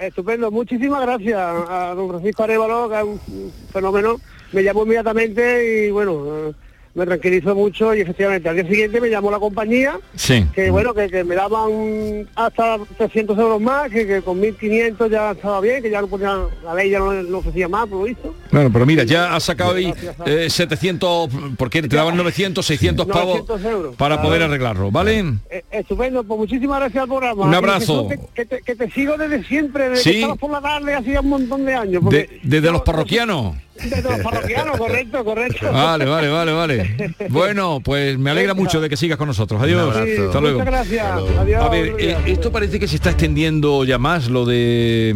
Estupendo, 0.00 0.50
muchísimas 0.52 1.02
gracias 1.02 1.36
a 1.38 1.92
don 1.96 2.08
Francisco 2.08 2.44
Arevalo, 2.44 2.88
que 2.88 2.96
es 2.96 3.02
un 3.02 3.52
fenómeno. 3.72 4.20
Me 4.52 4.62
llamó 4.62 4.84
inmediatamente 4.84 5.86
y 5.86 5.90
bueno, 5.90 6.54
me 6.94 7.06
tranquilizó 7.06 7.54
mucho 7.54 7.94
y 7.94 8.00
efectivamente 8.00 8.48
al 8.48 8.56
día 8.56 8.66
siguiente 8.66 9.00
me 9.00 9.08
llamó 9.08 9.30
la 9.30 9.38
compañía 9.38 10.00
Sí. 10.16 10.44
que 10.52 10.68
bueno, 10.70 10.92
que, 10.94 11.08
que 11.08 11.22
me 11.22 11.36
daban 11.36 12.26
hasta 12.34 12.76
300 12.96 13.38
euros 13.38 13.60
más, 13.60 13.88
que, 13.90 14.04
que 14.04 14.20
con 14.22 14.40
1.500 14.40 15.08
ya 15.08 15.30
estaba 15.30 15.60
bien, 15.60 15.80
que 15.80 15.90
ya 15.90 16.00
no 16.00 16.08
ponía, 16.08 16.36
la 16.64 16.74
ley 16.74 16.90
ya 16.90 16.98
no, 16.98 17.12
no 17.12 17.38
ofrecía 17.38 17.68
más, 17.68 17.86
por 17.86 17.98
lo 18.00 18.04
visto. 18.04 18.34
Bueno, 18.50 18.70
pero 18.72 18.84
mira, 18.84 19.04
ya 19.04 19.36
has 19.36 19.44
sacado 19.44 19.74
ahí 19.74 19.94
eh, 20.26 20.48
700, 20.50 21.30
porque 21.56 21.82
te 21.82 21.94
daban 21.94 22.16
900, 22.16 22.66
600 22.66 23.06
pavos 23.06 23.46
900 23.46 23.64
euros. 23.64 23.94
para 23.96 24.16
Claro. 24.16 24.28
poder 24.28 24.42
arreglarlo, 24.42 24.90
¿vale? 24.90 25.24
Eh, 25.50 25.62
estupendo, 25.70 26.24
pues 26.24 26.38
muchísimas 26.40 26.80
gracias 26.80 27.02
al 27.02 27.08
programa. 27.08 27.44
Un 27.44 27.54
abrazo. 27.54 28.08
Que, 28.08 28.18
que 28.34 28.44
te, 28.46 28.62
que 28.62 28.74
te 28.74 28.90
sigo 28.90 29.16
desde 29.16 29.44
siempre, 29.44 29.90
desde 29.90 30.02
Sí. 30.02 30.10
que 30.10 30.16
estabas 30.16 30.38
por 30.38 30.50
la 30.50 30.60
tarde, 30.62 30.94
hacía 30.94 31.20
un 31.20 31.28
montón 31.28 31.64
de 31.64 31.74
años. 31.74 32.02
porque- 32.02 32.16
De- 32.16 32.40
desde 32.42 32.72
los 32.72 32.82
parroquianos. 32.82 33.54
Los 34.02 34.18
parroquianos, 34.20 34.76
correcto, 34.76 35.24
correcto. 35.24 35.72
Vale, 35.72 36.04
vale, 36.04 36.28
vale, 36.28 36.52
vale. 36.52 37.14
Bueno, 37.28 37.80
pues 37.82 38.18
me 38.18 38.30
alegra 38.30 38.54
mucho 38.54 38.80
de 38.80 38.88
que 38.88 38.96
sigas 38.96 39.16
con 39.18 39.28
nosotros. 39.28 39.60
Adiós. 39.62 39.82
Un 39.84 40.00
abrazo. 40.02 40.26
Hasta 40.26 40.40
luego. 40.40 40.58
Muchas 40.58 40.72
gracias. 40.74 41.06
Adiós. 41.38 41.64
A 41.64 41.68
ver, 41.68 41.94
eh, 41.98 42.16
esto 42.26 42.50
parece 42.52 42.78
que 42.80 42.88
se 42.88 42.96
está 42.96 43.10
extendiendo 43.10 43.84
ya 43.84 43.98
más 43.98 44.28
lo 44.28 44.44
de 44.44 45.12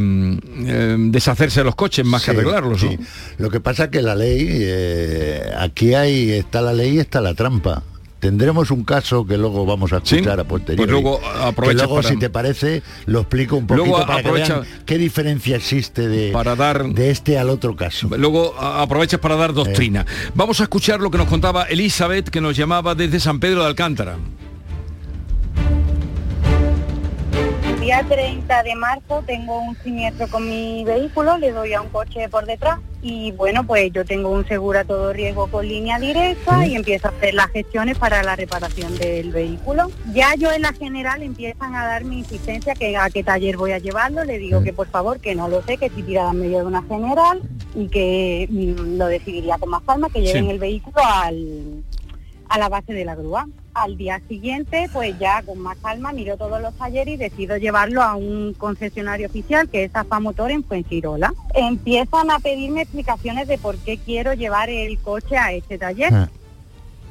eh, 0.67 0.97
deshacerse 0.99 1.61
de 1.61 1.65
los 1.65 1.75
coches 1.75 2.05
más 2.07 2.25
que 2.25 2.33
Sí, 2.33 2.37
arreglarlos, 2.37 2.83
¿no? 2.83 2.91
sí. 2.91 2.99
Lo 3.39 3.51
que 3.51 3.61
pasa 3.61 3.91
que 3.91 4.03
la 4.03 4.15
ley, 4.15 4.47
eh, 4.51 5.43
aquí 5.59 5.95
hay, 5.95 6.31
está 6.33 6.61
la 6.61 6.73
ley 6.73 6.97
y 6.97 7.01
está 7.01 7.21
la 7.21 7.35
trampa. 7.35 7.83
Tendremos 8.23 8.70
un 8.70 8.85
caso 8.85 9.27
que 9.27 9.37
luego 9.37 9.66
vamos 9.66 9.93
a 9.93 9.97
escuchar 9.97 10.39
a 10.39 10.45
posteriori. 10.45 10.77
Pues 10.77 10.89
luego 11.03 11.18
que 11.20 11.27
aprovecha 11.43 11.79
luego, 11.79 11.97
para- 11.97 12.09
si 12.09 12.16
te 12.20 12.31
parece, 12.31 12.81
lo 13.07 13.18
explico 13.23 13.57
un 13.57 13.66
poquito 13.66 13.85
Luego 13.85 14.07
para 14.07 14.20
aprovecha- 14.20 14.55
que 14.55 14.61
vean 14.61 14.83
qué 14.87 14.99
diferencia 14.99 15.57
existe 15.57 16.07
de, 16.07 16.31
Para 16.31 16.55
dar- 16.55 16.85
de 16.87 17.11
este 17.11 17.37
al 17.37 17.51
otro 17.51 17.75
caso. 17.75 18.09
Luego 18.16 18.55
aprovechas 18.61 19.18
para 19.18 19.35
dar 19.35 19.53
doctrina. 19.53 20.07
Vamos 20.37 20.61
a 20.61 20.62
escuchar 20.62 21.01
lo 21.01 21.11
que 21.11 21.18
nos 21.18 21.27
contaba 21.27 21.64
Elizabeth, 21.64 22.29
que 22.29 22.41
nos 22.41 22.57
llamaba 22.57 22.95
desde 22.95 23.18
San 23.18 23.41
Pedro 23.41 23.62
de 23.62 23.66
Alcántara. 23.66 24.16
Día 27.83 28.05
30 28.09 28.62
de 28.62 28.74
marzo 28.76 29.24
tengo 29.26 29.59
un 29.59 29.76
siniestro 29.83 30.28
con 30.28 30.49
mi 30.49 30.85
vehículo, 30.85 31.37
le 31.39 31.51
doy 31.51 31.72
a 31.74 31.80
un 31.80 31.89
coche 31.89 32.28
por 32.28 32.47
detrás 32.47 32.78
y 33.03 33.33
bueno, 33.33 33.66
pues 33.66 33.93
yo 33.93 34.05
tengo 34.05 34.28
un 34.28 34.47
seguro 34.47 34.78
a 34.78 34.85
todo 34.85 35.12
riesgo 35.12 35.49
con 35.49 35.66
línea 35.66 35.99
directa 35.99 36.64
y 36.64 36.76
empiezo 36.76 37.09
a 37.09 37.11
hacer 37.11 37.35
las 37.35 37.49
gestiones 37.49 37.99
para 37.99 38.22
la 38.22 38.37
reparación 38.37 38.97
del 38.99 39.33
vehículo. 39.33 39.91
Ya 40.14 40.33
yo 40.37 40.53
en 40.53 40.62
la 40.62 40.72
general 40.72 41.24
empiezan 41.24 41.74
a 41.74 41.85
dar 41.85 42.05
mi 42.05 42.20
insistencia 42.20 42.74
que 42.74 42.97
a 42.97 43.11
qué 43.11 43.24
taller 43.24 43.57
voy 43.57 43.72
a 43.72 43.78
llevarlo, 43.78 44.22
le 44.22 44.39
digo 44.39 44.62
que 44.62 44.72
por 44.72 44.87
favor 44.87 45.18
que 45.18 45.35
no 45.35 45.49
lo 45.49 45.61
sé, 45.64 45.76
que 45.76 45.87
estoy 45.87 46.05
tirada 46.05 46.30
en 46.30 46.41
medio 46.41 46.59
de 46.61 46.66
una 46.66 46.83
general 46.85 47.43
y 47.74 47.89
que 47.89 48.47
mm, 48.49 48.97
lo 48.97 49.07
decidiría 49.07 49.59
con 49.59 49.70
más 49.70 49.83
calma, 49.83 50.09
que 50.09 50.20
lleven 50.22 50.45
Sí. 50.45 50.51
el 50.53 50.59
vehículo 50.61 50.99
al, 51.05 51.83
a 52.49 52.59
la 52.59 52.68
base 52.68 52.93
de 52.93 53.05
la 53.05 53.16
grúa. 53.16 53.49
Al 53.75 53.97
día 53.97 54.20
siguiente, 54.29 54.91
pues 54.93 55.18
ya 55.18 55.43
con 55.43 55.59
más 55.59 55.79
calma 55.79 56.12
miro 56.12 56.37
todos 56.37 56.61
los 56.61 56.75
talleres 56.75 57.14
y 57.14 57.16
decido 57.16 57.57
llevarlo 57.57 58.03
a 58.03 58.16
un 58.16 58.53
concesionario 58.53 59.29
oficial 59.29 59.66
que 59.68 59.85
es 59.85 59.97
AFA 59.97 60.20
Motor 60.20 60.51
en 60.51 60.62
Fuengirola. 60.62 61.33
Empiezan 61.55 62.31
a 62.31 62.39
pedirme 62.39 62.83
explicaciones 62.83 63.49
de 63.49 63.57
por 63.57 63.79
qué 63.79 63.97
quiero 63.97 64.35
llevar 64.35 64.68
el 64.68 64.99
coche 64.99 65.39
a 65.39 65.53
este 65.53 65.79
taller. 65.79 66.12
Ah. 66.12 66.29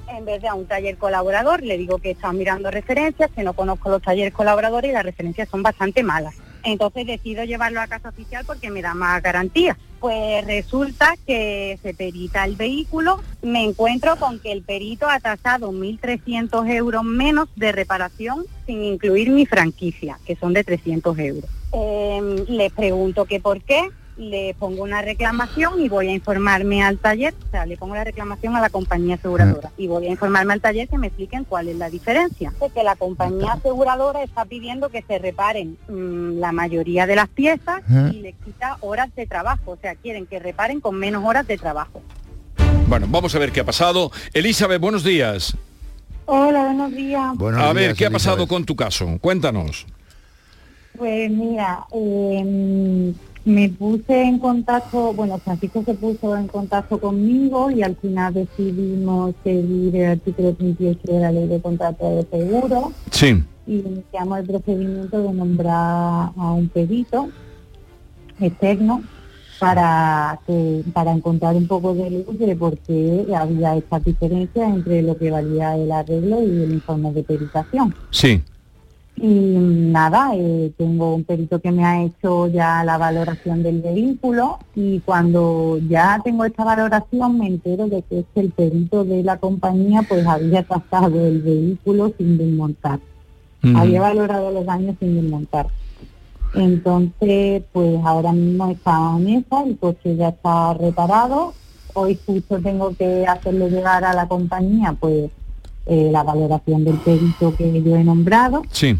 En 0.09 0.25
vez 0.25 0.41
de 0.41 0.49
a 0.49 0.53
un 0.53 0.67
taller 0.67 0.97
colaborador, 0.97 1.63
le 1.63 1.77
digo 1.77 1.97
que 1.97 2.11
están 2.11 2.37
mirando 2.37 2.69
referencias, 2.69 3.31
que 3.31 3.43
no 3.43 3.53
conozco 3.53 3.89
los 3.89 4.01
talleres 4.01 4.33
colaboradores 4.33 4.91
y 4.91 4.93
las 4.93 5.03
referencias 5.03 5.49
son 5.49 5.63
bastante 5.63 6.03
malas. 6.03 6.35
Entonces 6.63 7.07
decido 7.07 7.43
llevarlo 7.43 7.81
a 7.81 7.87
casa 7.87 8.09
oficial 8.09 8.45
porque 8.45 8.69
me 8.69 8.81
da 8.81 8.93
más 8.93 9.21
garantía. 9.21 9.77
Pues 9.99 10.45
resulta 10.45 11.15
que 11.27 11.77
se 11.83 11.93
perita 11.93 12.43
el 12.45 12.55
vehículo, 12.55 13.21
me 13.43 13.63
encuentro 13.63 14.15
con 14.15 14.39
que 14.39 14.51
el 14.51 14.63
perito 14.63 15.07
ha 15.07 15.19
tasado 15.19 15.71
1.300 15.71 16.67
euros 16.71 17.03
menos 17.03 17.49
de 17.55 17.71
reparación 17.71 18.45
sin 18.65 18.83
incluir 18.83 19.29
mi 19.29 19.45
franquicia, 19.45 20.19
que 20.25 20.35
son 20.35 20.53
de 20.53 20.63
300 20.63 21.19
euros. 21.19 21.49
Eh, 21.73 22.45
le 22.47 22.69
pregunto 22.71 23.25
que 23.25 23.39
por 23.39 23.61
qué, 23.61 23.89
le 24.21 24.55
pongo 24.57 24.83
una 24.83 25.01
reclamación 25.01 25.81
y 25.81 25.89
voy 25.89 26.07
a 26.07 26.11
informarme 26.11 26.83
al 26.83 26.99
taller, 26.99 27.33
o 27.47 27.51
sea, 27.51 27.65
le 27.65 27.75
pongo 27.75 27.95
la 27.95 28.03
reclamación 28.03 28.55
a 28.55 28.61
la 28.61 28.69
compañía 28.69 29.15
aseguradora 29.15 29.71
y 29.77 29.87
voy 29.87 30.07
a 30.07 30.11
informarme 30.11 30.53
al 30.53 30.61
taller 30.61 30.87
que 30.87 30.97
me 30.97 31.07
expliquen 31.07 31.43
cuál 31.43 31.67
es 31.67 31.75
la 31.77 31.89
diferencia. 31.89 32.53
De 32.61 32.69
que 32.69 32.83
la 32.83 32.95
compañía 32.95 33.53
aseguradora 33.53 34.23
está 34.23 34.45
pidiendo 34.45 34.89
que 34.89 35.01
se 35.01 35.17
reparen 35.17 35.77
mm, 35.89 36.39
la 36.39 36.51
mayoría 36.51 37.07
de 37.07 37.15
las 37.15 37.29
piezas 37.29 37.81
y 37.89 38.21
le 38.21 38.33
quita 38.33 38.77
horas 38.81 39.13
de 39.15 39.25
trabajo, 39.25 39.71
o 39.71 39.77
sea, 39.77 39.95
quieren 39.95 40.27
que 40.27 40.39
reparen 40.39 40.81
con 40.81 40.97
menos 40.97 41.25
horas 41.25 41.47
de 41.47 41.57
trabajo. 41.57 42.01
Bueno, 42.87 43.07
vamos 43.09 43.33
a 43.33 43.39
ver 43.39 43.51
qué 43.51 43.61
ha 43.61 43.65
pasado. 43.65 44.11
Elizabeth, 44.33 44.79
buenos 44.79 45.03
días. 45.03 45.57
Hola, 46.25 46.65
buenos 46.65 46.91
días. 46.91 47.33
a 47.57 47.73
ver, 47.73 47.95
¿qué 47.95 48.05
ha 48.05 48.11
pasado 48.11 48.47
con 48.47 48.65
tu 48.65 48.75
caso? 48.75 49.17
Cuéntanos. 49.19 49.87
Pues 50.97 51.31
mira, 51.31 51.85
eh, 51.93 53.13
me 53.45 53.69
puse 53.69 54.21
en 54.23 54.37
contacto, 54.39 55.13
bueno, 55.13 55.37
Francisco 55.39 55.83
se 55.83 55.93
puso 55.95 56.35
en 56.37 56.47
contacto 56.47 56.99
conmigo 56.99 57.71
y 57.71 57.81
al 57.81 57.95
final 57.95 58.33
decidimos 58.33 59.33
seguir 59.43 59.95
el 59.95 60.11
artículo 60.11 60.53
38 60.53 60.99
de 61.03 61.19
la 61.19 61.31
ley 61.31 61.47
de 61.47 61.59
contrato 61.59 62.17
de 62.17 62.23
seguro 62.29 62.91
Sí. 63.09 63.43
y 63.65 63.75
iniciamos 63.79 64.39
el 64.39 64.45
procedimiento 64.45 65.21
de 65.23 65.33
nombrar 65.33 66.29
a 66.37 66.51
un 66.53 66.69
perito 66.69 67.29
externo 68.39 69.01
para 69.59 70.39
que 70.47 70.83
para 70.93 71.11
encontrar 71.11 71.55
un 71.55 71.67
poco 71.67 71.93
de 71.93 72.09
luz 72.09 72.37
de 72.39 72.55
por 72.55 72.77
qué 72.79 73.27
había 73.35 73.75
esta 73.75 73.99
diferencia 73.99 74.67
entre 74.67 75.03
lo 75.03 75.15
que 75.17 75.29
valía 75.29 75.75
el 75.77 75.91
arreglo 75.91 76.41
y 76.41 76.63
el 76.63 76.71
informe 76.73 77.11
de 77.13 77.23
peritación. 77.23 77.93
Sí. 78.09 78.41
Y 79.23 79.27
nada, 79.27 80.31
eh, 80.33 80.71
tengo 80.79 81.13
un 81.13 81.23
perito 81.23 81.59
que 81.59 81.71
me 81.71 81.85
ha 81.85 82.01
hecho 82.01 82.47
ya 82.47 82.83
la 82.83 82.97
valoración 82.97 83.61
del 83.61 83.79
vehículo 83.79 84.57
y 84.73 84.99
cuando 85.01 85.77
ya 85.87 86.19
tengo 86.23 86.43
esta 86.43 86.63
valoración 86.63 87.37
me 87.37 87.45
entero 87.45 87.85
de 87.87 88.01
que 88.01 88.21
es 88.21 88.25
que 88.33 88.39
el 88.39 88.49
perito 88.49 89.03
de 89.05 89.21
la 89.21 89.37
compañía 89.37 90.01
pues 90.09 90.25
había 90.25 90.63
tasado 90.63 91.27
el 91.27 91.39
vehículo 91.43 92.11
sin 92.17 92.39
desmontar. 92.39 92.99
Había 93.75 94.01
valorado 94.01 94.49
los 94.49 94.65
daños 94.65 94.95
sin 94.99 95.13
desmontar. 95.21 95.67
Entonces, 96.55 97.61
pues 97.71 97.99
ahora 98.03 98.31
mismo 98.31 98.71
está 98.71 99.17
en 99.19 99.29
esa, 99.29 99.61
el 99.63 99.77
coche 99.77 100.15
ya 100.15 100.29
está 100.29 100.73
reparado. 100.73 101.53
Hoy 101.93 102.17
justo 102.25 102.59
tengo 102.59 102.95
que 102.95 103.27
hacerle 103.27 103.69
llegar 103.69 104.03
a 104.03 104.15
la 104.15 104.27
compañía 104.27 104.95
pues 104.99 105.29
eh, 105.85 106.09
la 106.11 106.23
valoración 106.23 106.83
del 106.85 106.97
perito 106.97 107.55
que 107.55 107.83
yo 107.83 107.95
he 107.95 108.03
nombrado 108.03 108.63
Sí. 108.71 108.97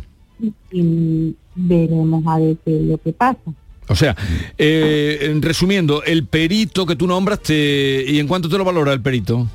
Y 0.72 1.36
veremos 1.56 2.24
a 2.28 2.40
ver 2.40 2.58
qué 2.64 2.76
es 2.78 2.82
lo 2.84 2.98
que 2.98 3.14
pasa. 3.14 3.40
O 3.88 3.96
sea, 3.96 4.16
eh, 4.58 5.20
en 5.24 5.42
resumiendo, 5.42 6.04
el 6.04 6.26
perito 6.26 6.86
que 6.86 6.96
tú 6.96 7.08
nombras, 7.08 7.42
te- 7.42 8.06
¿y 8.08 8.20
en 8.20 8.28
cuánto 8.28 8.48
te 8.48 8.58
lo 8.58 8.64
valora 8.64 8.94
el 8.94 9.02
perito? 9.02 9.48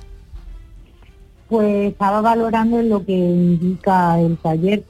Pues 1.48 1.92
estaba 1.92 2.20
valorando 2.20 2.80
en 2.80 2.88
lo 2.88 3.04
que 3.04 3.12
indica 3.12 4.20
el 4.20 4.36
taller. 4.38 4.84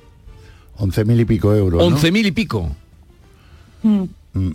11.000 0.78 1.20
y 1.20 1.24
pico 1.24 1.54
euros. 1.54 1.80
¿no? 1.90 1.96
11.000 1.96 2.26
y 2.26 2.32
pico. 2.32 2.70
Mm. 3.82 4.02
Mm. 4.32 4.50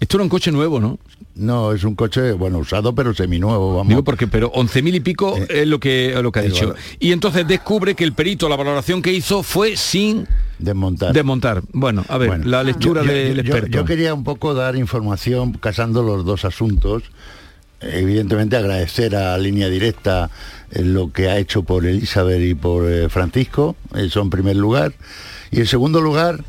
Esto 0.00 0.16
era 0.16 0.24
un 0.24 0.28
coche 0.30 0.50
nuevo, 0.50 0.80
¿no? 0.80 0.98
No, 1.34 1.72
es 1.72 1.84
un 1.84 1.94
coche, 1.94 2.32
bueno, 2.32 2.58
usado, 2.58 2.94
pero 2.94 3.14
seminuevo, 3.14 3.76
vamos. 3.76 3.88
Digo 3.88 4.02
porque, 4.02 4.26
pero 4.26 4.50
11.000 4.52 4.96
y 4.96 5.00
pico 5.00 5.36
es 5.48 5.66
lo 5.66 5.78
que, 5.78 6.14
lo 6.20 6.32
que 6.32 6.40
ha 6.40 6.42
dicho. 6.42 6.68
valor. 6.68 6.76
Y 6.98 7.12
entonces 7.12 7.46
descubre 7.46 7.94
que 7.94 8.04
el 8.04 8.12
perito, 8.12 8.48
la 8.48 8.56
valoración 8.56 9.00
que 9.00 9.12
hizo 9.12 9.42
fue 9.42 9.76
sin 9.76 10.26
desmontar. 10.62 11.12
desmontar. 11.12 11.62
Bueno, 11.72 12.04
a 12.08 12.18
ver, 12.18 12.46
la 12.46 12.62
lectura 12.62 13.02
Yo- 13.02 13.12
del 13.12 13.34
yo- 13.36 13.40
experto. 13.42 13.68
Yo 13.78 13.84
quería 13.84 14.14
un 14.14 14.24
poco 14.24 14.54
dar 14.54 14.76
información 14.76 15.52
casando 15.52 16.02
los 16.02 16.24
dos 16.24 16.44
asuntos. 16.44 17.02
Evidentemente 17.80 18.56
agradecer 18.56 19.16
a 19.16 19.36
Línea 19.38 19.68
Directa 19.68 20.30
eh, 20.70 20.82
lo 20.84 21.10
que 21.12 21.28
ha 21.28 21.38
hecho 21.38 21.64
por 21.64 21.84
Elizabeth 21.84 22.40
y 22.40 22.54
por 22.54 22.88
eh, 22.88 23.08
Francisco, 23.08 23.74
eso 23.96 24.22
en 24.22 24.30
primer 24.30 24.54
lugar. 24.56 24.92
Y 25.50 25.58
en 25.60 25.66
segundo 25.66 26.00
lugar, 26.00 26.44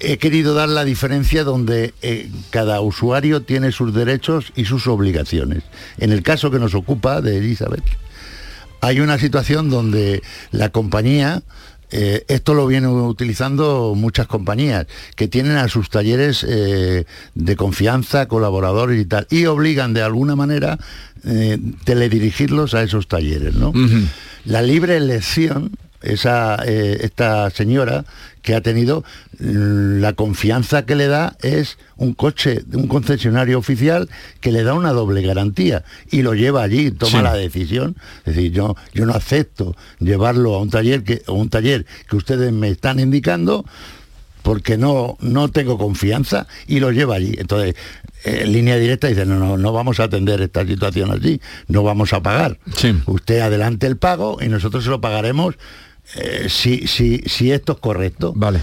he 0.00 0.18
querido 0.18 0.52
dar 0.52 0.68
la 0.68 0.84
diferencia 0.84 1.44
donde 1.44 1.94
eh, 2.02 2.28
cada 2.50 2.80
usuario 2.82 3.40
tiene 3.42 3.72
sus 3.72 3.94
derechos 3.94 4.52
y 4.54 4.66
sus 4.66 4.86
obligaciones. 4.86 5.62
En 5.98 6.12
el 6.12 6.22
caso 6.22 6.50
que 6.50 6.58
nos 6.58 6.74
ocupa 6.74 7.22
de 7.22 7.38
Elizabeth, 7.38 7.84
hay 8.82 9.00
una 9.00 9.18
situación 9.18 9.70
donde 9.70 10.22
la 10.52 10.68
compañía 10.68 11.42
eh, 11.90 12.24
esto 12.28 12.54
lo 12.54 12.66
vienen 12.66 12.90
utilizando 12.90 13.94
muchas 13.96 14.26
compañías 14.26 14.86
que 15.16 15.28
tienen 15.28 15.56
a 15.56 15.68
sus 15.68 15.90
talleres 15.90 16.44
eh, 16.48 17.04
de 17.34 17.56
confianza, 17.56 18.26
colaboradores 18.26 19.00
y 19.00 19.04
tal, 19.04 19.26
y 19.30 19.46
obligan 19.46 19.92
de 19.94 20.02
alguna 20.02 20.36
manera 20.36 20.78
eh, 21.24 21.58
teledirigirlos 21.84 22.74
a 22.74 22.82
esos 22.82 23.08
talleres. 23.08 23.54
¿no? 23.54 23.72
La 24.44 24.62
libre 24.62 24.96
elección 24.96 25.72
esa, 26.02 26.56
esta 26.56 27.50
señora 27.50 28.04
que 28.42 28.54
ha 28.54 28.60
tenido 28.60 29.04
mm, 29.38 30.00
la 30.00 30.14
confianza 30.14 30.86
que 30.86 30.96
le 30.96 31.08
da 31.08 31.36
es 31.42 31.78
un 31.96 32.14
coche 32.14 32.62
de 32.64 32.76
un 32.76 32.88
concesionario 32.88 33.58
oficial 33.58 34.08
que 34.40 34.52
le 34.52 34.62
da 34.62 34.74
una 34.74 34.92
doble 34.92 35.22
garantía 35.22 35.84
y 36.10 36.22
lo 36.22 36.34
lleva 36.34 36.62
allí, 36.62 36.90
toma 36.90 37.22
la 37.22 37.34
decisión. 37.34 37.96
Es 38.24 38.36
decir, 38.36 38.52
yo, 38.52 38.76
yo 38.94 39.06
no 39.06 39.14
acepto 39.14 39.76
llevarlo 39.98 40.54
a 40.54 40.62
un 40.62 40.70
taller 40.70 41.04
que, 41.04 41.22
a 41.26 41.32
un 41.32 41.50
taller 41.50 41.86
que 42.08 42.16
ustedes 42.16 42.52
me 42.52 42.68
están 42.68 42.98
indicando 43.00 43.64
porque 44.42 44.78
no, 44.78 45.18
no 45.20 45.50
tengo 45.50 45.76
confianza 45.76 46.46
y 46.66 46.80
lo 46.80 46.92
lleva 46.92 47.16
allí. 47.16 47.34
Entonces, 47.38 47.74
en 48.24 48.52
línea 48.52 48.76
directa 48.76 49.08
dice, 49.08 49.26
no, 49.26 49.38
no, 49.38 49.58
no 49.58 49.72
vamos 49.72 50.00
a 50.00 50.04
atender 50.04 50.40
esta 50.40 50.66
situación 50.66 51.10
allí, 51.10 51.40
no 51.68 51.82
vamos 51.82 52.12
a 52.12 52.22
pagar. 52.22 52.58
Usted 53.06 53.40
adelante 53.40 53.86
el 53.86 53.98
pago 53.98 54.38
y 54.40 54.48
nosotros 54.48 54.84
se 54.84 54.90
lo 54.90 55.00
pagaremos 55.00 55.56
eh, 56.16 56.46
si, 56.48 56.86
si, 56.86 57.18
si 57.26 57.52
esto 57.52 57.72
es 57.72 57.78
correcto. 57.78 58.32
Vale. 58.34 58.60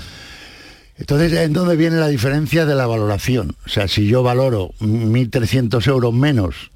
Entonces, 0.97 1.31
¿en 1.33 1.53
dónde 1.53 1.75
viene 1.75 1.97
la 1.97 2.07
diferencia 2.07 2.65
de 2.65 2.75
la 2.75 2.87
valoración? 2.87 3.55
O 3.65 3.69
sea, 3.69 3.87
si 3.87 4.07
yo 4.07 4.23
valoro 4.23 4.71
1.300 4.79 5.87
euros 5.87 6.13
menos 6.13 6.71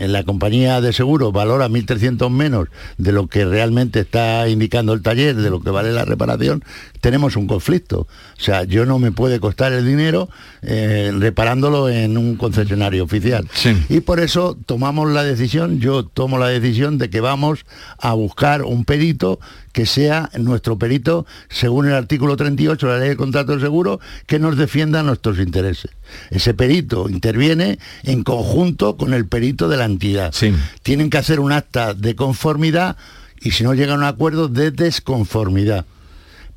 en 0.00 0.12
la 0.12 0.24
compañía 0.24 0.80
de 0.80 0.92
seguro 0.94 1.30
valora 1.30 1.68
1.300 1.68 2.30
menos 2.30 2.68
de 2.96 3.12
lo 3.12 3.26
que 3.26 3.44
realmente 3.44 4.00
está 4.00 4.48
indicando 4.48 4.94
el 4.94 5.02
taller, 5.02 5.36
de 5.36 5.50
lo 5.50 5.60
que 5.60 5.70
vale 5.70 5.92
la 5.92 6.06
reparación, 6.06 6.64
tenemos 7.00 7.36
un 7.36 7.46
conflicto. 7.46 8.00
O 8.00 8.40
sea, 8.40 8.64
yo 8.64 8.86
no 8.86 8.98
me 8.98 9.12
puede 9.12 9.40
costar 9.40 9.72
el 9.72 9.86
dinero 9.86 10.28
eh, 10.62 11.12
reparándolo 11.18 11.88
en 11.88 12.16
un 12.16 12.36
concesionario 12.36 13.04
oficial. 13.04 13.48
Y 13.88 14.00
por 14.00 14.20
eso 14.20 14.56
tomamos 14.66 15.10
la 15.10 15.24
decisión, 15.24 15.80
yo 15.80 16.04
tomo 16.04 16.38
la 16.38 16.48
decisión 16.48 16.98
de 16.98 17.10
que 17.10 17.20
vamos 17.20 17.64
a 17.98 18.12
buscar 18.12 18.62
un 18.62 18.84
perito 18.84 19.40
que 19.72 19.86
sea 19.86 20.30
nuestro 20.36 20.78
perito, 20.78 21.26
según 21.48 21.86
el 21.86 21.94
artículo 21.94 22.36
38 22.36 22.86
de 22.86 22.92
la 22.92 22.98
ley 22.98 23.08
de 23.10 23.16
contrato 23.16 23.54
de 23.54 23.60
seguro, 23.60 24.00
que 24.26 24.38
nos 24.38 24.56
defienda 24.56 25.02
nuestros 25.02 25.38
intereses. 25.38 25.92
Ese 26.30 26.54
perito 26.54 27.08
interviene 27.08 27.78
en 28.02 28.24
conjunto 28.24 28.96
con 28.96 29.14
el 29.14 29.26
perito 29.26 29.68
de 29.68 29.76
la 29.76 29.84
entidad. 29.84 30.34
Tienen 30.82 31.08
que 31.08 31.18
hacer 31.18 31.40
un 31.40 31.52
acta 31.52 31.94
de 31.94 32.16
conformidad 32.16 32.96
y 33.40 33.52
si 33.52 33.64
no 33.64 33.74
llegan 33.74 33.96
a 33.96 34.02
un 34.02 34.04
acuerdo 34.04 34.48
de 34.48 34.70
desconformidad 34.70 35.86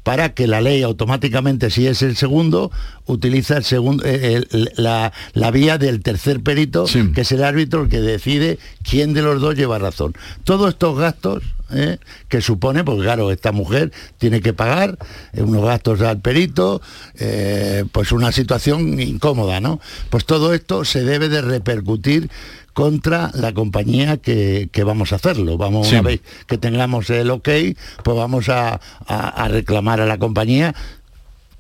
para 0.04 0.34
que 0.34 0.48
la 0.48 0.62
ley 0.62 0.84
automáticamente, 0.84 1.70
si 1.70 1.88
es 1.88 2.02
el 2.02 2.16
segundo, 2.16 2.72
utiliza 3.06 3.58
el 3.58 3.64
segundo, 3.64 4.04
eh, 4.06 4.44
la, 4.76 5.12
vía 5.52 5.78
del 5.78 6.02
tercer 6.02 6.42
perito, 6.42 6.86
que 7.14 7.22
es 7.22 7.32
el 7.32 7.44
árbitro 7.44 7.84
el 7.84 7.90
que 7.90 8.02
decide 8.02 8.60
quién 8.84 9.14
de 9.14 9.22
los 9.22 9.42
dos 9.42 9.56
lleva 9.56 9.80
razón. 9.80 10.14
Todos 10.44 10.70
estos 10.70 10.98
gastos 10.98 11.44
¿eh? 11.74 11.98
que 12.30 12.42
supone, 12.42 12.84
porque 12.84 13.04
claro, 13.04 13.32
esta 13.32 13.52
mujer 13.52 13.92
tiene 14.18 14.42
que 14.42 14.54
pagar 14.54 14.98
eh, 15.34 15.42
unos 15.42 15.64
gastos 15.64 16.02
al 16.02 16.20
perito, 16.22 16.82
eh, 17.16 17.86
pues 17.92 18.12
una 18.12 18.32
situación 18.32 19.00
incómoda, 19.00 19.60
¿no? 19.60 19.80
Pues 20.10 20.26
todo 20.26 20.54
esto 20.54 20.86
se 20.86 21.04
debe 21.04 21.30
de 21.30 21.42
repercutir 21.42 22.30
contra 22.74 23.32
la 23.34 23.54
compañía 23.54 24.18
que, 24.18 24.70
vamos 24.86 25.14
a 25.14 25.18
hacerlo. 25.18 25.58
Vamos, 25.58 25.90
una 25.92 26.02
vez 26.02 26.22
que 26.48 26.58
tengamos 26.58 27.10
el 27.10 27.30
ok, 27.32 27.50
pues 28.04 28.18
vamos 28.18 28.50
a 28.50 28.80
reclamar 29.50 30.02
a 30.02 30.06
la 30.06 30.18
compañía 30.18 30.74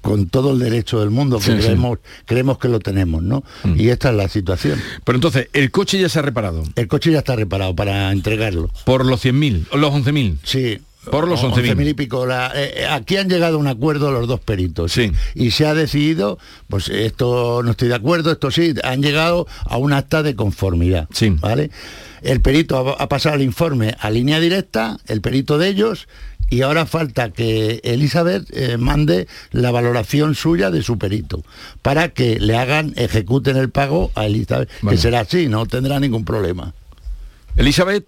con 0.03 0.27
todo 0.27 0.51
el 0.51 0.59
derecho 0.59 0.99
del 0.99 1.11
mundo 1.11 1.39
que 1.39 1.55
creemos, 1.55 1.97
creemos 2.25 2.57
que 2.57 2.67
lo 2.67 2.79
tenemos, 2.79 3.23
¿no? 3.23 3.41
Mm. 3.63 3.79
Y 3.79 3.87
esta 3.87 4.09
es 4.09 4.15
la 4.15 4.27
situación. 4.27 4.79
Pero 5.05 5.15
entonces, 5.15 5.47
¿el 5.53 5.71
coche 5.71 5.97
ya 5.97 6.09
se 6.09 6.19
ha 6.19 6.21
reparado? 6.21 6.61
El 6.75 6.89
coche 6.89 7.09
ya 7.09 7.19
está 7.19 7.37
reparado 7.37 7.73
para 7.73 8.11
entregarlo. 8.11 8.69
¿Por 8.83 9.05
los 9.05 9.23
100.000? 9.23 9.67
¿O 9.71 9.77
los 9.77 9.93
11.000? 9.93 10.37
Sí. 10.43 10.81
Por 11.09 11.27
los 11.27 11.43
11.000 11.43 11.89
y 11.89 11.93
pico. 11.93 12.29
Eh, 12.29 12.33
eh, 12.55 12.85
aquí 12.89 13.17
han 13.17 13.29
llegado 13.29 13.57
a 13.57 13.59
un 13.59 13.67
acuerdo 13.67 14.11
los 14.11 14.27
dos 14.27 14.39
peritos. 14.39 14.91
Sí. 14.91 15.11
Y 15.35 15.51
se 15.51 15.65
ha 15.65 15.73
decidido, 15.73 16.37
pues 16.69 16.89
esto 16.89 17.61
no 17.63 17.71
estoy 17.71 17.89
de 17.89 17.95
acuerdo, 17.95 18.31
esto 18.31 18.51
sí, 18.51 18.73
han 18.83 19.01
llegado 19.01 19.47
a 19.65 19.77
un 19.77 19.93
acta 19.93 20.23
de 20.23 20.35
conformidad. 20.35 21.07
Sí. 21.13 21.29
¿Vale? 21.39 21.71
El 22.21 22.39
perito 22.39 22.95
ha 22.97 23.09
pasado 23.09 23.35
el 23.35 23.41
informe 23.41 23.95
a 23.99 24.09
línea 24.09 24.39
directa, 24.39 24.97
el 25.07 25.19
perito 25.19 25.57
de 25.57 25.67
ellos, 25.67 26.07
y 26.49 26.61
ahora 26.61 26.85
falta 26.85 27.31
que 27.31 27.81
Elizabeth 27.83 28.45
eh, 28.51 28.77
mande 28.77 29.27
la 29.51 29.71
valoración 29.71 30.35
suya 30.35 30.71
de 30.71 30.83
su 30.83 30.97
perito 30.97 31.43
para 31.81 32.09
que 32.09 32.39
le 32.39 32.55
hagan, 32.55 32.93
ejecuten 32.95 33.57
el 33.57 33.71
pago 33.71 34.11
a 34.15 34.27
Elizabeth, 34.27 34.69
que 34.87 34.97
será 34.97 35.21
así, 35.21 35.47
no 35.47 35.65
tendrá 35.65 35.99
ningún 35.99 36.25
problema. 36.25 36.73
Elizabeth. 37.55 38.05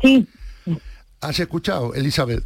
Sí. 0.00 0.26
¿Has 1.24 1.40
escuchado, 1.40 1.94
Elizabeth? 1.94 2.44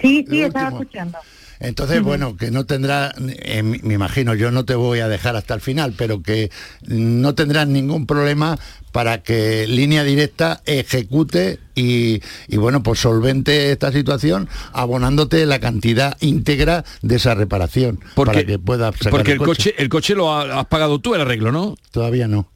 Sí, 0.00 0.24
sí, 0.28 0.42
estaba 0.42 0.68
escuchando. 0.68 1.18
Entonces, 1.60 2.02
bueno, 2.02 2.36
que 2.36 2.52
no 2.52 2.66
tendrá, 2.66 3.12
eh, 3.18 3.62
me 3.62 3.94
imagino, 3.94 4.34
yo 4.34 4.52
no 4.52 4.64
te 4.64 4.76
voy 4.76 5.00
a 5.00 5.08
dejar 5.08 5.34
hasta 5.34 5.54
el 5.54 5.60
final, 5.60 5.94
pero 5.96 6.22
que 6.22 6.50
no 6.86 7.34
tendrás 7.34 7.66
ningún 7.66 8.06
problema 8.06 8.58
para 8.92 9.22
que 9.22 9.66
línea 9.66 10.04
directa 10.04 10.62
ejecute 10.66 11.58
y, 11.74 12.20
bueno, 12.56 12.82
pues 12.82 13.00
solvente 13.00 13.72
esta 13.72 13.90
situación 13.90 14.48
abonándote 14.72 15.46
la 15.46 15.58
cantidad 15.58 16.16
íntegra 16.20 16.84
de 17.02 17.16
esa 17.16 17.34
reparación 17.34 18.00
porque, 18.14 18.32
para 18.32 18.46
que 18.46 18.58
pueda 18.58 18.92
Porque 18.92 19.32
el, 19.32 19.38
coche. 19.38 19.74
el 19.78 19.88
coche 19.88 20.14
lo 20.14 20.32
has 20.32 20.66
pagado 20.66 21.00
tú 21.00 21.14
el 21.16 21.22
arreglo, 21.22 21.50
¿no? 21.50 21.76
Todavía 21.90 22.28
no. 22.28 22.48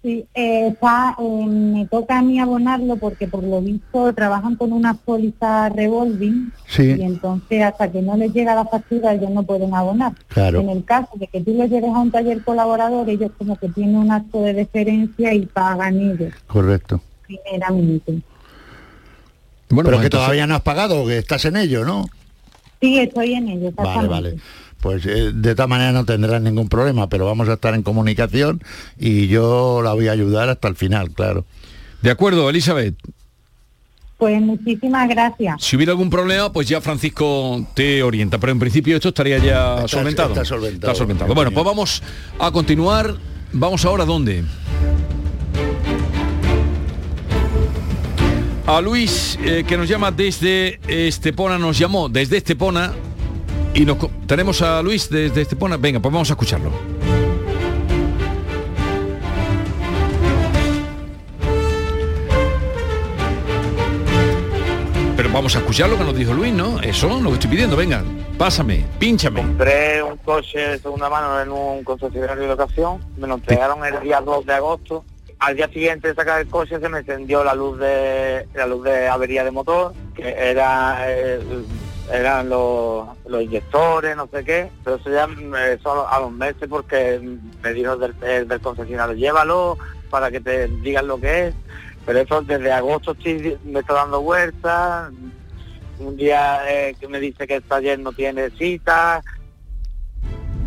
Sí, 0.00 0.24
eh, 0.32 0.72
eh, 0.80 1.46
me 1.48 1.86
toca 1.86 2.18
a 2.18 2.22
mí 2.22 2.38
abonarlo 2.38 2.96
porque 2.96 3.26
por 3.26 3.42
lo 3.42 3.60
visto 3.60 4.12
trabajan 4.12 4.54
con 4.54 4.72
una 4.72 4.94
póliza 4.94 5.68
revolving 5.70 6.52
y 6.78 7.02
entonces 7.02 7.64
hasta 7.64 7.90
que 7.90 8.00
no 8.00 8.16
les 8.16 8.32
llega 8.32 8.54
la 8.54 8.64
factura 8.64 9.14
ellos 9.14 9.30
no 9.30 9.42
pueden 9.42 9.74
abonar. 9.74 10.12
Claro. 10.28 10.60
En 10.60 10.68
el 10.68 10.84
caso 10.84 11.10
de 11.16 11.26
que 11.26 11.40
tú 11.40 11.52
lo 11.54 11.66
lleves 11.66 11.92
a 11.92 11.98
un 11.98 12.12
taller 12.12 12.44
colaborador, 12.44 13.08
ellos 13.10 13.32
como 13.36 13.56
que 13.56 13.68
tienen 13.70 13.96
un 13.96 14.12
acto 14.12 14.40
de 14.42 14.54
deferencia 14.54 15.34
y 15.34 15.46
pagan 15.46 15.98
ellos. 15.98 16.32
Correcto. 16.46 17.00
Primeramente. 17.26 18.20
Bueno, 19.70 19.88
Pero 19.88 19.96
pues 19.96 20.00
que 20.02 20.10
todavía 20.10 20.46
no 20.46 20.54
has 20.54 20.62
pagado, 20.62 21.06
que 21.06 21.18
estás 21.18 21.44
en 21.44 21.56
ello, 21.56 21.84
¿no? 21.84 22.06
Sí, 22.80 23.00
estoy 23.00 23.34
en 23.34 23.48
ello. 23.48 23.72
Vale, 23.72 24.08
vale 24.08 24.36
pues 24.80 25.04
eh, 25.06 25.32
de 25.34 25.50
esta 25.50 25.66
manera 25.66 25.92
no 25.92 26.04
tendrán 26.04 26.44
ningún 26.44 26.68
problema, 26.68 27.08
pero 27.08 27.26
vamos 27.26 27.48
a 27.48 27.54
estar 27.54 27.74
en 27.74 27.82
comunicación 27.82 28.62
y 28.98 29.28
yo 29.28 29.80
la 29.82 29.92
voy 29.92 30.08
a 30.08 30.12
ayudar 30.12 30.48
hasta 30.48 30.68
el 30.68 30.76
final, 30.76 31.10
claro. 31.10 31.44
De 32.02 32.10
acuerdo, 32.10 32.48
Elizabeth. 32.48 32.94
Pues 34.18 34.40
muchísimas 34.40 35.08
gracias. 35.08 35.62
Si 35.62 35.76
hubiera 35.76 35.92
algún 35.92 36.10
problema, 36.10 36.52
pues 36.52 36.68
ya 36.68 36.80
Francisco 36.80 37.64
te 37.74 38.02
orienta, 38.02 38.38
pero 38.38 38.52
en 38.52 38.58
principio 38.58 38.96
esto 38.96 39.08
estaría 39.10 39.38
ya 39.38 39.86
solventado. 39.86 40.30
Está 40.30 40.44
solventado. 40.44 40.92
Está 40.92 40.98
solventado. 40.98 41.34
Bueno, 41.34 41.52
pues 41.52 41.64
vamos 41.64 42.02
a 42.38 42.50
continuar. 42.50 43.14
Vamos 43.52 43.84
ahora 43.84 44.02
a 44.02 44.06
dónde. 44.06 44.44
A 48.66 48.80
Luis, 48.82 49.38
eh, 49.42 49.64
que 49.66 49.78
nos 49.78 49.88
llama 49.88 50.10
desde 50.10 50.78
Estepona, 50.88 51.56
nos 51.56 51.78
llamó 51.78 52.10
desde 52.10 52.36
Estepona, 52.36 52.92
y 53.78 53.84
nos, 53.84 53.96
tenemos 54.26 54.60
a 54.60 54.82
Luis 54.82 55.08
desde 55.08 55.42
Estepona. 55.42 55.76
Venga, 55.76 56.00
pues 56.00 56.12
vamos 56.12 56.28
a 56.30 56.32
escucharlo. 56.32 56.72
Pero 65.16 65.32
vamos 65.32 65.54
a 65.54 65.60
escuchar 65.60 65.88
lo 65.88 65.96
que 65.96 66.02
nos 66.02 66.16
dijo 66.16 66.32
Luis, 66.32 66.52
¿no? 66.52 66.80
Eso, 66.80 67.20
lo 67.20 67.28
que 67.28 67.34
estoy 67.34 67.50
pidiendo, 67.50 67.76
venga, 67.76 68.02
pásame, 68.36 68.84
pínchame. 68.98 69.42
Compré 69.42 70.02
un 70.02 70.16
coche 70.18 70.58
de 70.58 70.78
segunda 70.80 71.08
mano 71.08 71.40
en 71.40 71.52
un 71.52 71.84
concesionario 71.84 72.48
de 72.48 72.52
ocasión, 72.52 73.00
me 73.16 73.28
lo 73.28 73.34
entregaron 73.34 73.84
el 73.84 74.00
día 74.00 74.20
2 74.20 74.44
de 74.44 74.54
agosto. 74.54 75.04
Al 75.38 75.54
día 75.54 75.68
siguiente 75.68 76.08
de 76.08 76.14
sacar 76.16 76.40
el 76.40 76.48
coche 76.48 76.80
se 76.80 76.88
me 76.88 76.98
encendió 76.98 77.44
la 77.44 77.54
luz 77.54 77.78
de 77.78 78.48
la 78.54 78.66
luz 78.66 78.82
de 78.82 79.06
avería 79.06 79.44
de 79.44 79.52
motor, 79.52 79.94
que 80.16 80.34
era 80.36 81.06
eran 82.12 82.48
los, 82.48 83.08
los 83.26 83.42
inyectores, 83.42 84.16
no 84.16 84.28
sé 84.32 84.44
qué, 84.44 84.70
pero 84.84 84.96
eso 84.96 85.10
ya 85.10 85.28
eh, 85.58 85.78
solo 85.82 86.08
a 86.08 86.20
los 86.20 86.32
meses 86.32 86.68
porque 86.68 87.20
me 87.62 87.72
dijo 87.72 87.96
del, 87.96 88.14
del 88.48 88.60
concesionario, 88.60 89.14
llévalo 89.14 89.78
para 90.10 90.30
que 90.30 90.40
te 90.40 90.68
digan 90.68 91.06
lo 91.06 91.20
que 91.20 91.48
es, 91.48 91.54
pero 92.06 92.20
eso 92.20 92.42
desde 92.42 92.72
agosto 92.72 93.14
me 93.64 93.80
está 93.80 93.94
dando 93.94 94.22
vueltas, 94.22 95.10
un 95.98 96.16
día 96.16 96.60
eh, 96.70 96.96
que 96.98 97.08
me 97.08 97.20
dice 97.20 97.46
que 97.46 97.56
el 97.56 97.62
taller 97.62 97.98
no 97.98 98.12
tiene 98.12 98.50
cita, 98.50 99.22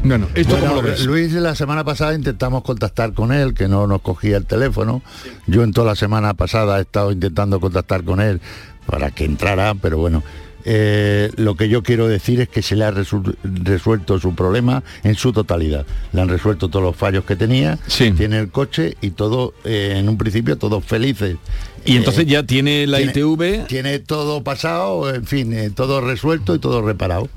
Bueno, 0.03 0.27
esto 0.35 0.53
Bueno, 0.53 0.67
como 0.67 0.81
lo 0.81 0.87
ves. 0.87 1.05
Luis 1.05 1.33
la 1.33 1.55
semana 1.55 1.83
pasada 1.83 2.13
intentamos 2.13 2.63
contactar 2.63 3.13
con 3.13 3.31
él, 3.31 3.53
que 3.53 3.67
no 3.67 3.87
nos 3.87 4.01
cogía 4.01 4.37
el 4.37 4.45
teléfono. 4.45 5.01
Yo 5.47 5.63
en 5.63 5.73
toda 5.73 5.87
la 5.87 5.95
semana 5.95 6.33
pasada 6.35 6.77
he 6.77 6.81
estado 6.81 7.11
intentando 7.11 7.59
contactar 7.59 8.03
con 8.03 8.21
él 8.21 8.41
para 8.85 9.09
que 9.09 9.25
entrara, 9.25 9.73
pero 9.73 9.97
bueno. 9.97 10.23
Eh, 10.65 11.31
lo 11.37 11.55
que 11.55 11.69
yo 11.69 11.83
quiero 11.83 12.07
decir 12.07 12.41
es 12.41 12.49
que 12.49 12.61
se 12.61 12.75
le 12.75 12.85
ha 12.85 12.91
resu- 12.91 13.35
resuelto 13.43 14.19
su 14.19 14.35
problema 14.35 14.83
en 15.03 15.15
su 15.15 15.31
totalidad. 15.33 15.85
Le 16.13 16.21
han 16.21 16.29
resuelto 16.29 16.69
todos 16.69 16.83
los 16.83 16.95
fallos 16.95 17.25
que 17.25 17.35
tenía, 17.35 17.77
tiene 18.17 18.39
el 18.39 18.49
coche 18.49 18.95
y 19.01 19.11
todo, 19.11 19.53
eh, 19.63 19.95
en 19.97 20.09
un 20.09 20.17
principio, 20.17 20.57
todos 20.57 20.83
felices. 20.85 21.37
Y 21.85 21.95
entonces 21.97 22.23
Eh, 22.25 22.27
ya 22.27 22.43
tiene 22.43 22.85
la 22.87 22.97
tiene- 22.97 23.11
ITV. 23.11 23.65
Tiene 23.67 23.99
todo 23.99 24.43
pasado, 24.43 25.13
en 25.13 25.25
fin, 25.25 25.73
todo 25.75 26.01
resuelto 26.01 26.53
y 26.55 26.59
todo 26.59 26.81
reparado. 26.81 27.29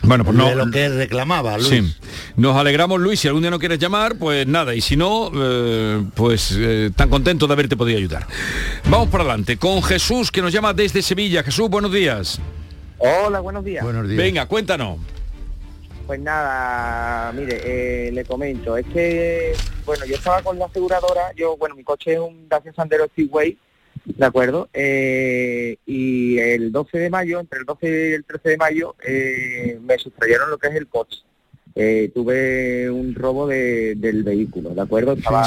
Bueno, 0.00 0.24
pues 0.24 0.36
no. 0.36 0.48
De 0.48 0.54
lo 0.54 0.70
que 0.70 0.88
reclamaba, 0.88 1.58
Luis. 1.58 1.68
Sí. 1.68 1.94
Nos 2.36 2.56
alegramos, 2.56 3.00
Luis. 3.00 3.18
Si 3.18 3.26
algún 3.26 3.42
día 3.42 3.50
no 3.50 3.58
quieres 3.58 3.80
llamar, 3.80 4.14
pues 4.16 4.46
nada. 4.46 4.72
Y 4.76 4.80
si 4.80 4.96
no, 4.96 5.28
eh, 5.34 6.04
pues 6.14 6.54
eh, 6.56 6.92
tan 6.94 7.10
contento 7.10 7.48
de 7.48 7.52
haberte 7.54 7.76
podido 7.76 7.98
ayudar. 7.98 8.24
Vamos 8.88 9.08
para 9.08 9.24
adelante 9.24 9.56
con 9.56 9.82
Jesús, 9.82 10.30
que 10.30 10.40
nos 10.40 10.52
llama 10.52 10.72
desde 10.72 11.02
Sevilla. 11.02 11.42
Jesús, 11.42 11.68
buenos 11.68 11.92
días. 11.92 12.40
Hola, 12.98 13.40
buenos 13.40 13.64
días. 13.64 13.84
Venga, 14.16 14.46
cuéntanos. 14.46 14.98
Pues 16.06 16.20
nada, 16.20 17.30
mire, 17.32 17.60
eh, 18.08 18.12
le 18.12 18.24
comento, 18.24 18.76
es 18.78 18.86
que, 18.86 19.52
bueno, 19.84 20.06
yo 20.06 20.14
estaba 20.16 20.40
con 20.42 20.58
la 20.58 20.64
aseguradora, 20.64 21.32
yo, 21.36 21.56
bueno, 21.58 21.74
mi 21.74 21.84
coche 21.84 22.14
es 22.14 22.18
un 22.18 22.48
Dacia 22.48 22.72
Sandero 22.72 23.04
Speedway, 23.08 23.58
¿de 24.06 24.24
acuerdo? 24.24 24.70
Eh, 24.72 25.76
y 25.84 26.38
el 26.38 26.72
12 26.72 26.96
de 26.98 27.10
mayo, 27.10 27.40
entre 27.40 27.58
el 27.58 27.66
12 27.66 27.86
y 28.10 28.12
el 28.14 28.24
13 28.24 28.48
de 28.48 28.56
mayo, 28.56 28.94
eh, 29.06 29.78
me 29.82 29.98
sustrayeron 29.98 30.48
lo 30.48 30.56
que 30.56 30.68
es 30.68 30.74
el 30.76 30.88
coche. 30.88 31.18
Eh, 31.74 32.10
tuve 32.14 32.88
un 32.90 33.14
robo 33.14 33.46
de- 33.46 33.94
del 33.96 34.22
vehículo, 34.24 34.70
¿de 34.70 34.80
acuerdo? 34.80 35.12
Estaba 35.12 35.42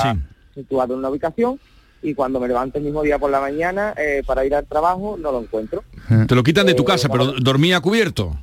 situado 0.54 0.94
en 0.94 1.00
una 1.00 1.10
ubicación 1.10 1.60
y 2.02 2.14
cuando 2.16 2.40
me 2.40 2.48
levanto 2.48 2.78
el 2.80 2.84
mismo 2.84 3.04
día 3.04 3.20
por 3.20 3.30
la 3.32 3.40
mañana 3.40 3.94
eh, 3.98 4.24
para 4.26 4.44
ir 4.46 4.56
al 4.56 4.66
trabajo, 4.66 5.18
no 5.20 5.32
lo 5.32 5.42
encuentro. 5.42 5.84
Te 6.28 6.36
lo 6.36 6.44
quitan 6.44 6.66
de 6.66 6.74
tu 6.74 6.84
Eh, 6.84 6.86
casa, 6.86 7.10
pero 7.10 7.34
dormía 7.34 7.80
cubierto. 7.80 8.36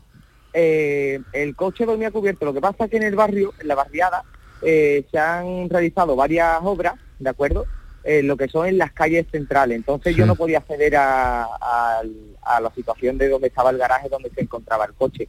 Eh, 0.53 1.21
el 1.33 1.55
coche 1.57 1.85
dormía 1.85 2.11
cubierto. 2.11 2.45
Lo 2.45 2.55
que 2.55 2.61
pasa 2.61 2.85
es 2.85 2.91
que 2.91 2.97
en 2.97 3.03
el 3.03 3.15
barrio, 3.17 3.53
en 3.61 3.69
la 3.69 3.75
barriada, 3.75 4.23
eh, 4.63 5.05
se 5.11 5.19
han 5.19 5.69
realizado 5.69 6.17
varias 6.17 6.59
obras, 6.63 6.95
¿de 7.19 7.31
acuerdo? 7.31 7.67
Eh, 8.05 8.23
lo 8.23 8.37
que 8.37 8.49
son 8.49 8.67
en 8.67 8.79
las 8.79 8.93
calles 8.93 9.27
centrales. 9.31 9.77
Entonces 9.77 10.17
yo 10.17 10.25
no 10.25 10.35
podía 10.37 10.59
acceder 10.59 10.97
a, 10.97 11.45
a- 11.45 12.03
a 12.43 12.61
la 12.61 12.71
situación 12.75 13.19
de 13.19 13.29
donde 13.29 13.49
estaba 13.49 13.71
el 13.71 13.77
garaje 13.79 14.09
donde 14.09 14.31
se 14.31 14.41
encontraba 14.41 14.87
el 14.87 14.95
coche. 14.95 15.29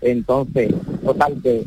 Entonces, 0.00 0.72
total 1.04 1.40
que 1.42 1.66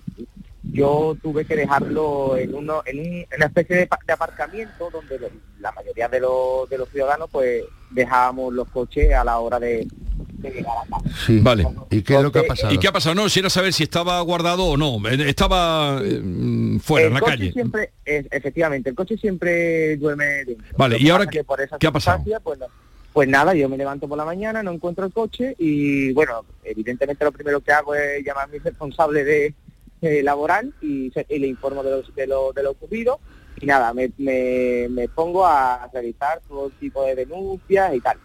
yo 0.71 1.15
tuve 1.21 1.43
que 1.45 1.55
dejarlo 1.57 2.37
en, 2.37 2.55
uno, 2.55 2.81
en, 2.85 2.99
un- 2.99 3.05
en 3.05 3.27
una 3.35 3.45
especie 3.47 3.75
de, 3.75 3.89
de 4.07 4.13
aparcamiento 4.13 4.89
donde 4.91 5.19
lo- 5.19 5.29
la 5.63 5.71
mayoría 5.71 6.07
de 6.07 6.19
los, 6.19 6.69
de 6.69 6.77
los 6.77 6.89
ciudadanos 6.89 7.29
pues 7.31 7.63
dejábamos 7.89 8.53
los 8.53 8.67
coches 8.69 9.13
a 9.13 9.23
la 9.23 9.39
hora 9.39 9.59
de, 9.59 9.87
de 10.37 10.49
llegar 10.51 10.73
a 10.77 10.89
casa. 11.01 11.09
Sí. 11.25 11.39
Vale. 11.39 11.65
¿Y 11.89 12.01
qué 12.01 12.15
es 12.15 12.21
lo 12.21 12.31
que 12.31 12.39
ha 12.39 12.43
pasado? 12.43 12.73
¿Y 12.73 12.77
qué 12.77 12.87
ha 12.87 12.91
pasado? 12.91 13.15
No, 13.15 13.29
si 13.29 13.39
era 13.39 13.49
saber 13.49 13.71
si 13.73 13.83
estaba 13.83 14.19
guardado 14.21 14.65
o 14.65 14.77
no. 14.77 14.97
Eh, 15.09 15.29
Estaba 15.29 15.99
eh, 16.03 16.21
fuera, 16.81 17.05
el 17.07 17.11
en 17.11 17.13
la 17.15 17.19
coche 17.19 17.31
calle. 17.31 17.51
Siempre, 17.53 17.91
es- 18.05 18.27
efectivamente, 18.31 18.89
el 18.89 18.95
coche 18.95 19.17
siempre 19.17 19.97
duerme 19.97 20.25
dentro. 20.45 20.65
Vale, 20.77 20.97
¿y 20.99 21.09
ahora 21.09 21.25
qué- 21.27 21.39
que 21.39 21.43
por 21.43 21.61
esa 21.61 21.77
qué 21.79 21.87
ha 21.87 21.91
pasado? 21.91 22.23
Pues, 22.43 22.59
no- 22.59 22.67
pues 23.13 23.29
nada, 23.29 23.53
yo 23.53 23.69
me 23.69 23.77
levanto 23.77 24.07
por 24.07 24.17
la 24.17 24.25
mañana, 24.25 24.63
no 24.63 24.71
encuentro 24.71 25.05
el 25.05 25.13
coche 25.13 25.55
y 25.59 26.11
bueno, 26.13 26.43
evidentemente 26.63 27.23
lo 27.23 27.31
primero 27.31 27.61
que 27.61 27.71
hago 27.71 27.93
es 27.95 28.25
llamar 28.25 28.45
a 28.45 28.47
mi 28.47 28.57
responsable 28.57 29.23
de 29.23 29.53
eh, 30.01 30.21
laboral 30.23 30.73
y, 30.81 31.11
se- 31.11 31.25
y 31.29 31.37
le 31.39 31.47
informo 31.47 31.83
de 31.83 31.91
lo, 31.91 32.01
de, 32.01 32.27
lo, 32.27 32.51
de 32.53 32.63
lo 32.63 32.71
ocurrido 32.71 33.19
y 33.63 33.65
nada, 33.65 33.93
me, 33.93 34.11
me, 34.17 34.87
me 34.89 35.07
pongo 35.07 35.45
a 35.45 35.89
realizar 35.93 36.41
todo 36.47 36.69
tipo 36.71 37.03
de 37.05 37.15
denuncias 37.15 37.95
y 37.95 38.01
tal. 38.01 38.17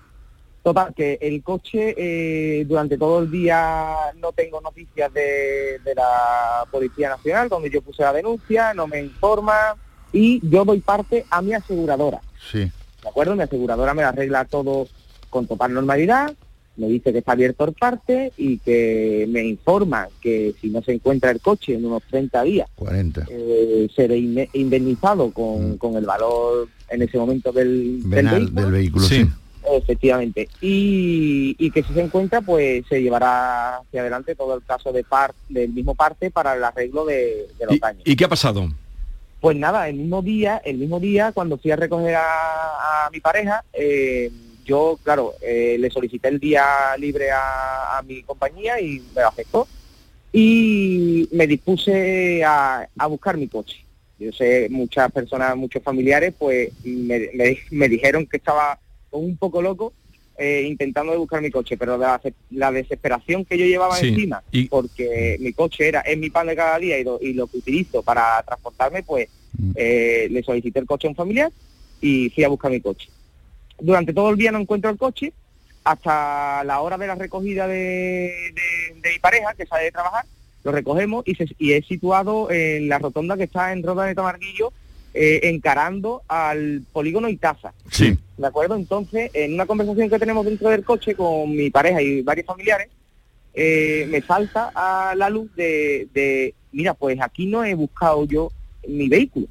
Total, 0.65 0.93
que 0.93 1.17
el 1.21 1.43
coche 1.45 1.95
eh, 1.97 2.65
durante 2.65 2.99
todo 2.99 3.21
el 3.21 3.31
día 3.31 3.95
no 4.17 4.33
tengo 4.33 4.61
noticias 4.61 5.13
de, 5.15 5.79
de 5.85 5.95
la 5.95 6.65
Policía 6.71 7.11
Nacional, 7.11 7.49
donde 7.49 7.71
yo 7.71 7.81
puse 7.81 8.03
la 8.03 8.13
denuncia, 8.13 8.75
no 8.75 8.89
me 8.89 9.01
informa 9.01 9.77
y 10.13 10.41
yo 10.49 10.65
doy 10.65 10.81
parte 10.81 11.25
a 11.31 11.41
mi 11.41 11.55
aseguradora. 11.55 12.21
Sí. 12.51 12.71
¿De 13.03 13.09
acuerdo? 13.09 13.37
Mi 13.37 13.45
aseguradora 13.45 13.95
me 13.95 14.03
arregla 14.03 14.45
todo 14.45 14.89
con 15.31 15.47
total 15.47 15.73
normalidad, 15.73 16.35
me 16.79 16.89
dice 16.89 17.13
que 17.13 17.19
está 17.19 17.33
abierto 17.33 17.65
el 17.65 17.73
parte 17.75 18.33
y 18.37 18.59
que 18.59 19.27
me 19.29 19.43
informa 19.45 20.09
que 20.21 20.55
si 20.61 20.71
no 20.71 20.81
se 20.83 20.93
encuentra 20.93 21.31
el 21.31 21.41
coche 21.41 21.75
en 21.75 21.85
unos 21.85 22.03
30 22.05 22.43
días, 22.45 22.69
40. 22.77 23.27
eh, 23.29 23.89
seré 23.95 24.19
indemnizado 24.19 25.31
con, 25.33 25.77
con 25.77 25.97
el 25.97 26.07
valor 26.07 26.69
en 26.89 27.03
ese 27.03 27.19
momento 27.19 27.53
del, 27.53 28.09
del 28.09 28.27
vehículo. 28.29 28.63
del 28.63 28.73
vehículo, 28.73 29.05
sí. 29.07 29.29
Efectivamente. 29.71 30.49
Y, 30.63 31.55
y 31.59 31.71
que 31.71 31.83
si 31.83 31.93
se 31.93 32.01
encuentra, 32.01 32.41
pues 32.41 32.87
se 32.89 33.03
llevará 33.03 33.77
hacia 33.79 34.01
adelante 34.01 34.35
todo 34.35 34.55
el 34.55 34.63
caso 34.65 34.93
de 34.93 35.05
par, 35.05 35.35
del 35.49 35.71
mismo 35.75 35.95
parte 35.95 36.31
para 36.31 36.55
el 36.55 36.65
arreglo 36.65 37.05
de, 37.05 37.49
de 37.59 37.67
los 37.67 37.79
daños. 37.79 38.03
¿Y 38.07 38.17
qué 38.17 38.25
ha 38.25 38.29
pasado? 38.29 38.67
Pues 39.41 39.57
nada, 39.57 39.89
el 39.89 39.97
mismo 39.97 40.23
día, 40.23 40.63
el 40.65 40.79
mismo 40.79 40.99
día, 41.01 41.33
cuando 41.33 41.59
fui 41.59 41.71
a 41.71 41.77
recoger 41.77 42.15
a, 42.15 43.07
a 43.07 43.11
mi 43.11 43.21
pareja, 43.21 43.63
eh, 43.75 44.31
yo, 44.69 44.99
claro, 45.03 45.35
eh, 45.41 45.77
le 45.79 45.91
solicité 45.91 46.29
el 46.29 46.39
día 46.39 46.63
libre 46.99 47.31
a, 47.31 47.99
a 47.99 48.03
mi 48.03 48.23
compañía 48.23 48.79
y 48.81 49.01
me 49.15 49.23
lo 49.23 49.29
aceptó. 49.29 49.67
Y 50.33 51.27
me 51.33 51.47
dispuse 51.47 52.45
a, 52.45 52.87
a 52.99 53.07
buscar 53.07 53.37
mi 53.39 53.49
coche. 53.49 53.79
Yo 54.19 54.31
sé, 54.33 54.69
muchas 54.71 55.11
personas, 55.11 55.57
muchos 55.57 55.83
familiares, 55.83 56.35
pues 56.39 56.69
me, 56.85 57.31
me- 57.35 57.59
me 57.71 57.89
dijeron 57.89 58.27
que 58.27 58.37
estaba 58.37 58.79
un 59.11 59.39
poco 59.39 59.63
loco 59.63 59.95
eh, 60.37 60.65
intentando 60.69 61.17
buscar 61.19 61.41
mi 61.41 61.51
coche, 61.51 61.77
pero 61.79 61.97
la, 61.97 62.21
la 62.51 62.71
desesperación 62.71 63.45
que 63.47 63.57
yo 63.57 63.65
llevaba 63.65 63.97
Sí, 63.97 64.09
encima, 64.09 64.43
porque 64.69 65.37
mi 65.41 65.53
coche 65.55 65.89
era 65.89 66.01
es 66.03 66.19
mi 66.19 66.29
pan 66.31 66.47
de 66.47 66.55
cada 66.57 66.79
día 66.79 66.99
y 66.99 67.05
lo, 67.05 67.19
y 67.23 67.33
lo 67.33 67.47
que 67.47 67.59
utilizo 67.59 68.03
para 68.03 68.43
transportarme, 68.47 69.03
pues 69.03 69.29
eh, 69.75 70.29
le 70.31 70.43
solicité 70.43 70.79
el 70.81 70.87
coche 70.87 71.07
a 71.07 71.11
un 71.11 71.17
familiar 71.17 71.51
y 72.01 72.29
fui 72.31 72.45
a 72.45 72.49
buscar 72.49 72.71
mi 72.71 72.81
coche. 72.81 73.09
Durante 73.81 74.13
todo 74.13 74.31
el 74.31 74.37
día 74.37 74.53
no 74.53 74.59
encuentro 74.59 74.91
el 74.91 74.97
coche, 74.99 75.33
hasta 75.85 76.63
la 76.65 76.81
hora 76.81 76.99
de 76.99 77.07
la 77.07 77.15
recogida 77.15 77.67
de, 77.67 77.75
de- 77.77 79.01
de 79.01 79.11
mi 79.13 79.19
pareja, 79.21 79.55
que 79.55 79.67
sale 79.67 79.85
de 79.85 79.93
trabajar, 79.93 80.25
lo 80.65 80.73
recogemos 80.73 81.23
y, 81.27 81.35
se- 81.35 81.55
y 81.59 81.73
es 81.73 81.87
situado 81.87 82.51
en 82.51 82.89
la 82.89 82.99
rotonda 82.99 83.37
que 83.37 83.45
está 83.45 83.73
en 83.73 83.83
Roda 83.83 84.05
de 84.05 84.15
Tamarguillo, 84.15 84.73
eh, 85.15 85.41
encarando 85.45 86.23
al 86.29 86.83
polígono 86.93 87.29
Itaza. 87.29 87.73
Sí. 87.91 88.19
¿De 88.37 88.47
acuerdo? 88.47 88.77
Entonces, 88.77 89.31
en 89.33 89.55
una 89.55 89.67
conversación 89.67 90.11
que 90.11 90.19
tenemos 90.19 90.45
dentro 90.45 90.69
del 90.69 90.85
coche 90.85 91.15
con 91.15 91.51
mi 91.57 91.71
pareja 91.71 92.03
y 92.03 92.21
varios 92.23 92.47
familiares, 92.47 92.89
eh, 93.55 94.07
me 94.11 94.21
salta 94.21 94.71
a 94.75 95.15
la 95.17 95.31
luz 95.31 95.53
de, 95.57 96.07
de, 96.13 96.55
mira, 96.73 96.95
pues 96.95 97.19
aquí 97.21 97.47
no 97.47 97.65
he 97.65 97.75
buscado 97.75 98.25
yo 98.27 98.53
mi 98.87 99.09
vehículo. 99.09 99.47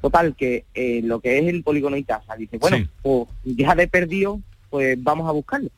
Total, 0.00 0.34
que 0.36 0.64
eh, 0.74 1.00
lo 1.02 1.20
que 1.20 1.38
es 1.38 1.46
el 1.48 1.62
polígono 1.62 1.96
Itaza, 1.96 2.36
dice, 2.36 2.58
bueno, 2.58 2.86
pues 3.02 3.26
ya 3.44 3.74
de 3.74 3.88
perdido, 3.88 4.40
pues 4.70 4.96
vamos 5.02 5.28
a 5.28 5.32
buscarlo. 5.32 5.70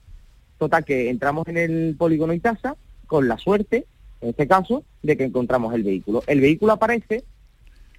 Total, 0.58 0.84
que 0.84 1.08
entramos 1.08 1.48
en 1.48 1.56
el 1.56 1.94
polígono 1.98 2.34
Itaza 2.34 2.76
con 3.06 3.28
la 3.28 3.38
suerte, 3.38 3.86
en 4.20 4.30
este 4.30 4.46
caso, 4.46 4.84
de 5.02 5.16
que 5.16 5.24
encontramos 5.24 5.74
el 5.74 5.82
vehículo. 5.82 6.22
El 6.26 6.40
vehículo 6.40 6.72
aparece 6.74 7.24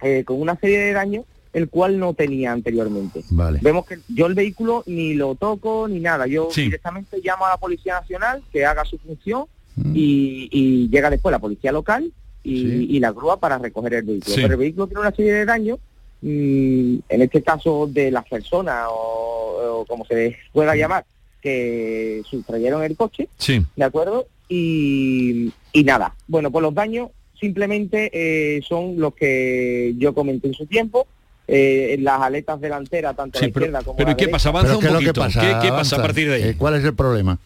eh, 0.00 0.22
con 0.24 0.40
una 0.40 0.56
serie 0.56 0.78
de 0.78 0.92
daños 0.92 1.24
el 1.52 1.68
cual 1.68 1.98
no 1.98 2.14
tenía 2.14 2.50
anteriormente. 2.52 3.22
Vale. 3.30 3.58
Vemos 3.60 3.84
que 3.84 3.98
yo 4.08 4.24
el 4.26 4.32
vehículo 4.34 4.84
ni 4.86 5.12
lo 5.14 5.34
toco 5.34 5.86
ni 5.86 6.00
nada. 6.00 6.26
Yo 6.26 6.48
Sí. 6.50 6.62
directamente 6.62 7.18
llamo 7.22 7.44
a 7.44 7.50
la 7.50 7.56
Policía 7.58 8.00
Nacional 8.00 8.42
que 8.50 8.64
haga 8.64 8.84
su 8.86 8.96
función 8.96 9.44
y, 9.92 10.48
y 10.50 10.88
llega 10.88 11.10
después 11.10 11.30
la 11.30 11.38
Policía 11.40 11.70
Local 11.72 12.10
y, 12.42 12.96
y 12.96 13.00
la 13.00 13.12
grúa 13.12 13.38
para 13.38 13.58
recoger 13.58 13.92
el 13.94 14.02
vehículo. 14.04 14.34
Sí. 14.34 14.40
Pero 14.40 14.54
el 14.54 14.60
vehículo 14.60 14.86
tiene 14.86 15.00
una 15.00 15.10
serie 15.14 15.32
de 15.34 15.44
daños, 15.44 15.78
mm, 16.22 16.96
en 17.08 17.22
este 17.22 17.42
caso 17.42 17.86
de 17.86 18.10
las 18.10 18.26
personas 18.28 18.86
o, 18.90 19.80
o 19.80 19.84
como 19.86 20.04
se 20.06 20.14
les 20.14 20.36
pueda 20.52 20.74
llamar, 20.74 21.04
que 21.40 22.22
sustrayeron 22.30 22.82
el 22.84 22.96
coche, 22.96 23.28
Sí. 23.38 23.64
¿de 23.76 23.84
acuerdo? 23.84 24.26
Y, 24.48 25.52
y 25.72 25.84
nada, 25.84 26.14
bueno, 26.28 26.50
pues 26.50 26.62
los 26.62 26.74
daños 26.74 27.10
simplemente 27.38 28.10
eh, 28.12 28.62
son 28.68 28.98
los 28.98 29.14
que 29.14 29.94
yo 29.98 30.14
comenté 30.14 30.46
en 30.48 30.54
su 30.54 30.66
tiempo, 30.66 31.06
eh, 31.48 31.94
en 31.94 32.04
las 32.04 32.20
aletas 32.20 32.60
delanteras, 32.60 33.16
tanto 33.16 33.38
a 33.38 33.42
la 33.42 33.48
izquierda 33.48 33.82
como 33.82 33.96
pero 33.96 34.08
la 34.08 34.12
¿y 34.12 34.16
qué 34.16 34.26
derecha. 34.26 34.32
pasa? 34.36 34.48
Avanza 34.50 34.78
¿Pero 34.78 34.92
un 34.92 34.98
que 35.00 35.06
poquito. 35.06 35.20
pasa? 35.20 35.40
¿Qué, 35.40 35.46
qué 35.46 35.52
pasa 35.52 35.68
Avanza. 35.74 35.96
a 35.96 36.02
partir 36.02 36.28
de 36.28 36.34
ahí? 36.36 36.42
Eh, 36.50 36.54
¿Cuál 36.56 36.74
es 36.76 36.84
el 36.84 36.94
problema? 36.94 37.38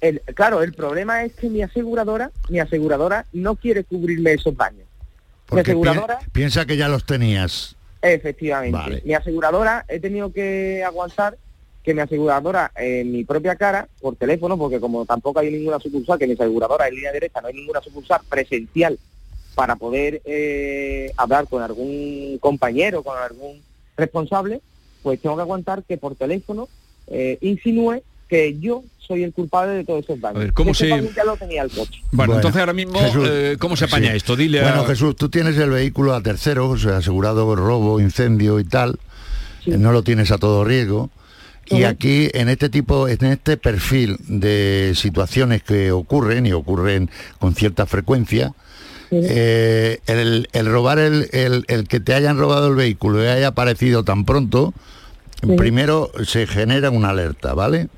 El- 0.00 0.20
claro, 0.34 0.62
el 0.62 0.72
problema 0.74 1.24
es 1.24 1.32
que 1.34 1.48
mi 1.48 1.62
aseguradora, 1.62 2.30
mi 2.48 2.60
aseguradora 2.60 3.26
no 3.32 3.56
quiere 3.56 3.82
cubrirme 3.84 4.32
esos 4.34 4.56
daños. 4.56 4.80
Mi 4.80 4.86
Porque 5.46 5.70
aseguradora, 5.72 6.18
pi- 6.20 6.26
piensa 6.32 6.64
que 6.66 6.76
ya 6.76 6.88
los 6.88 7.04
tenías. 7.04 7.74
Efectivamente, 8.02 8.76
Vale. 8.76 9.02
mi 9.04 9.14
aseguradora 9.14 9.84
he 9.88 10.00
tenido 10.00 10.32
que 10.32 10.82
aguantar 10.84 11.36
que 11.82 11.94
mi 11.94 12.00
aseguradora 12.00 12.70
en 12.76 13.10
mi 13.10 13.24
propia 13.24 13.56
cara, 13.56 13.88
por 14.00 14.16
teléfono, 14.16 14.56
porque 14.56 14.78
como 14.78 15.04
tampoco 15.04 15.40
hay 15.40 15.50
ninguna 15.50 15.80
sucursal, 15.80 16.18
que 16.18 16.26
mi 16.26 16.34
aseguradora 16.34 16.86
en 16.86 16.94
línea 16.94 17.12
directa 17.12 17.40
no 17.40 17.48
hay 17.48 17.54
ninguna 17.54 17.80
sucursal 17.80 18.20
presencial 18.28 18.98
para 19.54 19.76
poder 19.76 20.22
eh, 20.24 21.12
hablar 21.16 21.46
con 21.48 21.62
algún 21.62 22.38
compañero, 22.38 23.02
con 23.02 23.18
algún 23.18 23.60
responsable, 23.96 24.60
pues 25.02 25.20
tengo 25.20 25.36
que 25.36 25.42
aguantar 25.42 25.82
que 25.82 25.98
por 25.98 26.14
teléfono 26.14 26.68
eh, 27.08 27.38
insinúe 27.40 28.02
que 28.28 28.58
yo 28.58 28.84
soy 29.06 29.24
el 29.24 29.32
culpable 29.32 29.72
de 29.74 29.84
todos 29.84 30.04
esos 30.04 30.20
daños. 30.20 30.36
A 30.36 30.40
ver, 30.40 30.52
¿cómo 30.52 30.74
se- 30.74 30.88
ya 30.88 31.24
lo 31.24 31.36
tenía 31.36 31.62
el 31.62 31.70
coche. 31.70 32.00
Bueno, 32.12 32.34
entonces 32.36 32.60
ahora 32.60 32.72
mismo, 32.72 32.98
Jesús, 33.00 33.28
eh, 33.30 33.56
¿cómo 33.58 33.76
se 33.76 33.84
apaña 33.86 34.10
sí. 34.12 34.16
esto? 34.18 34.36
Dile 34.36 34.60
a... 34.60 34.62
Bueno, 34.62 34.84
Jesús, 34.84 35.16
tú 35.16 35.28
tienes 35.28 35.56
el 35.58 35.70
vehículo 35.70 36.14
a 36.14 36.20
terceros, 36.22 36.84
asegurado 36.86 37.54
robo, 37.56 38.00
incendio 38.00 38.60
y 38.60 38.64
tal. 38.64 38.98
No 39.66 39.92
lo 39.92 40.02
tienes 40.02 40.30
a 40.30 40.38
todo 40.38 40.64
riesgo. 40.64 41.10
Y 41.66 41.84
aquí, 41.84 42.28
en 42.34 42.48
este 42.48 42.68
tipo, 42.68 43.08
en 43.08 43.24
este 43.24 43.56
perfil 43.56 44.16
de 44.28 44.92
situaciones 44.96 45.62
que 45.62 45.92
ocurren 45.92 46.44
y 46.46 46.52
ocurren 46.52 47.08
con 47.38 47.54
cierta 47.54 47.86
frecuencia, 47.86 48.52
eh, 49.10 49.98
el, 50.06 50.48
el 50.52 50.66
robar 50.66 50.98
el, 50.98 51.28
el- 51.32 51.64
el 51.68 51.86
que 51.88 52.00
te 52.00 52.14
hayan 52.14 52.38
robado 52.38 52.68
el 52.68 52.74
vehículo 52.74 53.22
y 53.22 53.26
haya 53.28 53.48
aparecido 53.48 54.04
tan 54.04 54.24
pronto, 54.24 54.72
primero 55.56 56.10
se 56.24 56.46
genera 56.46 56.90
una 56.90 57.10
alerta, 57.10 57.54
¿vale? 57.54 57.88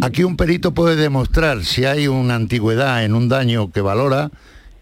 Aquí 0.00 0.22
un 0.24 0.36
perito 0.36 0.72
puede 0.72 0.94
demostrar 0.96 1.64
si 1.64 1.84
hay 1.84 2.06
una 2.08 2.34
antigüedad 2.36 3.04
en 3.04 3.14
un 3.14 3.28
daño 3.28 3.72
que 3.72 3.80
valora 3.80 4.30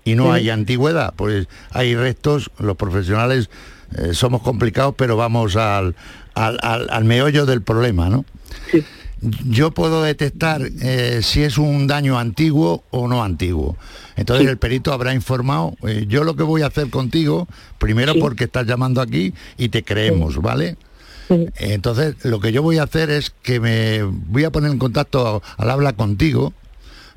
y 0.05 0.15
no 0.15 0.33
hay 0.33 0.51
antigüedad, 0.51 1.15
pues 1.17 1.47
hay 1.71 1.95
restos, 1.95 2.51
los 2.59 2.77
profesionales 2.77 3.49
eh, 3.97 4.13
somos 4.13 4.43
complicados, 4.43 4.95
pero 4.97 5.17
vamos 5.17 5.57
al, 5.57 5.95
al, 6.35 6.59
al- 6.63 6.89
al 6.91 7.05
meollo 7.05 7.47
del 7.47 7.63
problema, 7.63 8.09
¿no? 8.11 8.25
Yo 9.21 9.73
puedo 9.73 10.03
detectar 10.05 10.61
eh, 10.81 11.21
si 11.23 11.43
es 11.43 11.59
un 11.59 11.87
daño 11.89 12.19
antiguo 12.19 12.85
o 12.91 13.09
no 13.09 13.25
antiguo. 13.25 13.77
Entonces 14.17 14.47
el 14.47 14.59
perito 14.59 14.93
habrá 14.93 15.13
informado. 15.13 15.75
eh, 15.87 16.05
yo 16.09 16.23
lo 16.23 16.37
que 16.37 16.45
voy 16.45 16.63
a 16.63 16.67
hacer 16.67 16.89
contigo, 16.91 17.49
primero 17.79 18.15
porque 18.21 18.45
estás 18.45 18.67
llamando 18.67 19.01
aquí 19.01 19.35
y 19.57 19.71
te 19.71 19.83
creemos, 19.83 20.37
¿vale? 20.41 20.77
Entonces, 21.57 22.17
lo 22.25 22.41
que 22.41 22.53
yo 22.53 22.63
voy 22.63 22.79
a 22.79 22.85
hacer 22.85 23.11
es 23.11 23.31
que 23.43 23.61
me 23.61 24.03
voy 24.03 24.45
a 24.45 24.51
poner 24.51 24.71
en 24.71 24.79
contacto 24.79 25.43
al 25.57 25.71
habla 25.71 25.93
contigo 25.95 26.53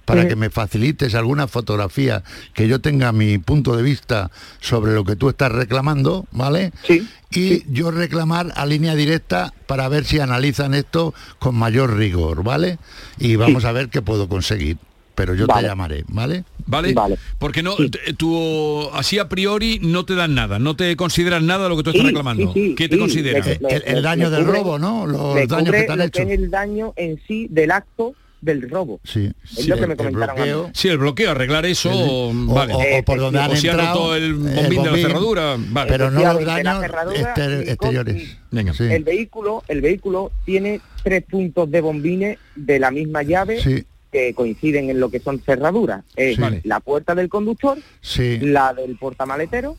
para 0.05 0.27
que 0.27 0.35
me 0.35 0.49
facilites 0.49 1.15
alguna 1.15 1.47
fotografía 1.47 2.23
que 2.53 2.67
yo 2.67 2.81
tenga 2.81 3.11
mi 3.11 3.37
punto 3.37 3.77
de 3.77 3.83
vista 3.83 4.31
sobre 4.59 4.93
lo 4.93 5.05
que 5.05 5.15
tú 5.15 5.29
estás 5.29 5.51
reclamando, 5.51 6.25
¿vale? 6.31 6.73
Sí. 6.83 7.07
Y 7.31 7.63
yo 7.71 7.91
reclamar 7.91 8.51
a 8.55 8.65
línea 8.65 8.95
directa 8.95 9.53
para 9.67 9.87
ver 9.87 10.03
si 10.03 10.19
analizan 10.19 10.73
esto 10.73 11.13
con 11.39 11.55
mayor 11.55 11.95
rigor, 11.95 12.43
¿vale? 12.43 12.77
Y 13.19 13.37
vamos 13.37 13.63
a 13.63 13.71
ver 13.71 13.89
qué 13.89 14.01
puedo 14.01 14.27
conseguir. 14.27 14.77
Pero 15.15 15.33
yo 15.35 15.45
Vale. 15.45 15.61
te 15.63 15.67
llamaré, 15.67 16.03
¿vale? 16.07 16.43
¿Vale? 16.65 16.95
Porque 17.37 17.61
no, 17.63 17.75
t- 17.75 18.13
tú 18.17 18.89
así 18.93 19.19
a 19.19 19.27
priori 19.27 19.79
no 19.81 20.05
te 20.05 20.15
dan 20.15 20.33
nada, 20.35 20.57
no 20.57 20.75
te 20.75 20.95
consideran 20.95 21.45
nada 21.45 21.63
de 21.63 21.69
lo 21.69 21.77
que 21.77 21.83
tú 21.83 21.89
estás 21.89 22.01
Sí, 22.01 22.07
reclamando. 22.07 22.53
sí, 22.53 22.67
sí, 22.69 22.75
¿Qué 22.75 22.87
te 22.87 22.95
sí, 22.95 22.99
consideran? 23.01 23.43
me- 23.45 23.59
me- 23.67 23.75
El- 23.75 23.83
el 23.97 24.01
daño 24.03 24.29
del 24.29 24.45
cubre- 24.45 24.57
robo, 24.59 24.79
¿no? 24.79 25.05
Los 25.05 25.47
daños 25.49 25.71
que 25.75 25.83
te 25.83 25.91
han 25.91 25.97
lo 25.99 26.03
hecho. 26.05 26.21
es 26.21 26.29
el 26.29 26.49
daño 26.49 26.93
en 26.95 27.19
sí 27.27 27.47
del 27.49 27.71
acto 27.71 28.13
del 28.39 28.67
robo. 28.69 28.99
Sí. 29.03 29.31
Es 29.55 29.67
lo 29.67 29.75
que 29.77 29.85
me 29.85 29.95
comentaron 29.95 30.35
mí. 30.41 30.71
Sí, 30.73 30.87
el 30.87 30.97
bloqueo, 30.97 31.29
arreglar 31.31 31.65
eso, 31.67 31.91
o, 31.91 32.29
o- 32.31 32.33
vale. 32.53 32.73
o- 32.73 32.99
o 32.99 33.03
por 33.03 33.19
donde 33.19 33.39
han 33.39 33.55
si 33.55 33.67
entrado, 33.67 33.93
roto 33.99 34.15
el 34.15 34.23
el 34.23 34.33
bombín, 34.33 34.83
de 34.83 34.91
la 34.91 34.97
cerradura, 34.97 35.55
vale. 35.59 35.91
pero 35.91 36.09
no 36.09 36.21
los 36.33 36.43
daños 36.45 36.83
exter- 37.15 37.69
exteriores. 37.69 38.37
Venga. 38.49 38.73
El 38.79 39.03
vehículo, 39.03 39.63
el 39.67 39.81
vehículo 39.81 40.31
tiene 40.45 40.81
tres 41.03 41.23
puntos 41.29 41.69
de 41.69 41.81
bombines 41.81 42.37
de 42.55 42.79
la 42.79 42.89
misma 42.91 43.21
llave 43.23 43.61
Sí. 43.61 43.83
Que 44.11 44.33
coinciden 44.33 44.89
en 44.89 44.99
lo 44.99 45.09
que 45.09 45.19
son 45.19 45.39
cerraduras. 45.39 46.03
Es 46.15 46.35
Sí. 46.35 46.41
La 46.63 46.79
puerta 46.79 47.15
del 47.15 47.29
conductor, 47.29 47.77
Sí. 48.01 48.39
la 48.39 48.73
del 48.73 48.97
portamaletero, 48.97 49.77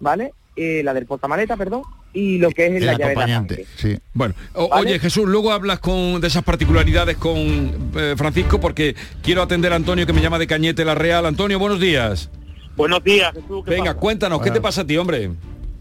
¿vale? 0.00 0.32
Eh, 0.56 0.82
la 0.84 0.94
del 0.94 1.06
portamaleta, 1.06 1.56
perdón, 1.56 1.82
y 2.12 2.38
lo 2.38 2.50
que 2.52 2.66
es 2.66 2.72
El 2.74 2.86
la 2.86 2.92
llave 2.92 3.04
de 3.06 3.10
acompañante, 3.10 3.66
sí. 3.76 3.96
Bueno, 4.12 4.34
o- 4.52 4.68
¿Vale? 4.68 4.90
oye 4.90 4.98
Jesús, 5.00 5.24
luego 5.26 5.50
hablas 5.50 5.80
con 5.80 6.20
de 6.20 6.28
esas 6.28 6.44
particularidades 6.44 7.16
con 7.16 7.90
eh, 7.96 8.14
Francisco 8.16 8.60
porque 8.60 8.94
quiero 9.22 9.42
atender 9.42 9.72
a 9.72 9.76
Antonio 9.76 10.06
que 10.06 10.12
me 10.12 10.22
llama 10.22 10.38
de 10.38 10.46
Cañete 10.46 10.84
La 10.84 10.94
Real. 10.94 11.26
Antonio, 11.26 11.58
buenos 11.58 11.80
días. 11.80 12.30
Buenos 12.76 13.02
días, 13.02 13.32
Jesús. 13.34 13.64
¿qué 13.64 13.70
Venga, 13.72 13.86
pasa? 13.92 13.98
cuéntanos, 14.00 14.42
¿qué 14.42 14.50
te 14.52 14.60
pasa 14.60 14.82
a 14.82 14.86
ti, 14.86 14.96
hombre? 14.96 15.30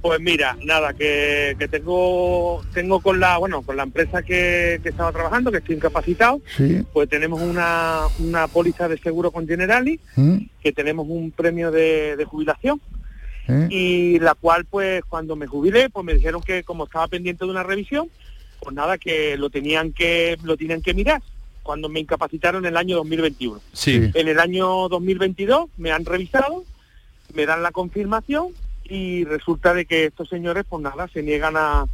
Pues 0.04 0.20
mira, 0.20 0.58
nada, 0.66 0.93
que, 0.93 1.56
que 1.58 1.70
tengo 1.70 2.62
tengo 2.74 2.99
con 2.99 3.22
la 3.22 3.38
bueno 3.38 3.62
con 3.62 3.78
la 3.78 3.84
empresa 3.84 4.22
que, 4.22 4.82
que 4.84 4.89
estaba 4.89 5.14
trabajando, 5.14 5.49
que 5.49 5.60
estoy 5.60 5.76
incapacitado, 5.78 6.41
Sí. 6.58 6.84
pues 6.91 7.08
tenemos 7.08 7.41
una, 7.41 8.01
una 8.20 8.47
póliza 8.49 8.89
de 8.89 8.97
seguro 8.97 9.32
con 9.32 9.47
Generali, 9.47 10.01
¿Mm? 10.18 10.39
que 10.62 10.74
tenemos 10.74 11.08
un 11.10 11.32
premio 11.32 11.72
de, 11.72 12.18
de 12.18 12.26
jubilación, 12.26 12.82
¿Eh? 13.47 13.68
y 13.70 14.20
la 14.20 14.34
cual 14.36 14.66
pues 14.66 15.04
cuando 15.08 15.38
me 15.38 15.47
jubilé, 15.47 15.89
pues 15.89 16.06
me 16.06 16.16
dijeron 16.16 16.41
que 16.41 16.64
como 16.66 16.84
estaba 16.84 17.08
pendiente 17.08 17.45
de 17.45 17.51
una 17.51 17.64
revisión, 17.64 18.10
pues 18.60 18.76
nada, 18.76 18.97
que 18.97 19.38
lo 19.38 19.49
tenían 19.49 19.93
que, 19.93 20.38
lo 20.43 20.58
tenían 20.58 20.82
que 20.82 20.93
mirar 20.93 21.22
cuando 21.64 21.88
me 21.88 22.01
incapacitaron 22.01 22.66
en 22.66 22.72
el 22.74 22.78
año 22.78 22.97
2021. 22.97 23.62
Sí. 23.72 24.12
En 24.14 24.28
el 24.28 24.38
año 24.41 24.89
2022 24.89 25.70
me 25.78 25.91
han 25.93 26.04
revisado, 26.04 26.66
me 27.34 27.45
dan 27.45 27.64
la 27.64 27.72
confirmación 27.72 28.47
y 28.86 29.23
resulta 29.25 29.73
de 29.73 29.86
que 29.86 30.05
estos 30.05 30.29
señores 30.29 30.65
pues 30.67 30.81
nada 30.84 31.07
se 31.13 31.23
niegan 31.23 31.55
a 31.57 31.86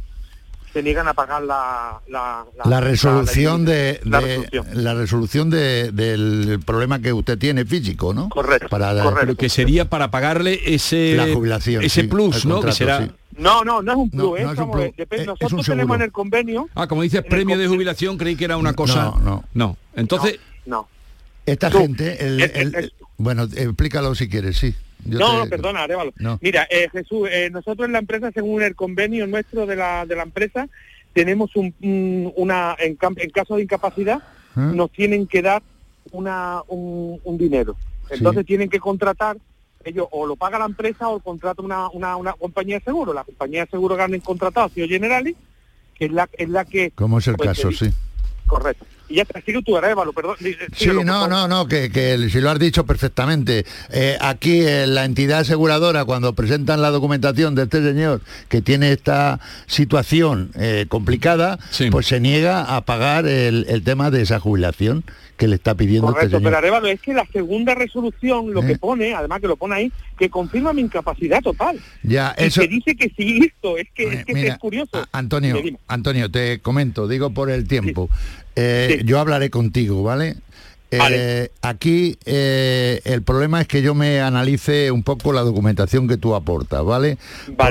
se 0.72 0.84
niegan 0.84 1.08
a 1.08 1.14
pagar 1.14 1.42
la 1.42 2.00
la, 2.08 2.44
La 2.64 2.80
resolución 2.80 3.64
de, 3.64 4.00
la 4.04 4.20
de- 4.20 4.26
resolución. 4.38 4.66
la 4.84 4.94
resolución 4.94 5.50
de- 5.50 5.90
del 5.90 6.60
problema 6.64 7.00
que 7.00 7.12
usted 7.12 7.36
tiene 7.38 7.64
físico, 7.64 8.14
¿no? 8.14 8.28
Correcto. 8.28 8.68
Para 8.68 8.92
Pero 9.18 9.34
que 9.34 9.48
sería 9.48 9.90
para 9.90 10.12
pagarle 10.12 10.60
ese 10.64 11.14
La 11.16 11.26
jubilación, 11.32 11.82
ese 11.82 12.02
sí, 12.02 12.06
plus, 12.06 12.46
¿no? 12.46 12.56
contrato, 12.56 12.66
que 12.66 12.72
será 12.84 13.04
sí. 13.04 13.10
No, 13.36 13.64
no, 13.64 13.82
no 13.82 13.92
es 13.92 13.98
un 13.98 14.10
plus, 14.10 14.22
No, 14.22 14.36
¿eh? 14.36 14.44
no 14.44 14.52
es 14.52 14.58
un 14.58 14.70
plus, 14.70 14.84
depende- 14.96 15.14
es- 15.16 15.20
es 15.22 15.26
nosotros 15.26 15.52
un 15.52 15.58
tenemos 15.64 15.76
seguro. 15.86 15.94
en 15.96 16.02
el 16.02 16.12
convenio 16.12 16.68
Ah, 16.76 16.86
como 16.86 17.02
dices, 17.02 17.24
premio 17.24 17.58
de 17.58 17.66
jubilación, 17.66 18.16
creí 18.16 18.36
que 18.36 18.44
era 18.44 18.56
una 18.56 18.72
cosa. 18.74 19.04
No, 19.06 19.18
no. 19.18 19.44
No. 19.54 19.76
Entonces, 19.96 20.38
no. 20.66 20.88
Esta 21.46 21.68
Tú, 21.70 21.78
gente, 21.78 22.24
el- 22.24 22.40
el- 22.42 22.50
el- 22.54 22.74
el- 22.76 22.92
bueno, 23.16 23.42
explícalo 23.44 24.14
si 24.14 24.28
quieres, 24.28 24.56
sí. 24.56 24.72
Yo 25.04 25.18
no, 25.18 25.30
te- 25.30 25.36
no, 25.38 25.48
perdona, 25.50 25.82
Arévalo. 25.82 26.12
No. 26.18 26.38
Mira, 26.42 26.66
eh, 26.70 26.88
Jesús, 26.92 27.28
eh, 27.30 27.50
nosotros 27.50 27.86
en 27.86 27.92
la 27.92 27.98
empresa, 27.98 28.30
según 28.32 28.62
el 28.62 28.74
convenio 28.74 29.26
nuestro 29.26 29.66
de 29.66 29.76
la, 29.76 30.04
de 30.06 30.16
la 30.16 30.22
empresa, 30.22 30.68
tenemos 31.12 31.56
un, 31.56 31.74
un- 31.82 32.32
una, 32.36 32.76
en, 32.78 32.96
caso 32.96 33.56
de 33.56 33.62
incapacidad, 33.62 34.18
¿Eh? 34.56 34.60
nos 34.60 34.90
tienen 34.92 35.26
que 35.26 35.42
dar 35.42 35.62
una, 36.12 36.62
un, 36.68 37.20
un 37.24 37.38
dinero. 37.38 37.76
Entonces 38.10 38.44
tienen 38.46 38.68
que 38.68 38.80
contratar, 38.80 39.36
ellos 39.84 40.06
o 40.10 40.26
lo 40.26 40.36
paga 40.36 40.58
la 40.58 40.66
empresa 40.66 41.08
o 41.08 41.20
contrata 41.20 41.62
una, 41.62 41.88
una, 41.90 42.16
una 42.16 42.32
compañía 42.32 42.78
de 42.78 42.84
seguro. 42.84 43.12
La 43.12 43.24
compañía 43.24 43.64
de 43.64 43.70
seguro 43.70 43.96
que 43.96 44.02
han 44.02 44.18
contratado 44.20 44.68
sido 44.68 44.88
Generali, 44.88 45.36
que 45.94 46.06
es 46.06 46.12
la, 46.12 46.28
es 46.32 46.48
la 46.48 46.64
que... 46.64 46.90
Como 46.90 47.18
es 47.18 47.28
el 47.28 47.36
pues, 47.36 47.48
caso, 47.50 47.70
sí. 47.72 47.90
Correcto. 48.46 48.84
Y 49.10 49.16
ya 49.16 49.24
te 49.24 49.42
sigue 49.42 49.60
tú, 49.62 49.76
Arévalo, 49.76 50.12
perdón. 50.12 50.36
Sí, 50.74 50.86
no, 51.04 51.26
no, 51.26 51.48
no, 51.48 51.66
que, 51.66 51.90
que 51.90 52.28
si 52.30 52.40
lo 52.40 52.48
has 52.50 52.58
dicho 52.60 52.86
perfectamente. 52.86 53.66
Eh, 53.90 54.16
aquí 54.20 54.60
eh, 54.62 54.86
la 54.86 55.04
entidad 55.04 55.40
aseguradora, 55.40 56.04
cuando 56.04 56.32
presentan 56.34 56.80
la 56.80 56.90
documentación 56.90 57.54
de 57.56 57.64
este 57.64 57.82
señor 57.82 58.20
que 58.48 58.62
tiene 58.62 58.92
esta 58.92 59.40
situación 59.66 60.50
eh, 60.54 60.86
complicada, 60.88 61.58
pues 61.90 62.06
se 62.06 62.20
niega 62.20 62.76
a 62.76 62.82
pagar 62.84 63.26
el, 63.26 63.66
el 63.68 63.82
tema 63.82 64.10
de 64.10 64.22
esa 64.22 64.38
jubilación 64.38 65.04
que 65.36 65.48
le 65.48 65.54
está 65.56 65.74
pidiendo 65.74 66.08
Correcto, 66.08 66.36
este 66.36 66.44
pero. 66.44 66.58
Arevalo, 66.58 66.86
es 66.88 67.00
que 67.00 67.14
la 67.14 67.26
segunda 67.32 67.74
resolución 67.74 68.52
lo 68.52 68.60
que 68.60 68.72
Eh. 68.72 68.78
pone, 68.78 69.14
además 69.14 69.40
que 69.40 69.48
lo 69.48 69.56
pone 69.56 69.74
ahí, 69.74 69.92
que 70.18 70.28
confirma 70.28 70.74
mi 70.74 70.82
incapacidad 70.82 71.40
total. 71.40 71.80
Ya, 72.02 72.34
y 72.38 72.44
eso... 72.44 72.60
que 72.60 72.68
dice 72.68 72.94
que 72.94 73.10
sí 73.16 73.40
esto, 73.46 73.78
es 73.78 73.88
que, 73.94 74.04
es, 74.04 74.24
que 74.26 74.34
mira, 74.34 74.52
es 74.52 74.58
curioso. 74.58 75.02
Antonio. 75.12 75.56
Antonio, 75.88 76.30
te 76.30 76.60
comento, 76.60 77.08
digo 77.08 77.30
por 77.30 77.50
el 77.50 77.66
tiempo. 77.66 78.10
Eh, 78.56 79.02
Yo 79.04 79.18
hablaré 79.18 79.50
contigo, 79.50 80.02
¿vale? 80.02 80.36
Eh, 80.92 81.50
Aquí 81.62 82.18
eh, 82.24 83.00
el 83.04 83.22
problema 83.22 83.60
es 83.60 83.68
que 83.68 83.80
yo 83.80 83.94
me 83.94 84.20
analice 84.20 84.90
un 84.90 85.04
poco 85.04 85.32
la 85.32 85.42
documentación 85.42 86.08
que 86.08 86.16
tú 86.16 86.34
aportas, 86.34 86.84
¿vale? 86.84 87.16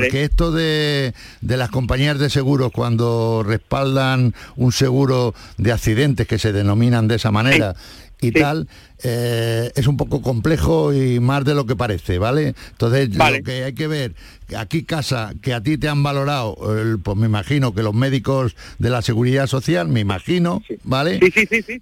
Porque 0.08 0.24
esto 0.24 0.52
de, 0.54 1.14
de 1.42 1.58
las 1.58 1.70
compañías 1.70 2.18
de 2.18 2.30
seguros 2.30 2.72
cuando 2.72 3.44
respaldan 3.46 4.34
un 4.56 4.72
seguro 4.72 5.34
de 5.58 5.74
accidentes 5.74 6.28
que 6.28 6.40
se 6.40 6.54
denominan 6.54 7.10
de 7.10 7.16
esa 7.16 7.30
manera 7.32 7.76
y 8.22 8.32
tal, 8.32 8.68
eh, 9.04 9.72
es 9.76 9.88
un 9.88 9.98
poco 9.98 10.22
complejo 10.22 10.94
y 10.94 11.20
más 11.20 11.46
de 11.46 11.56
lo 11.56 11.66
que 11.66 11.76
parece, 11.76 12.20
¿vale? 12.20 12.54
Entonces 12.72 13.16
lo 13.16 13.44
que 13.44 13.64
hay 13.64 13.74
que 13.74 13.88
ver, 13.88 14.14
aquí 14.58 14.84
casa, 14.84 15.34
que 15.42 15.54
a 15.54 15.64
ti 15.64 15.78
te 15.78 15.88
han 15.88 16.04
valorado, 16.04 16.58
pues 17.02 17.18
me 17.18 17.28
imagino 17.28 17.74
que 17.74 17.84
los 17.84 17.94
médicos 17.94 18.56
de 18.78 18.90
la 18.90 19.02
seguridad 19.02 19.48
social, 19.48 19.88
me 19.88 20.02
imagino, 20.02 20.62
¿vale? 20.84 21.20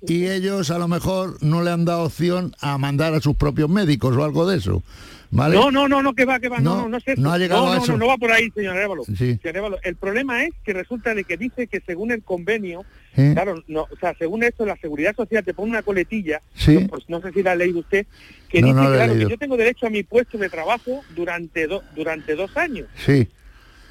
Y 0.08 0.28
ellos 0.28 0.70
a 0.70 0.78
lo 0.78 0.88
mejor 0.88 1.38
no 1.42 1.64
le 1.64 1.72
han 1.72 1.86
dado 1.86 2.04
opción 2.04 2.56
a 2.60 2.78
mandar 2.78 3.14
a 3.14 3.22
sus 3.22 3.36
propios 3.36 3.70
médicos 3.70 4.16
o 4.16 4.24
algo 4.24 4.48
de 4.48 4.58
eso. 4.58 4.84
¿Vale? 5.32 5.56
No, 5.56 5.72
no, 5.72 5.88
no, 5.88 6.02
no, 6.02 6.14
que 6.14 6.26
va, 6.26 6.40
que 6.40 6.50
va, 6.50 6.60
no, 6.60 6.84
no, 6.84 6.90
no, 6.90 6.98
eso. 6.98 7.12
no 7.22 7.32
ha 7.32 7.38
llegado 7.38 7.66
no, 7.66 7.72
a 7.72 7.76
no, 7.78 7.84
eso. 7.84 7.92
No, 7.94 7.98
no 8.00 8.08
va 8.08 8.18
por 8.18 8.32
ahí, 8.32 8.50
señor 8.56 8.76
Arévalo. 8.78 9.04
Sí. 9.06 9.40
El 9.84 9.96
problema 9.96 10.44
es 10.44 10.52
que 10.64 10.74
resulta 10.74 11.14
de 11.14 11.24
que 11.24 11.38
dice 11.38 11.68
que 11.68 11.82
según 11.86 12.12
el 12.12 12.24
convenio, 12.24 12.86
claro, 13.34 13.64
no, 13.68 13.84
o 13.84 13.98
sea, 14.00 14.14
según 14.18 14.44
esto, 14.44 14.66
la 14.66 14.76
Seguridad 14.78 15.16
Social 15.16 15.44
te 15.44 15.54
pone 15.54 15.72
una 15.72 15.82
coletilla, 15.84 16.42
Sí. 16.54 16.76
no, 16.82 16.88
pues 16.88 17.04
no 17.10 17.22
sé 17.22 17.32
si 17.32 17.42
la 17.44 17.52
ha 17.52 17.56
leído 17.56 17.80
usted, 17.80 18.06
que 18.50 18.62
No, 18.62 18.68
dice, 18.68 18.80
claro, 18.94 19.14
que 19.14 19.28
yo 19.28 19.38
tengo 19.38 19.58
derecho 19.58 19.88
a 19.88 19.90
mi 19.90 20.04
puesto 20.04 20.38
de 20.38 20.50
trabajo 20.50 21.04
durante, 21.16 21.68
do- 21.68 21.84
durante 21.96 22.36
dos 22.36 22.56
años. 22.56 22.88
Sí, 22.96 23.28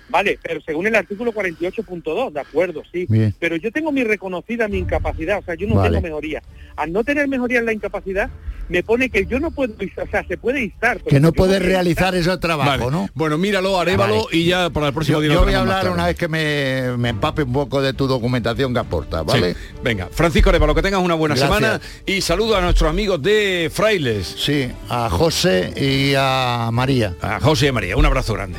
Vale, 0.09 0.39
pero 0.43 0.61
según 0.61 0.87
el 0.87 0.95
artículo 0.95 1.33
48.2, 1.33 2.33
de 2.33 2.41
acuerdo, 2.41 2.83
sí. 2.93 3.07
Bien. 3.09 3.35
Pero 3.41 3.57
yo 3.57 3.73
tengo 3.73 3.91
mi 3.91 4.05
reconocida 4.05 4.69
mi 4.69 4.79
incapacidad, 4.79 5.39
o 5.41 5.43
sea, 5.43 5.55
yo 5.57 5.67
no 5.67 5.75
Vale. 5.75 5.91
tengo 5.91 6.03
mejoría. 6.03 6.43
Al 6.77 6.93
no 6.93 7.03
tener 7.03 7.27
mejoría 7.29 7.59
en 7.59 7.67
la 7.67 7.73
incapacidad, 7.73 8.31
me 8.69 8.83
pone 8.83 9.11
que 9.11 9.27
yo 9.27 9.39
no 9.41 9.51
puedo, 9.51 9.75
o 9.75 10.07
sea, 10.11 10.25
se 10.27 10.37
puede 10.37 10.63
instar. 10.65 11.01
que 11.01 11.21
no 11.21 11.33
puedes 11.33 11.61
realizar 11.63 12.15
ese 12.15 12.37
trabajo, 12.39 12.71
Vale. 12.71 12.91
¿no? 12.91 13.09
Bueno, 13.15 13.37
míralo, 13.39 13.79
arévalo 13.81 14.25
Vale. 14.25 14.37
y 14.37 14.45
ya 14.47 14.71
para 14.71 14.89
el 14.89 14.93
próximo 14.93 15.19
Yo, 15.19 15.23
día 15.23 15.33
yo 15.35 15.45
voy 15.45 15.55
a 15.55 15.61
hablar 15.61 15.89
una 15.91 16.07
vez 16.07 16.17
que 16.17 16.29
me, 16.29 16.97
me 16.97 17.09
empape 17.11 17.43
un 17.45 17.53
poco 17.53 17.81
de 17.83 17.93
tu 17.93 18.07
documentación 18.07 18.73
que 18.73 18.81
aportas, 18.81 19.25
¿vale? 19.25 19.55
Sí. 19.55 19.61
Venga, 19.83 20.09
Francisco 20.13 20.51
Arevalo, 20.51 20.75
que 20.75 20.83
tengas 20.83 21.01
una 21.01 21.15
buena 21.15 21.35
Gracias. 21.35 21.57
semana 21.59 21.81
y 22.07 22.21
saludo 22.21 22.57
a 22.57 22.61
nuestros 22.61 22.91
amigos 22.91 23.23
de 23.23 23.71
Frailes. 23.73 24.27
Sí, 24.39 24.69
a 24.89 25.09
José 25.11 25.73
y 25.77 26.15
a 26.17 26.71
María. 26.73 27.15
A 27.23 27.41
José 27.41 27.67
y 27.67 27.69
a 27.69 27.73
María, 27.73 27.97
un 27.97 28.07
abrazo 28.07 28.35
grande. 28.35 28.59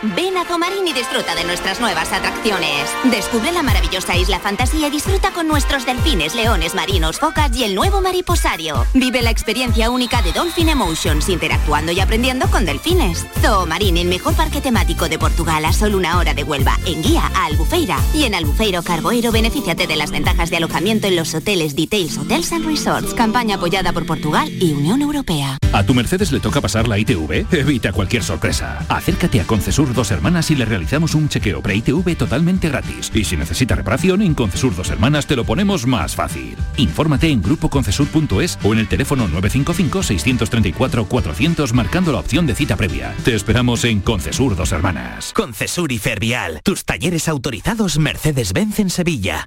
Ven 0.00 0.36
a 0.36 0.44
Zomarín 0.44 0.86
y 0.86 0.92
disfruta 0.92 1.34
de 1.34 1.42
nuestras 1.42 1.80
nuevas 1.80 2.12
atracciones. 2.12 2.88
Descubre 3.10 3.50
la 3.50 3.64
maravillosa 3.64 4.16
isla 4.16 4.38
fantasía 4.38 4.86
y 4.86 4.90
disfruta 4.92 5.32
con 5.32 5.48
nuestros 5.48 5.86
delfines, 5.86 6.36
leones 6.36 6.76
marinos, 6.76 7.18
focas 7.18 7.50
y 7.56 7.64
el 7.64 7.74
nuevo 7.74 8.00
mariposario. 8.00 8.86
Vive 8.94 9.22
la 9.22 9.30
experiencia 9.30 9.90
única 9.90 10.22
de 10.22 10.30
Dolphin 10.30 10.68
Emotions, 10.68 11.28
interactuando 11.28 11.90
y 11.90 11.98
aprendiendo 11.98 12.48
con 12.48 12.64
delfines. 12.64 13.26
Zoomarín, 13.40 13.96
el 13.96 14.06
mejor 14.06 14.34
parque 14.34 14.60
temático 14.60 15.08
de 15.08 15.18
Portugal 15.18 15.64
a 15.64 15.72
solo 15.72 15.96
una 15.96 16.16
hora 16.16 16.32
de 16.32 16.44
Huelva, 16.44 16.78
en 16.86 17.02
guía 17.02 17.28
a 17.34 17.46
Albufeira. 17.46 17.98
Y 18.14 18.22
en 18.22 18.36
Albufeiro 18.36 18.84
Carboeiro, 18.84 19.32
benefíciate 19.32 19.88
de 19.88 19.96
las 19.96 20.12
ventajas 20.12 20.48
de 20.48 20.58
alojamiento 20.58 21.08
en 21.08 21.16
los 21.16 21.34
hoteles 21.34 21.74
Details 21.74 22.16
Hotels 22.18 22.52
and 22.52 22.66
Resorts. 22.66 23.14
Campaña 23.14 23.56
apoyada 23.56 23.92
por 23.92 24.06
Portugal 24.06 24.48
y 24.48 24.74
Unión 24.74 25.02
Europea. 25.02 25.58
¿A 25.72 25.82
tu 25.82 25.92
Mercedes 25.92 26.30
le 26.30 26.38
toca 26.38 26.60
pasar 26.60 26.86
la 26.86 27.00
ITV? 27.00 27.52
Evita 27.52 27.92
cualquier 27.92 28.22
sorpresa. 28.22 28.86
Acércate 28.88 29.40
a 29.40 29.44
Concesur 29.88 30.04
Dos 30.04 30.10
Hermanas 30.10 30.50
y 30.50 30.54
le 30.54 30.66
realizamos 30.66 31.14
un 31.14 31.30
chequeo 31.30 31.62
pre-ITV 31.62 32.14
totalmente 32.16 32.68
gratis. 32.68 33.10
Y 33.14 33.24
si 33.24 33.38
necesita 33.38 33.74
reparación, 33.74 34.20
en 34.20 34.34
Concesur 34.34 34.76
Dos 34.76 34.90
Hermanas 34.90 35.26
te 35.26 35.34
lo 35.34 35.44
ponemos 35.44 35.86
más 35.86 36.14
fácil. 36.14 36.58
Infórmate 36.76 37.30
en 37.30 37.40
grupoconcesur.es 37.40 38.58
o 38.64 38.74
en 38.74 38.80
el 38.80 38.88
teléfono 38.88 39.26
955-634-400 39.28 41.72
marcando 41.72 42.12
la 42.12 42.18
opción 42.18 42.46
de 42.46 42.54
cita 42.54 42.76
previa. 42.76 43.14
Te 43.24 43.34
esperamos 43.34 43.84
en 43.84 44.00
Concesur 44.00 44.56
Dos 44.56 44.72
Hermanas. 44.72 45.32
Concesur 45.32 45.90
y 45.90 45.96
Fervial, 45.98 46.60
tus 46.64 46.84
talleres 46.84 47.26
autorizados 47.28 47.98
Mercedes-Benz 47.98 48.80
en 48.80 48.90
Sevilla. 48.90 49.46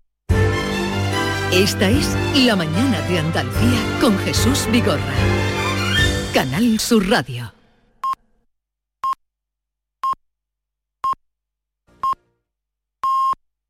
Esta 1.52 1.88
es 1.90 2.18
La 2.46 2.56
mañana 2.56 3.02
de 3.02 3.20
Andalucía 3.20 4.00
con 4.00 4.18
Jesús 4.20 4.66
Vigorra. 4.72 5.14
Canal 6.34 6.80
Sur 6.80 7.10
Radio. 7.10 7.51